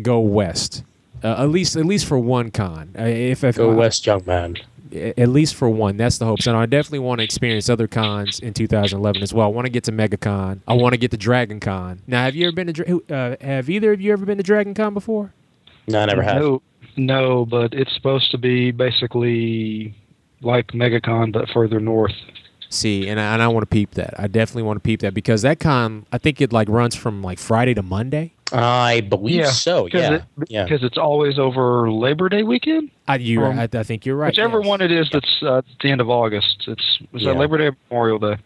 go 0.00 0.20
west. 0.20 0.82
Uh, 1.26 1.42
at 1.42 1.48
least, 1.50 1.74
at 1.76 1.84
least 1.84 2.06
for 2.06 2.18
one 2.18 2.52
con. 2.52 2.94
Uh, 2.96 3.02
if, 3.02 3.42
if 3.42 3.56
Go 3.56 3.74
west, 3.74 4.06
young 4.06 4.22
man. 4.26 4.56
at 4.94 5.28
least 5.28 5.56
for 5.56 5.68
one. 5.68 5.96
That's 5.96 6.18
the 6.18 6.24
hopes. 6.24 6.46
And 6.46 6.56
I 6.56 6.66
definitely 6.66 7.00
want 7.00 7.18
to 7.18 7.24
experience 7.24 7.68
other 7.68 7.88
cons 7.88 8.38
in 8.38 8.54
2011 8.54 9.22
as 9.22 9.34
well. 9.34 9.46
I 9.46 9.50
want 9.50 9.66
to 9.66 9.72
get 9.72 9.82
to 9.84 9.92
MegaCon. 9.92 10.60
I 10.68 10.74
want 10.74 10.92
to 10.92 10.98
get 10.98 11.10
to 11.10 11.16
Dragon 11.16 11.58
Con. 11.58 12.00
Now, 12.06 12.22
have 12.22 12.36
you 12.36 12.46
ever 12.46 12.54
been 12.54 12.72
to? 12.72 13.02
Uh, 13.10 13.36
have 13.40 13.68
either 13.68 13.92
of 13.92 14.00
you 14.00 14.12
ever 14.12 14.24
been 14.24 14.38
to 14.38 14.44
Dragon 14.44 14.72
Con 14.72 14.94
before? 14.94 15.32
No, 15.88 16.00
I 16.00 16.06
never 16.06 16.22
have. 16.22 16.36
no, 16.40 16.62
no, 16.96 17.44
but 17.44 17.74
it's 17.74 17.92
supposed 17.94 18.30
to 18.30 18.38
be 18.38 18.70
basically 18.70 19.96
like 20.42 20.68
MegaCon, 20.68 21.32
but 21.32 21.48
further 21.50 21.80
north. 21.80 22.14
See, 22.68 23.08
and 23.08 23.18
I, 23.18 23.34
and 23.34 23.42
I 23.42 23.48
want 23.48 23.62
to 23.62 23.66
peep 23.66 23.92
that. 23.92 24.14
I 24.18 24.28
definitely 24.28 24.62
want 24.62 24.76
to 24.76 24.80
peep 24.80 25.00
that 25.00 25.14
because 25.14 25.42
that 25.42 25.58
con, 25.58 26.06
I 26.12 26.18
think 26.18 26.40
it 26.40 26.52
like 26.52 26.68
runs 26.68 26.94
from 26.94 27.20
like 27.20 27.40
Friday 27.40 27.74
to 27.74 27.82
Monday. 27.82 28.34
I 28.52 29.00
believe 29.00 29.36
Yeah, 29.36 29.50
so. 29.50 29.84
Because 29.84 30.02
Yeah, 30.02 30.14
it, 30.14 30.22
yeah. 30.48 30.64
because 30.64 30.82
it's 30.84 30.98
always 30.98 31.38
over 31.38 31.90
Labor 31.90 32.28
Day 32.28 32.42
weekend. 32.42 32.90
I, 33.08 33.16
you, 33.16 33.42
Um, 33.44 33.58
I, 33.58 33.68
I 33.72 33.82
think 33.82 34.06
you're 34.06 34.16
right. 34.16 34.28
Whichever 34.28 34.60
yes. 34.60 34.68
one 34.68 34.80
it 34.80 34.92
is 34.92 35.08
that's 35.12 35.42
uh, 35.42 35.62
the 35.82 35.90
end 35.90 36.00
of 36.00 36.08
August. 36.08 36.64
It's 36.68 36.98
is 37.12 37.22
Yeah. 37.22 37.32
that 37.32 37.38
Labor 37.38 37.58
Day 37.58 37.66
or 37.66 37.76
Memorial 37.90 38.18
Day? 38.18 38.36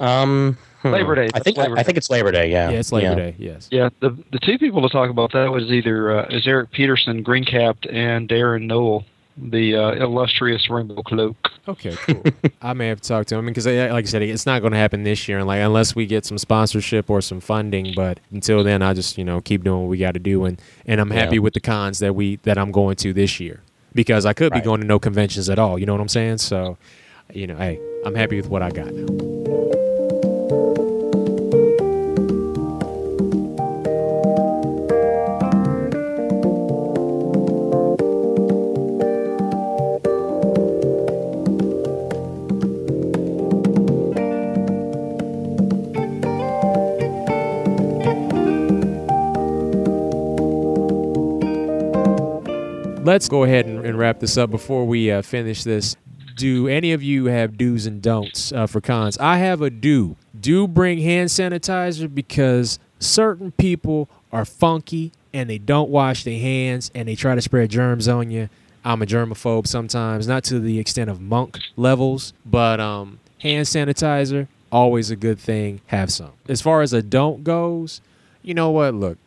Um, 0.00 0.58
hmm. 0.82 0.88
Labor 0.88 1.14
Day, 1.14 1.28
I 1.34 1.38
think 1.40 1.56
Labor 1.56 1.78
I 1.78 1.82
think 1.82 1.96
it's 1.96 2.10
Labor 2.10 2.32
Day. 2.32 2.50
Yeah. 2.50 2.70
Yeah, 2.70 2.78
it's 2.78 2.92
Labor 2.92 3.14
Day. 3.14 3.34
Yes. 3.38 3.68
Yeah, 3.70 3.88
the 4.00 4.10
the 4.32 4.38
two 4.38 4.58
people 4.58 4.82
to 4.82 4.88
talk 4.88 5.08
about 5.10 5.32
that 5.32 5.50
was 5.50 5.70
either 5.70 6.18
uh, 6.20 6.26
is 6.28 6.46
Eric 6.46 6.70
Peterson, 6.72 7.22
Green 7.22 7.44
Capped, 7.44 7.86
and 7.86 8.28
Darren 8.28 8.62
Noel, 8.66 9.04
the 9.36 9.76
uh, 9.76 9.92
illustrious 9.92 10.68
Rainbow 10.68 11.02
Cloak. 11.02 11.36
Okay, 11.68 11.94
cool. 11.96 12.22
I 12.62 12.72
may 12.72 12.88
have 12.88 13.00
to 13.00 13.08
talk 13.08 13.26
to 13.26 13.36
him 13.36 13.46
because, 13.46 13.66
like 13.66 13.76
I 13.76 14.02
said, 14.02 14.22
it's 14.22 14.46
not 14.46 14.60
going 14.60 14.72
to 14.72 14.78
happen 14.78 15.04
this 15.04 15.28
year, 15.28 15.38
and 15.38 15.46
like 15.46 15.60
unless 15.60 15.94
we 15.94 16.06
get 16.06 16.24
some 16.26 16.38
sponsorship 16.38 17.08
or 17.08 17.20
some 17.20 17.40
funding. 17.40 17.92
But 17.94 18.20
until 18.30 18.64
then, 18.64 18.82
I 18.82 18.94
just 18.94 19.16
you 19.18 19.24
know 19.24 19.40
keep 19.40 19.64
doing 19.64 19.80
what 19.82 19.88
we 19.88 19.98
got 19.98 20.14
to 20.14 20.20
do, 20.20 20.44
and 20.44 20.60
and 20.86 21.00
I'm 21.00 21.10
happy 21.10 21.36
Yeah. 21.36 21.40
with 21.42 21.54
the 21.54 21.60
cons 21.60 21.98
that 22.00 22.14
we 22.14 22.36
that 22.42 22.58
I'm 22.58 22.72
going 22.72 22.96
to 22.96 23.12
this 23.12 23.38
year 23.40 23.60
because 23.94 24.26
I 24.26 24.32
could 24.32 24.52
be 24.52 24.60
going 24.60 24.80
to 24.80 24.86
no 24.86 24.98
conventions 24.98 25.48
at 25.50 25.58
all. 25.58 25.78
You 25.78 25.86
know 25.86 25.92
what 25.92 26.00
I'm 26.00 26.08
saying? 26.08 26.38
So, 26.38 26.78
you 27.32 27.46
know, 27.46 27.56
hey, 27.56 27.78
I'm 28.04 28.14
happy 28.14 28.36
with 28.36 28.48
what 28.48 28.62
I 28.62 28.70
got 28.70 28.86
now. 28.92 29.61
Let's 53.04 53.28
go 53.28 53.42
ahead 53.42 53.66
and, 53.66 53.84
and 53.84 53.98
wrap 53.98 54.20
this 54.20 54.38
up 54.38 54.52
before 54.52 54.86
we 54.86 55.10
uh, 55.10 55.22
finish 55.22 55.64
this. 55.64 55.96
Do 56.36 56.68
any 56.68 56.92
of 56.92 57.02
you 57.02 57.24
have 57.24 57.58
do's 57.58 57.84
and 57.84 58.00
don'ts 58.00 58.52
uh, 58.52 58.68
for 58.68 58.80
cons? 58.80 59.18
I 59.18 59.38
have 59.38 59.60
a 59.60 59.70
do. 59.70 60.14
Do 60.38 60.68
bring 60.68 60.98
hand 61.00 61.28
sanitizer 61.28 62.12
because 62.12 62.78
certain 63.00 63.50
people 63.50 64.08
are 64.32 64.44
funky 64.44 65.10
and 65.34 65.50
they 65.50 65.58
don't 65.58 65.90
wash 65.90 66.22
their 66.22 66.38
hands 66.38 66.92
and 66.94 67.08
they 67.08 67.16
try 67.16 67.34
to 67.34 67.42
spread 67.42 67.70
germs 67.70 68.06
on 68.06 68.30
you. 68.30 68.48
I'm 68.84 69.02
a 69.02 69.06
germaphobe 69.06 69.66
sometimes, 69.66 70.28
not 70.28 70.44
to 70.44 70.60
the 70.60 70.78
extent 70.78 71.10
of 71.10 71.20
monk 71.20 71.58
levels, 71.76 72.32
but 72.46 72.78
um, 72.78 73.18
hand 73.40 73.66
sanitizer 73.66 74.46
always 74.70 75.10
a 75.10 75.16
good 75.16 75.40
thing. 75.40 75.80
Have 75.86 76.12
some. 76.12 76.32
As 76.48 76.62
far 76.62 76.82
as 76.82 76.92
a 76.92 77.02
don't 77.02 77.42
goes, 77.42 78.00
you 78.42 78.54
know 78.54 78.70
what? 78.70 78.94
Look, 78.94 79.18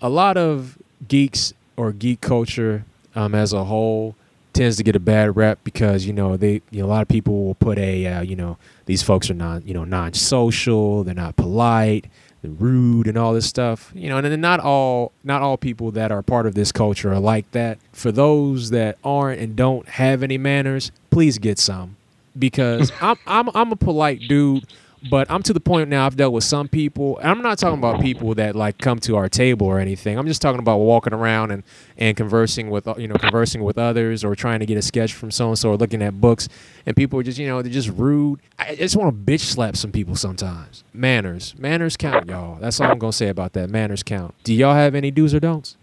a 0.00 0.08
lot 0.08 0.36
of 0.36 0.78
geeks 1.08 1.54
or 1.76 1.92
geek 1.92 2.20
culture 2.20 2.84
um, 3.14 3.34
as 3.34 3.52
a 3.52 3.64
whole 3.64 4.14
tends 4.52 4.76
to 4.76 4.82
get 4.82 4.96
a 4.96 5.00
bad 5.00 5.36
rep 5.36 5.62
because 5.64 6.04
you 6.06 6.12
know 6.12 6.36
they 6.36 6.60
you 6.70 6.80
know, 6.80 6.86
a 6.86 6.88
lot 6.88 7.02
of 7.02 7.08
people 7.08 7.44
will 7.44 7.54
put 7.54 7.78
a 7.78 8.06
uh, 8.06 8.20
you 8.20 8.34
know 8.34 8.56
these 8.86 9.02
folks 9.02 9.30
are 9.30 9.34
not 9.34 9.64
you 9.66 9.72
know 9.72 9.84
non-social 9.84 11.04
they're 11.04 11.14
not 11.14 11.36
polite 11.36 12.06
they're 12.42 12.50
rude 12.50 13.06
and 13.06 13.16
all 13.16 13.32
this 13.32 13.46
stuff 13.46 13.92
you 13.94 14.08
know 14.08 14.16
and 14.16 14.26
then 14.26 14.40
not 14.40 14.58
all 14.60 15.12
not 15.22 15.40
all 15.42 15.56
people 15.56 15.90
that 15.92 16.10
are 16.10 16.22
part 16.22 16.46
of 16.46 16.54
this 16.54 16.72
culture 16.72 17.12
are 17.12 17.20
like 17.20 17.50
that. 17.52 17.78
For 17.92 18.10
those 18.10 18.70
that 18.70 18.98
aren't 19.04 19.40
and 19.40 19.54
don't 19.54 19.88
have 19.88 20.22
any 20.22 20.38
manners 20.38 20.90
please 21.10 21.38
get 21.38 21.58
some 21.58 21.96
because 22.38 22.90
I'm, 23.00 23.16
I'm 23.26 23.50
I'm 23.54 23.72
a 23.72 23.76
polite 23.76 24.20
dude 24.28 24.66
but 25.08 25.30
I'm 25.30 25.42
to 25.44 25.52
the 25.52 25.60
point 25.60 25.88
now 25.88 26.04
I've 26.06 26.16
dealt 26.16 26.32
with 26.32 26.44
some 26.44 26.68
people 26.68 27.18
I'm 27.22 27.42
not 27.42 27.58
talking 27.58 27.78
about 27.78 28.00
people 28.00 28.34
that 28.34 28.54
like 28.54 28.78
come 28.78 28.98
to 29.00 29.16
our 29.16 29.28
table 29.28 29.66
or 29.66 29.78
anything. 29.78 30.18
I'm 30.18 30.26
just 30.26 30.42
talking 30.42 30.58
about 30.58 30.78
walking 30.78 31.14
around 31.14 31.50
and 31.50 31.62
and 31.96 32.16
conversing 32.16 32.70
with 32.70 32.86
you 32.98 33.08
know 33.08 33.14
conversing 33.14 33.62
with 33.62 33.78
others 33.78 34.24
or 34.24 34.34
trying 34.34 34.60
to 34.60 34.66
get 34.66 34.76
a 34.76 34.82
sketch 34.82 35.14
from 35.14 35.30
so 35.30 35.48
and 35.48 35.58
so 35.58 35.70
or 35.70 35.76
looking 35.76 36.02
at 36.02 36.20
books. 36.20 36.48
And 36.86 36.96
people 36.96 37.18
are 37.18 37.22
just 37.22 37.38
you 37.38 37.46
know 37.46 37.62
they're 37.62 37.72
just 37.72 37.88
rude. 37.90 38.40
I 38.58 38.74
just 38.74 38.96
want 38.96 39.14
to 39.14 39.32
bitch 39.32 39.40
slap 39.40 39.76
some 39.76 39.92
people 39.92 40.16
sometimes. 40.16 40.84
Manners. 40.92 41.54
Manners 41.58 41.96
count 41.96 42.28
y'all. 42.28 42.58
That's 42.60 42.80
all 42.80 42.90
I'm 42.90 42.98
gonna 42.98 43.12
say 43.12 43.28
about 43.28 43.52
that. 43.54 43.70
Manners 43.70 44.02
count. 44.02 44.34
Do 44.44 44.52
y'all 44.52 44.74
have 44.74 44.94
any 44.94 45.10
do's 45.10 45.34
or 45.34 45.40
don'ts? 45.40 45.76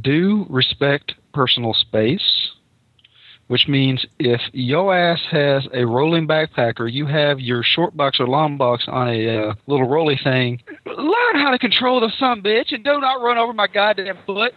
Do 0.00 0.46
respect 0.48 1.14
personal 1.32 1.74
space, 1.74 2.50
which 3.48 3.68
means 3.68 4.04
if 4.18 4.40
yo 4.52 4.90
ass 4.90 5.20
has 5.30 5.66
a 5.72 5.84
rolling 5.84 6.26
backpack 6.26 6.80
or 6.80 6.86
you 6.88 7.06
have 7.06 7.40
your 7.40 7.62
short 7.62 7.96
box 7.96 8.18
or 8.20 8.26
long 8.26 8.56
box 8.56 8.84
on 8.88 9.08
a 9.08 9.28
uh, 9.48 9.54
little 9.66 9.86
rolly 9.88 10.18
thing, 10.22 10.60
learn 10.86 11.34
how 11.34 11.50
to 11.50 11.58
control 11.58 12.00
the 12.00 12.10
son 12.18 12.42
bitch 12.42 12.72
and 12.72 12.82
do 12.84 13.00
not 13.00 13.20
run 13.22 13.36
over 13.38 13.52
my 13.52 13.66
goddamn 13.66 14.18
foot 14.26 14.54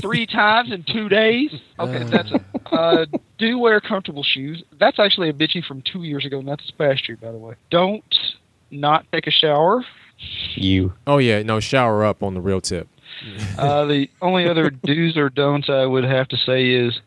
three 0.00 0.26
times 0.40 0.70
in 0.72 0.84
two 0.84 1.08
days. 1.08 1.50
Okay, 1.78 2.02
Uh. 2.02 2.08
that's 2.08 2.32
uh, 2.72 3.06
do 3.38 3.58
wear 3.58 3.80
comfortable 3.80 4.22
shoes. 4.22 4.62
That's 4.78 4.98
actually 4.98 5.30
a 5.30 5.32
bitchy 5.32 5.64
from 5.64 5.82
two 5.82 6.02
years 6.02 6.24
ago, 6.26 6.38
and 6.40 6.46
that's 6.48 6.62
this 6.64 6.70
past 6.72 7.08
year, 7.08 7.16
by 7.20 7.32
the 7.32 7.38
way. 7.38 7.54
Don't 7.70 8.04
not 8.70 9.06
take 9.12 9.26
a 9.26 9.30
shower. 9.30 9.84
You. 10.56 10.94
oh 11.06 11.18
yeah 11.18 11.42
no 11.44 11.60
shower 11.60 12.04
up 12.04 12.24
on 12.24 12.34
the 12.34 12.40
real 12.40 12.60
tip 12.60 12.88
Uh, 13.56 13.84
the 13.84 14.08
only 14.20 14.48
other 14.48 14.68
do's 14.84 15.16
or 15.16 15.28
don'ts 15.30 15.70
I 15.70 15.86
would 15.86 16.02
have 16.02 16.26
to 16.28 16.36
say 16.36 16.70
is 16.70 17.00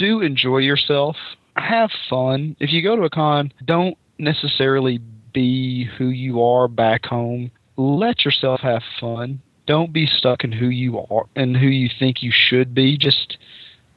do 0.00 0.22
enjoy 0.22 0.58
yourself. 0.58 1.16
Have 1.56 1.90
fun. 2.08 2.56
If 2.58 2.72
you 2.72 2.82
go 2.82 2.96
to 2.96 3.02
a 3.02 3.10
con, 3.10 3.52
don't 3.64 3.96
necessarily 4.18 4.98
be 5.32 5.84
who 5.98 6.06
you 6.06 6.42
are 6.42 6.68
back 6.68 7.04
home. 7.04 7.50
Let 7.76 8.24
yourself 8.24 8.60
have 8.60 8.82
fun. 8.98 9.42
Don't 9.66 9.92
be 9.92 10.06
stuck 10.06 10.42
in 10.42 10.52
who 10.52 10.68
you 10.68 10.98
are 10.98 11.26
and 11.36 11.56
who 11.56 11.66
you 11.66 11.90
think 11.98 12.22
you 12.22 12.32
should 12.34 12.74
be. 12.74 12.96
Just 12.96 13.36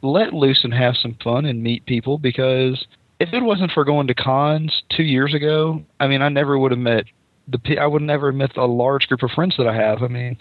let 0.01 0.33
loose 0.33 0.63
and 0.63 0.73
have 0.73 0.95
some 0.97 1.17
fun 1.23 1.45
and 1.45 1.63
meet 1.63 1.85
people 1.85 2.17
because 2.17 2.85
if 3.19 3.29
it 3.31 3.41
wasn't 3.41 3.71
for 3.71 3.85
going 3.85 4.07
to 4.07 4.13
cons 4.13 4.83
two 4.89 5.03
years 5.03 5.33
ago, 5.33 5.81
I 5.99 6.07
mean, 6.07 6.21
I 6.21 6.29
never 6.29 6.59
would 6.59 6.71
have 6.71 6.79
met 6.79 7.05
the 7.47 7.77
I 7.77 7.87
would 7.87 8.01
never 8.01 8.27
have 8.27 8.35
met 8.35 8.57
a 8.57 8.65
large 8.65 9.07
group 9.07 9.23
of 9.23 9.31
friends 9.31 9.55
that 9.57 9.67
I 9.67 9.75
have. 9.75 10.03
I 10.03 10.07
mean, 10.07 10.37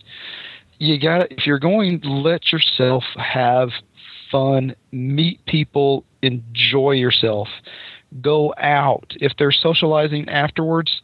you 0.78 1.00
got 1.00 1.30
if 1.30 1.46
you're 1.46 1.58
going, 1.58 2.00
let 2.02 2.52
yourself 2.52 3.04
have 3.16 3.70
fun, 4.32 4.74
meet 4.90 5.44
people, 5.46 6.04
enjoy 6.22 6.92
yourself, 6.92 7.48
go 8.20 8.52
out. 8.58 9.12
If 9.20 9.32
they're 9.38 9.52
socializing 9.52 10.28
afterwards, 10.28 11.02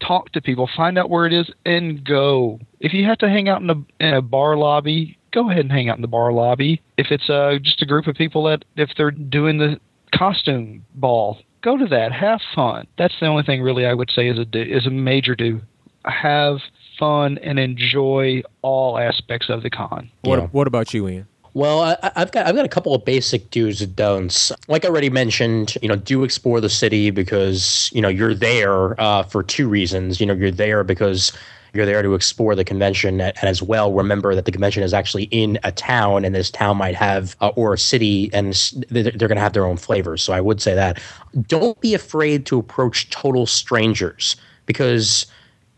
talk 0.00 0.30
to 0.32 0.40
people, 0.42 0.68
find 0.76 0.98
out 0.98 1.08
where 1.08 1.24
it 1.26 1.32
is, 1.32 1.50
and 1.64 2.04
go. 2.04 2.60
If 2.80 2.92
you 2.92 3.04
have 3.06 3.18
to 3.18 3.28
hang 3.28 3.48
out 3.48 3.62
in 3.62 3.70
a, 3.70 3.76
in 4.00 4.14
a 4.14 4.22
bar 4.22 4.56
lobby, 4.56 5.16
go 5.32 5.48
ahead 5.50 5.60
and 5.60 5.72
hang 5.72 5.88
out 5.88 5.96
in 5.96 6.02
the 6.02 6.08
bar 6.08 6.32
lobby. 6.32 6.82
If 6.96 7.06
it's 7.10 7.30
uh, 7.30 7.58
just 7.62 7.80
a 7.82 7.86
group 7.86 8.06
of 8.06 8.16
people 8.16 8.44
that, 8.44 8.64
if 8.76 8.90
they're 8.96 9.10
doing 9.10 9.58
the 9.58 9.80
costume 10.14 10.84
ball, 10.94 11.38
go 11.62 11.76
to 11.76 11.86
that. 11.86 12.12
Have 12.12 12.40
fun. 12.54 12.86
That's 12.96 13.14
the 13.20 13.26
only 13.26 13.42
thing 13.44 13.62
really 13.62 13.86
I 13.86 13.94
would 13.94 14.10
say 14.10 14.28
is 14.28 14.38
a 14.38 14.44
do, 14.44 14.60
is 14.60 14.86
a 14.86 14.90
major 14.90 15.34
do. 15.34 15.60
Have 16.04 16.58
fun 16.98 17.38
and 17.38 17.58
enjoy 17.58 18.42
all 18.62 18.98
aspects 18.98 19.48
of 19.50 19.62
the 19.62 19.70
con. 19.70 20.10
What, 20.22 20.38
Yeah. 20.38 20.46
what 20.46 20.66
about 20.66 20.94
you, 20.94 21.08
Ian? 21.08 21.26
Well, 21.58 21.80
I, 21.80 22.12
I've 22.14 22.30
got 22.30 22.46
I've 22.46 22.54
got 22.54 22.64
a 22.64 22.68
couple 22.68 22.94
of 22.94 23.04
basic 23.04 23.50
do's 23.50 23.82
and 23.82 23.96
don'ts. 23.96 24.52
Like 24.68 24.84
I 24.84 24.88
already 24.88 25.10
mentioned, 25.10 25.76
you 25.82 25.88
know, 25.88 25.96
do 25.96 26.22
explore 26.22 26.60
the 26.60 26.68
city 26.68 27.10
because 27.10 27.90
you 27.92 28.00
know 28.00 28.06
you're 28.06 28.32
there 28.32 28.98
uh, 29.00 29.24
for 29.24 29.42
two 29.42 29.68
reasons. 29.68 30.20
You 30.20 30.26
know, 30.26 30.34
you're 30.34 30.52
there 30.52 30.84
because 30.84 31.32
you're 31.74 31.84
there 31.84 32.00
to 32.00 32.14
explore 32.14 32.54
the 32.54 32.64
convention, 32.64 33.20
and 33.20 33.36
as 33.42 33.60
well 33.60 33.92
remember 33.92 34.36
that 34.36 34.44
the 34.44 34.52
convention 34.52 34.84
is 34.84 34.94
actually 34.94 35.24
in 35.24 35.58
a 35.64 35.72
town, 35.72 36.24
and 36.24 36.32
this 36.32 36.48
town 36.48 36.76
might 36.76 36.94
have 36.94 37.34
uh, 37.40 37.48
or 37.56 37.74
a 37.74 37.78
city, 37.78 38.30
and 38.32 38.54
they're, 38.88 39.10
they're 39.10 39.26
going 39.26 39.34
to 39.34 39.42
have 39.42 39.52
their 39.52 39.66
own 39.66 39.76
flavors. 39.76 40.22
So 40.22 40.32
I 40.32 40.40
would 40.40 40.62
say 40.62 40.76
that 40.76 41.02
don't 41.48 41.80
be 41.80 41.92
afraid 41.92 42.46
to 42.46 42.60
approach 42.60 43.10
total 43.10 43.46
strangers 43.46 44.36
because 44.66 45.26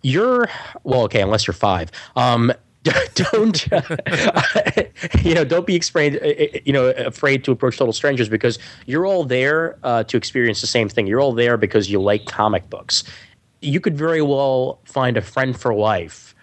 you're 0.02 0.46
well 0.84 1.02
okay 1.02 1.20
unless 1.20 1.46
you're 1.46 1.52
five 1.52 1.90
um 2.16 2.50
don't 3.14 3.70
uh, 3.72 3.82
you 5.22 5.34
know 5.34 5.44
don't 5.44 5.66
be 5.66 5.76
afraid 5.76 6.16
uh, 6.16 6.26
uh, 6.26 6.58
you 6.64 6.72
know 6.72 6.88
afraid 6.90 7.44
to 7.44 7.52
approach 7.52 7.76
total 7.76 7.92
strangers 7.92 8.28
because 8.28 8.58
you're 8.86 9.06
all 9.06 9.24
there 9.24 9.78
uh, 9.82 10.02
to 10.04 10.16
experience 10.16 10.60
the 10.62 10.66
same 10.66 10.88
thing. 10.88 11.06
You're 11.06 11.20
all 11.20 11.34
there 11.34 11.56
because 11.58 11.90
you 11.90 12.00
like 12.00 12.24
comic 12.24 12.70
books. 12.70 13.04
You 13.60 13.80
could 13.80 13.98
very 13.98 14.22
well 14.22 14.80
find 14.84 15.18
a 15.18 15.22
friend 15.22 15.58
for 15.58 15.74
life 15.74 16.34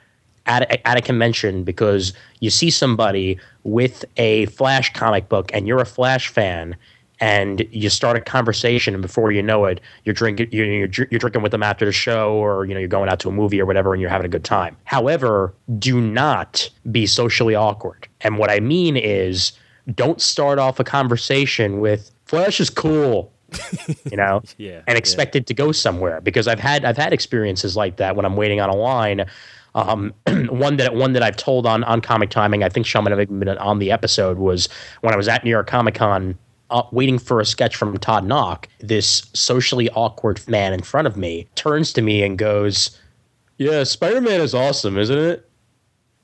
at 0.46 0.64
a, 0.64 0.88
at 0.88 0.98
a 0.98 1.02
convention 1.02 1.64
because 1.64 2.14
you 2.40 2.52
see 2.52 2.70
somebody 2.70 3.40
with 3.64 4.06
a 4.18 4.46
Flash 4.48 4.94
comic 4.94 5.30
book 5.30 5.50
and 5.54 5.68
you're 5.68 5.82
a 5.82 5.86
Flash 5.86 6.28
fan 6.28 6.76
and 7.20 7.68
you 7.72 7.90
start 7.90 8.18
a 8.18 8.22
conversation 8.22 8.94
and 8.94 9.02
before 9.02 9.32
you 9.32 9.42
know 9.42 9.66
it 9.66 9.82
you're 10.04 10.14
drinking 10.14 10.48
you're, 10.52 10.66
you're, 10.66 11.08
you're 11.10 11.20
drinking 11.20 11.42
with 11.42 11.52
them 11.52 11.64
after 11.64 11.86
the 11.86 11.92
show 11.92 12.34
or 12.34 12.66
you 12.66 12.74
know 12.74 12.80
you're 12.80 12.88
going 12.88 13.10
out 13.10 13.20
to 13.20 13.30
a 13.30 13.32
movie 13.32 13.60
or 13.60 13.66
whatever 13.66 13.94
and 13.94 14.02
you're 14.02 14.10
having 14.10 14.26
a 14.26 14.30
good 14.30 14.44
time 14.44 14.76
however 14.86 15.54
do 15.80 16.00
not 16.00 16.70
be 16.92 17.06
socially 17.06 17.56
awkward 17.56 18.08
and 18.22 18.38
what 18.38 18.50
i 18.52 18.60
mean 18.60 18.96
is 18.98 19.54
don't 19.96 20.22
start 20.22 20.60
off 20.60 20.80
a 20.80 20.84
conversation 20.84 21.80
with 21.80 22.12
flash 22.26 22.60
is 22.60 22.70
cool 22.70 23.32
you 24.10 24.18
know 24.18 24.42
Yeah, 24.58 24.82
and 24.88 24.98
expect 24.98 25.36
it 25.36 25.48
to 25.48 25.54
go 25.54 25.72
somewhere 25.72 26.22
because 26.22 26.48
I've 26.48 26.60
had 26.60 26.86
I've 26.86 26.98
had 26.98 27.14
experiences 27.14 27.76
like 27.76 27.98
that 27.98 28.16
when 28.16 28.26
I'm 28.26 28.36
waiting 28.36 28.60
on 28.60 28.70
a 28.70 28.76
line. 28.76 29.26
Um, 29.76 30.14
one 30.50 30.78
that 30.78 30.96
one 30.96 31.14
that 31.14 31.24
I've 31.24 31.38
told 31.38 31.66
on 31.66 31.84
on 31.84 32.02
comic 32.02 32.30
timing, 32.30 32.64
I 32.64 32.70
think 32.70 32.88
might 32.96 33.12
have 33.12 33.40
been 33.40 33.50
on 33.50 33.80
the 33.80 33.92
episode 33.92 34.38
was 34.38 34.68
when 35.02 35.14
I 35.14 35.18
was 35.18 35.28
at 35.28 35.44
New 35.44 35.50
York 35.50 35.68
Comic 35.68 35.96
Con. 35.96 36.38
Uh, 36.70 36.84
waiting 36.92 37.18
for 37.18 37.40
a 37.40 37.46
sketch 37.46 37.78
from 37.78 37.98
Todd 37.98 38.26
Nauck, 38.26 38.66
this 38.80 39.30
socially 39.34 39.90
awkward 39.92 40.46
man 40.50 40.74
in 40.74 40.82
front 40.82 41.08
of 41.08 41.16
me 41.16 41.48
turns 41.56 41.94
to 41.94 42.02
me 42.02 42.24
and 42.24 42.38
goes, 42.38 43.00
"Yeah, 43.58 43.86
Spider 43.86 44.20
Man 44.20 44.42
is 44.42 44.54
awesome, 44.54 44.98
isn't 44.98 45.18
it?" 45.18 45.50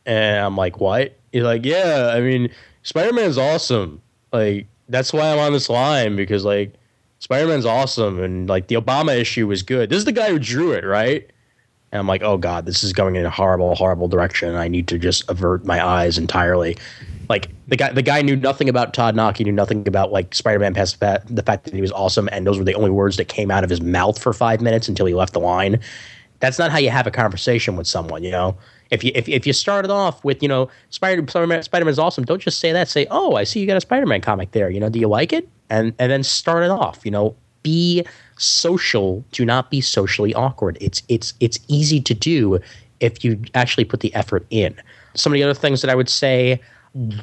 And 0.05 0.45
I'm 0.45 0.57
like, 0.57 0.81
"What?" 0.81 1.17
He's 1.31 1.43
like, 1.43 1.63
"Yeah, 1.63 2.11
I 2.13 2.19
mean, 2.19 2.49
Spider 2.83 3.13
Man's 3.13 3.37
awesome. 3.37 4.01
Like, 4.33 4.67
that's 4.89 5.13
why 5.13 5.31
I'm 5.31 5.39
on 5.39 5.53
this 5.53 5.69
line 5.69 6.15
because 6.15 6.45
like 6.45 6.73
Spider 7.19 7.47
Man's 7.47 7.65
awesome 7.65 8.21
and 8.21 8.49
like 8.49 8.67
the 8.67 8.75
Obama 8.75 9.17
issue 9.17 9.47
was 9.47 9.63
good. 9.63 9.89
This 9.89 9.97
is 9.97 10.05
the 10.05 10.11
guy 10.11 10.29
who 10.29 10.39
drew 10.39 10.71
it, 10.71 10.83
right? 10.83 11.29
And 11.91 11.99
I'm 11.99 12.07
like, 12.07 12.21
oh 12.23 12.37
god, 12.37 12.65
this 12.65 12.83
is 12.83 12.91
going 12.91 13.15
in 13.15 13.25
a 13.25 13.29
horrible, 13.29 13.75
horrible 13.75 14.07
direction. 14.07 14.55
I 14.55 14.67
need 14.67 14.87
to 14.89 14.99
just 14.99 15.29
avert 15.29 15.65
my 15.65 15.85
eyes 15.85 16.17
entirely. 16.17 16.77
Like 17.29 17.49
the 17.67 17.75
guy, 17.75 17.91
the 17.91 18.01
guy 18.01 18.21
knew 18.21 18.35
nothing 18.35 18.69
about 18.69 18.93
Todd 18.93 19.15
Nauck. 19.15 19.37
He 19.37 19.43
knew 19.43 19.51
nothing 19.51 19.87
about 19.87 20.11
like 20.11 20.33
Spider-Man 20.35 20.73
past 20.73 20.99
the 20.99 21.43
fact, 21.45 21.65
that 21.65 21.73
he 21.73 21.81
was 21.81 21.91
awesome, 21.91 22.29
and 22.31 22.45
those 22.45 22.57
were 22.57 22.65
the 22.65 22.73
only 22.73 22.91
words 22.91 23.17
that 23.17 23.25
came 23.25 23.51
out 23.51 23.63
of 23.63 23.69
his 23.69 23.81
mouth 23.81 24.21
for 24.21 24.33
five 24.33 24.61
minutes 24.61 24.87
until 24.87 25.05
he 25.05 25.13
left 25.13 25.33
the 25.33 25.39
line. 25.39 25.79
That's 26.39 26.59
not 26.59 26.71
how 26.71 26.77
you 26.77 26.89
have 26.89 27.07
a 27.07 27.11
conversation 27.11 27.75
with 27.75 27.87
someone, 27.87 28.23
you 28.23 28.31
know. 28.31 28.57
If 28.91 29.03
you 29.03 29.11
if, 29.15 29.29
if 29.29 29.47
you 29.47 29.53
started 29.53 29.89
off 29.89 30.23
with 30.23 30.43
you 30.43 30.49
know 30.49 30.69
Spider 30.89 31.25
Spider-Man, 31.27 31.63
Spider-Man's 31.63 31.99
awesome, 31.99 32.25
don't 32.25 32.41
just 32.41 32.59
say 32.59 32.71
that. 32.73 32.89
Say, 32.89 33.07
oh, 33.09 33.35
I 33.35 33.43
see 33.43 33.59
you 33.59 33.67
got 33.67 33.77
a 33.77 33.81
Spider-Man 33.81 34.21
comic 34.21 34.51
there. 34.51 34.69
You 34.69 34.79
know, 34.79 34.89
do 34.89 34.99
you 34.99 35.07
like 35.07 35.33
it? 35.33 35.47
And 35.69 35.93
and 35.99 36.11
then 36.11 36.23
start 36.23 36.63
it 36.63 36.71
off. 36.71 37.05
You 37.05 37.11
know, 37.11 37.35
be 37.63 38.05
social. 38.37 39.23
Do 39.31 39.45
not 39.45 39.71
be 39.71 39.81
socially 39.81 40.33
awkward. 40.33 40.77
It's 40.81 41.01
it's 41.07 41.33
it's 41.39 41.59
easy 41.67 42.01
to 42.01 42.13
do 42.13 42.59
if 42.99 43.23
you 43.23 43.41
actually 43.55 43.85
put 43.85 44.01
the 44.01 44.13
effort 44.13 44.45
in. 44.49 44.75
Some 45.15 45.31
of 45.31 45.35
the 45.35 45.43
other 45.43 45.53
things 45.53 45.81
that 45.81 45.89
I 45.89 45.95
would 45.95 46.09
say 46.09 46.59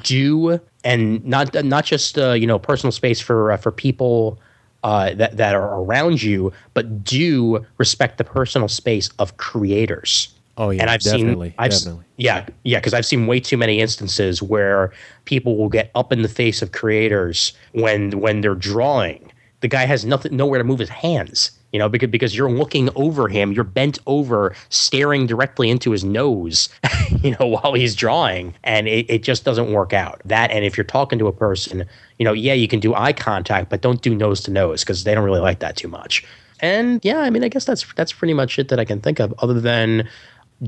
do 0.03 0.59
and 0.83 1.23
not 1.25 1.53
not 1.65 1.85
just 1.85 2.17
uh, 2.17 2.31
you 2.33 2.47
know 2.47 2.59
personal 2.59 2.91
space 2.91 3.19
for 3.19 3.51
uh, 3.51 3.57
for 3.57 3.71
people 3.71 4.39
uh, 4.83 5.13
that 5.13 5.37
that 5.37 5.55
are 5.55 5.81
around 5.81 6.21
you, 6.21 6.51
but 6.73 7.03
do 7.03 7.65
respect 7.77 8.17
the 8.17 8.23
personal 8.23 8.67
space 8.67 9.09
of 9.19 9.37
creators. 9.37 10.33
Oh 10.57 10.69
yeah, 10.69 10.81
and 10.81 10.89
I've 10.89 11.01
definitely, 11.01 11.49
seen, 11.49 11.55
I've, 11.57 11.71
definitely. 11.71 12.05
yeah, 12.17 12.45
yeah, 12.63 12.79
because 12.79 12.93
I've 12.93 13.05
seen 13.05 13.25
way 13.25 13.39
too 13.39 13.57
many 13.57 13.79
instances 13.79 14.41
where 14.41 14.91
people 15.25 15.57
will 15.57 15.69
get 15.69 15.91
up 15.95 16.11
in 16.11 16.21
the 16.21 16.27
face 16.27 16.61
of 16.61 16.71
creators 16.71 17.53
when 17.71 18.19
when 18.19 18.41
they're 18.41 18.55
drawing. 18.55 19.31
The 19.61 19.67
guy 19.67 19.85
has 19.85 20.05
nothing, 20.05 20.35
nowhere 20.35 20.57
to 20.57 20.63
move 20.63 20.79
his 20.79 20.89
hands, 20.89 21.51
you 21.71 21.79
know, 21.79 21.87
because 21.89 22.09
because 22.09 22.35
you're 22.35 22.51
looking 22.51 22.89
over 22.95 23.27
him, 23.27 23.51
you're 23.51 23.63
bent 23.63 23.99
over, 24.07 24.55
staring 24.69 25.25
directly 25.25 25.69
into 25.69 25.91
his 25.91 26.03
nose, 26.03 26.69
you 27.21 27.35
know, 27.39 27.47
while 27.47 27.73
he's 27.73 27.95
drawing, 27.95 28.53
and 28.63 28.87
it, 28.87 29.05
it 29.09 29.23
just 29.23 29.45
doesn't 29.45 29.71
work 29.71 29.93
out. 29.93 30.21
That, 30.25 30.51
and 30.51 30.65
if 30.65 30.77
you're 30.77 30.83
talking 30.83 31.19
to 31.19 31.27
a 31.27 31.33
person, 31.33 31.85
you 32.17 32.25
know, 32.25 32.33
yeah, 32.33 32.53
you 32.53 32.67
can 32.67 32.79
do 32.79 32.93
eye 32.93 33.13
contact, 33.13 33.69
but 33.69 33.81
don't 33.81 34.01
do 34.01 34.13
nose 34.13 34.41
to 34.41 34.51
nose 34.51 34.83
because 34.83 35.03
they 35.03 35.15
don't 35.15 35.23
really 35.23 35.39
like 35.39 35.59
that 35.59 35.75
too 35.75 35.87
much. 35.87 36.25
And 36.59 36.99
yeah, 37.03 37.19
I 37.19 37.29
mean, 37.29 37.43
I 37.43 37.47
guess 37.47 37.65
that's 37.65 37.85
that's 37.93 38.13
pretty 38.13 38.33
much 38.33 38.59
it 38.59 38.67
that 38.69 38.79
I 38.79 38.85
can 38.85 39.01
think 39.01 39.19
of, 39.19 39.33
other 39.39 39.59
than 39.59 40.07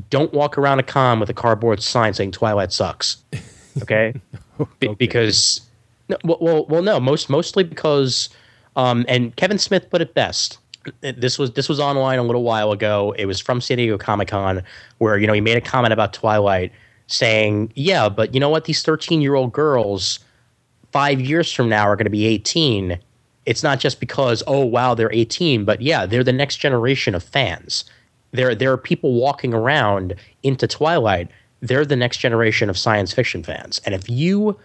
don't 0.09 0.33
walk 0.33 0.57
around 0.57 0.79
a 0.79 0.83
con 0.83 1.19
with 1.19 1.29
a 1.29 1.33
cardboard 1.33 1.83
sign 1.83 2.13
saying 2.13 2.31
Twilight 2.31 2.71
sucks. 2.71 3.17
Okay? 3.81 4.13
Be- 4.79 4.95
Because 4.95 5.61
no, 6.09 6.17
well, 6.23 6.37
well, 6.41 6.65
well, 6.67 6.81
no, 6.81 6.99
most 6.99 7.29
mostly 7.29 7.63
because 7.63 8.29
um, 8.75 9.05
and 9.07 9.35
Kevin 9.35 9.59
Smith 9.59 9.89
put 9.89 10.01
it 10.01 10.13
best. 10.13 10.57
This 11.01 11.39
was 11.39 11.51
this 11.51 11.69
was 11.69 11.79
online 11.79 12.19
a 12.19 12.23
little 12.23 12.43
while 12.43 12.71
ago. 12.71 13.13
It 13.17 13.25
was 13.25 13.39
from 13.39 13.61
San 13.61 13.77
Diego 13.77 13.97
Comic 13.97 14.29
Con 14.29 14.63
where 14.97 15.17
you 15.17 15.27
know 15.27 15.33
he 15.33 15.41
made 15.41 15.57
a 15.57 15.61
comment 15.61 15.93
about 15.93 16.13
Twilight 16.13 16.71
saying, 17.07 17.71
"Yeah, 17.75 18.09
but 18.09 18.33
you 18.33 18.39
know 18.39 18.49
what? 18.49 18.65
These 18.65 18.83
13-year-old 18.83 19.53
girls 19.53 20.19
5 20.91 21.21
years 21.21 21.51
from 21.51 21.69
now 21.69 21.87
are 21.87 21.95
going 21.95 22.05
to 22.05 22.11
be 22.11 22.25
18." 22.25 22.99
It's 23.45 23.63
not 23.63 23.79
just 23.79 23.99
because 23.99 24.41
oh 24.47 24.63
wow 24.63 24.93
they're 24.93 25.11
18, 25.11 25.65
but 25.65 25.81
yeah, 25.81 26.05
they're 26.05 26.23
the 26.23 26.31
next 26.31 26.57
generation 26.57 27.13
of 27.13 27.23
fans 27.23 27.85
there 28.33 28.53
there 28.53 28.71
are 28.71 28.77
people 28.77 29.13
walking 29.13 29.53
around 29.53 30.15
into 30.41 30.67
Twilight. 30.67 31.29
They're 31.61 31.85
the 31.85 31.95
next 31.95 32.17
generation 32.17 32.69
of 32.69 32.77
science 32.77 33.13
fiction 33.13 33.43
fans, 33.43 33.79
and 33.85 33.95
if 33.95 34.09
you 34.09 34.59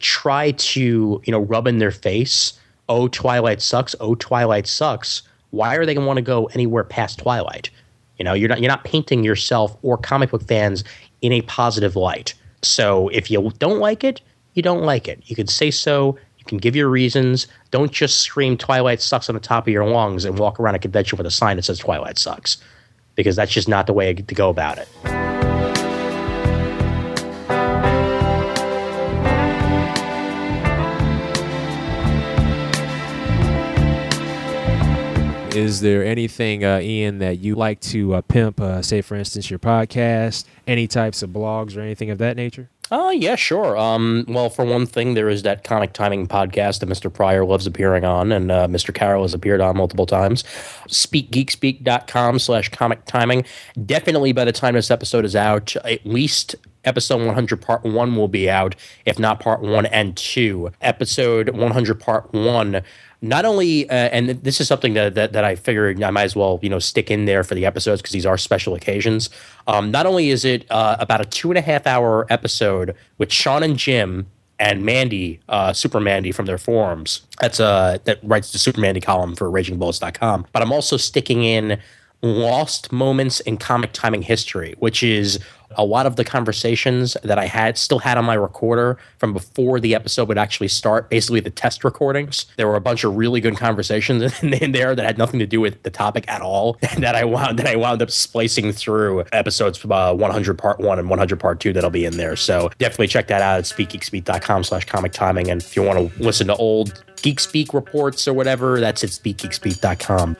try 0.00 0.50
to 0.50 1.22
you 1.24 1.32
know 1.32 1.40
rub 1.40 1.66
in 1.66 1.78
their 1.78 1.90
face, 1.90 2.52
oh 2.88 3.08
Twilight 3.08 3.62
sucks, 3.62 3.94
oh 4.00 4.14
Twilight 4.16 4.66
sucks. 4.66 5.22
Why 5.50 5.76
are 5.76 5.86
they 5.86 5.94
going 5.94 6.04
to 6.04 6.06
want 6.06 6.18
to 6.18 6.22
go 6.22 6.46
anywhere 6.46 6.84
past 6.84 7.18
Twilight? 7.18 7.70
You 8.18 8.24
know, 8.24 8.32
you're 8.32 8.48
not 8.48 8.60
you're 8.60 8.70
not 8.70 8.84
painting 8.84 9.24
yourself 9.24 9.76
or 9.82 9.98
comic 9.98 10.30
book 10.30 10.42
fans 10.42 10.84
in 11.22 11.32
a 11.32 11.42
positive 11.42 11.96
light. 11.96 12.34
So 12.62 13.08
if 13.08 13.30
you 13.30 13.52
don't 13.58 13.78
like 13.78 14.04
it, 14.04 14.20
you 14.54 14.62
don't 14.62 14.82
like 14.82 15.06
it. 15.08 15.20
You 15.26 15.36
can 15.36 15.46
say 15.46 15.70
so. 15.70 16.18
You 16.38 16.44
can 16.46 16.58
give 16.58 16.74
your 16.74 16.88
reasons. 16.88 17.46
Don't 17.70 17.92
just 17.92 18.20
scream 18.20 18.56
Twilight 18.56 19.00
sucks 19.00 19.28
on 19.28 19.34
the 19.34 19.40
top 19.40 19.66
of 19.66 19.72
your 19.72 19.86
lungs 19.86 20.24
and 20.24 20.38
walk 20.38 20.58
around 20.58 20.74
a 20.74 20.78
convention 20.78 21.18
with 21.18 21.26
a 21.26 21.30
sign 21.30 21.56
that 21.56 21.64
says 21.64 21.78
Twilight 21.78 22.18
sucks 22.18 22.58
because 23.14 23.36
that's 23.36 23.52
just 23.52 23.68
not 23.68 23.86
the 23.86 23.92
way 23.92 24.14
to 24.14 24.34
go 24.34 24.48
about 24.48 24.78
it. 24.78 25.25
Is 35.56 35.80
there 35.80 36.04
anything, 36.04 36.64
uh, 36.64 36.80
Ian, 36.80 37.18
that 37.18 37.38
you 37.38 37.54
like 37.54 37.80
to 37.80 38.14
uh, 38.14 38.20
pimp? 38.20 38.60
Uh, 38.60 38.82
say, 38.82 39.00
for 39.00 39.14
instance, 39.14 39.48
your 39.48 39.58
podcast, 39.58 40.44
any 40.66 40.86
types 40.86 41.22
of 41.22 41.30
blogs 41.30 41.76
or 41.76 41.80
anything 41.80 42.10
of 42.10 42.18
that 42.18 42.36
nature? 42.36 42.68
Oh, 42.92 43.10
yeah, 43.10 43.34
sure. 43.34 43.76
Um, 43.76 44.24
well, 44.28 44.48
for 44.48 44.64
one 44.64 44.86
thing, 44.86 45.14
there 45.14 45.28
is 45.28 45.42
that 45.42 45.64
comic 45.64 45.92
timing 45.92 46.28
podcast 46.28 46.80
that 46.80 46.88
Mr. 46.88 47.12
Pryor 47.12 47.44
loves 47.44 47.66
appearing 47.66 48.04
on, 48.04 48.30
and 48.30 48.52
uh, 48.52 48.68
Mr. 48.68 48.94
Carroll 48.94 49.22
has 49.22 49.34
appeared 49.34 49.60
on 49.60 49.76
multiple 49.76 50.06
times. 50.06 50.44
SpeakGeekspeak.com 50.88 52.38
slash 52.38 52.68
comic 52.68 53.04
timing. 53.06 53.44
Definitely 53.84 54.32
by 54.32 54.44
the 54.44 54.52
time 54.52 54.74
this 54.74 54.90
episode 54.90 55.24
is 55.24 55.34
out, 55.34 55.74
at 55.76 56.06
least 56.06 56.54
episode 56.86 57.24
100 57.24 57.60
part 57.60 57.84
1 57.84 58.16
will 58.16 58.28
be 58.28 58.48
out, 58.48 58.74
if 59.04 59.18
not 59.18 59.40
part 59.40 59.60
1 59.60 59.86
and 59.86 60.16
2. 60.16 60.70
Episode 60.80 61.50
100 61.50 62.00
part 62.00 62.32
1 62.32 62.82
not 63.22 63.44
only, 63.44 63.88
uh, 63.88 63.94
and 63.94 64.28
this 64.28 64.60
is 64.60 64.68
something 64.68 64.94
that, 64.94 65.14
that, 65.14 65.32
that 65.32 65.44
I 65.44 65.56
figured 65.56 66.02
I 66.02 66.10
might 66.10 66.24
as 66.24 66.36
well 66.36 66.60
you 66.62 66.68
know 66.68 66.78
stick 66.78 67.10
in 67.10 67.24
there 67.24 67.42
for 67.44 67.54
the 67.54 67.66
episodes 67.66 68.02
because 68.02 68.12
these 68.12 68.26
are 68.26 68.36
special 68.38 68.74
occasions. 68.74 69.30
Um, 69.66 69.90
not 69.90 70.06
only 70.06 70.30
is 70.30 70.44
it 70.44 70.70
uh, 70.70 70.96
about 71.00 71.20
a 71.20 71.24
two 71.24 71.50
and 71.50 71.58
a 71.58 71.62
half 71.62 71.86
hour 71.86 72.26
episode 72.30 72.94
with 73.18 73.32
Sean 73.32 73.62
and 73.62 73.76
Jim 73.76 74.26
and 74.58 74.84
Mandy, 74.84 75.40
uh, 75.48 75.72
Super 75.72 76.00
Mandy 76.00 76.32
from 76.32 76.46
their 76.46 76.58
forums. 76.58 77.22
That's 77.40 77.60
uh 77.60 77.98
that 78.04 78.18
writes 78.22 78.52
the 78.52 78.58
Super 78.58 78.80
Mandy 78.80 79.00
column 79.00 79.34
for 79.34 79.50
RagingBullets.com. 79.50 80.46
But 80.52 80.62
I'm 80.62 80.72
also 80.72 80.96
sticking 80.96 81.42
in 81.44 81.78
lost 82.22 82.92
moments 82.92 83.40
in 83.40 83.56
comic 83.56 83.92
timing 83.92 84.22
history, 84.22 84.74
which 84.78 85.02
is 85.02 85.38
a 85.72 85.84
lot 85.84 86.06
of 86.06 86.16
the 86.16 86.24
conversations 86.24 87.16
that 87.22 87.38
I 87.38 87.46
had 87.46 87.76
still 87.76 87.98
had 87.98 88.18
on 88.18 88.24
my 88.24 88.34
recorder 88.34 88.98
from 89.18 89.32
before 89.32 89.80
the 89.80 89.94
episode 89.94 90.28
would 90.28 90.38
actually 90.38 90.68
start, 90.68 91.10
basically 91.10 91.40
the 91.40 91.50
test 91.50 91.84
recordings. 91.84 92.46
There 92.56 92.66
were 92.66 92.76
a 92.76 92.80
bunch 92.80 93.04
of 93.04 93.16
really 93.16 93.40
good 93.40 93.56
conversations 93.56 94.22
in, 94.42 94.54
in 94.54 94.72
there 94.72 94.94
that 94.94 95.04
had 95.04 95.18
nothing 95.18 95.40
to 95.40 95.46
do 95.46 95.60
with 95.60 95.82
the 95.82 95.90
topic 95.90 96.24
at 96.28 96.40
all. 96.40 96.78
that 96.98 97.14
I 97.14 97.24
wound 97.24 97.58
that 97.58 97.66
I 97.66 97.76
wound 97.76 98.02
up 98.02 98.10
splicing 98.10 98.72
through 98.72 99.24
episodes 99.32 99.84
uh, 99.84 100.14
100 100.14 100.58
part 100.58 100.80
one 100.80 100.98
and 100.98 101.08
100 101.10 101.40
part 101.40 101.60
two 101.60 101.72
that'll 101.72 101.90
be 101.90 102.04
in 102.04 102.16
there. 102.16 102.36
So 102.36 102.70
definitely 102.78 103.08
check 103.08 103.28
that 103.28 103.42
out 103.42 103.58
at 103.58 103.64
speakgeekspeak.com 103.64 104.64
slash 104.64 104.84
comic 104.86 105.12
timing. 105.12 105.50
And 105.50 105.62
if 105.62 105.76
you 105.76 105.82
want 105.82 105.98
to 105.98 106.22
listen 106.22 106.46
to 106.48 106.56
old 106.56 107.04
Geek 107.22 107.40
Speak 107.40 107.74
reports 107.74 108.26
or 108.28 108.34
whatever, 108.34 108.80
that's 108.80 109.02
at 109.04 109.10
speakgeekspeak.com. 109.10 110.36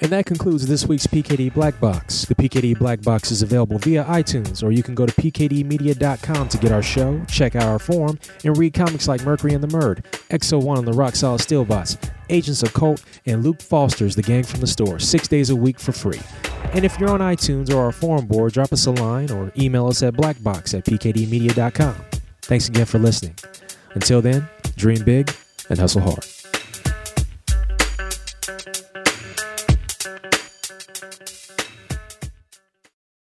And 0.00 0.10
that 0.10 0.26
concludes 0.26 0.66
this 0.66 0.86
week's 0.86 1.06
PKD 1.06 1.54
Black 1.54 1.78
Box. 1.80 2.24
The 2.24 2.34
PKD 2.34 2.78
Black 2.78 3.00
Box 3.00 3.30
is 3.30 3.42
available 3.42 3.78
via 3.78 4.04
iTunes, 4.04 4.62
or 4.62 4.72
you 4.72 4.82
can 4.82 4.94
go 4.94 5.06
to 5.06 5.12
pkdmedia.com 5.12 6.48
to 6.48 6.58
get 6.58 6.72
our 6.72 6.82
show, 6.82 7.24
check 7.28 7.54
out 7.54 7.64
our 7.64 7.78
forum, 7.78 8.18
and 8.44 8.56
read 8.56 8.74
comics 8.74 9.06
like 9.06 9.24
Mercury 9.24 9.54
and 9.54 9.62
the 9.62 9.68
Murd, 9.68 10.02
X01 10.30 10.78
and 10.78 10.88
the 10.88 10.92
Rock 10.92 11.14
Solid 11.14 11.40
Steelbots, 11.40 12.10
Agents 12.28 12.62
of 12.62 12.72
Cult, 12.74 13.04
and 13.26 13.44
Luke 13.44 13.62
Foster's 13.62 14.16
The 14.16 14.22
Gang 14.22 14.42
from 14.42 14.60
the 14.60 14.66
Store, 14.66 14.98
six 14.98 15.28
days 15.28 15.50
a 15.50 15.56
week 15.56 15.78
for 15.78 15.92
free. 15.92 16.20
And 16.72 16.84
if 16.84 16.98
you're 16.98 17.10
on 17.10 17.20
iTunes 17.20 17.72
or 17.72 17.78
our 17.84 17.92
forum 17.92 18.26
board, 18.26 18.52
drop 18.52 18.72
us 18.72 18.86
a 18.86 18.90
line 18.90 19.30
or 19.30 19.52
email 19.56 19.86
us 19.86 20.02
at 20.02 20.14
blackbox 20.14 20.76
at 20.76 20.84
pkdmedia.com. 20.84 21.94
Thanks 22.42 22.68
again 22.68 22.86
for 22.86 22.98
listening. 22.98 23.36
Until 23.94 24.20
then, 24.20 24.48
dream 24.76 25.04
big 25.04 25.32
and 25.70 25.78
hustle 25.78 26.02
hard. 26.02 26.33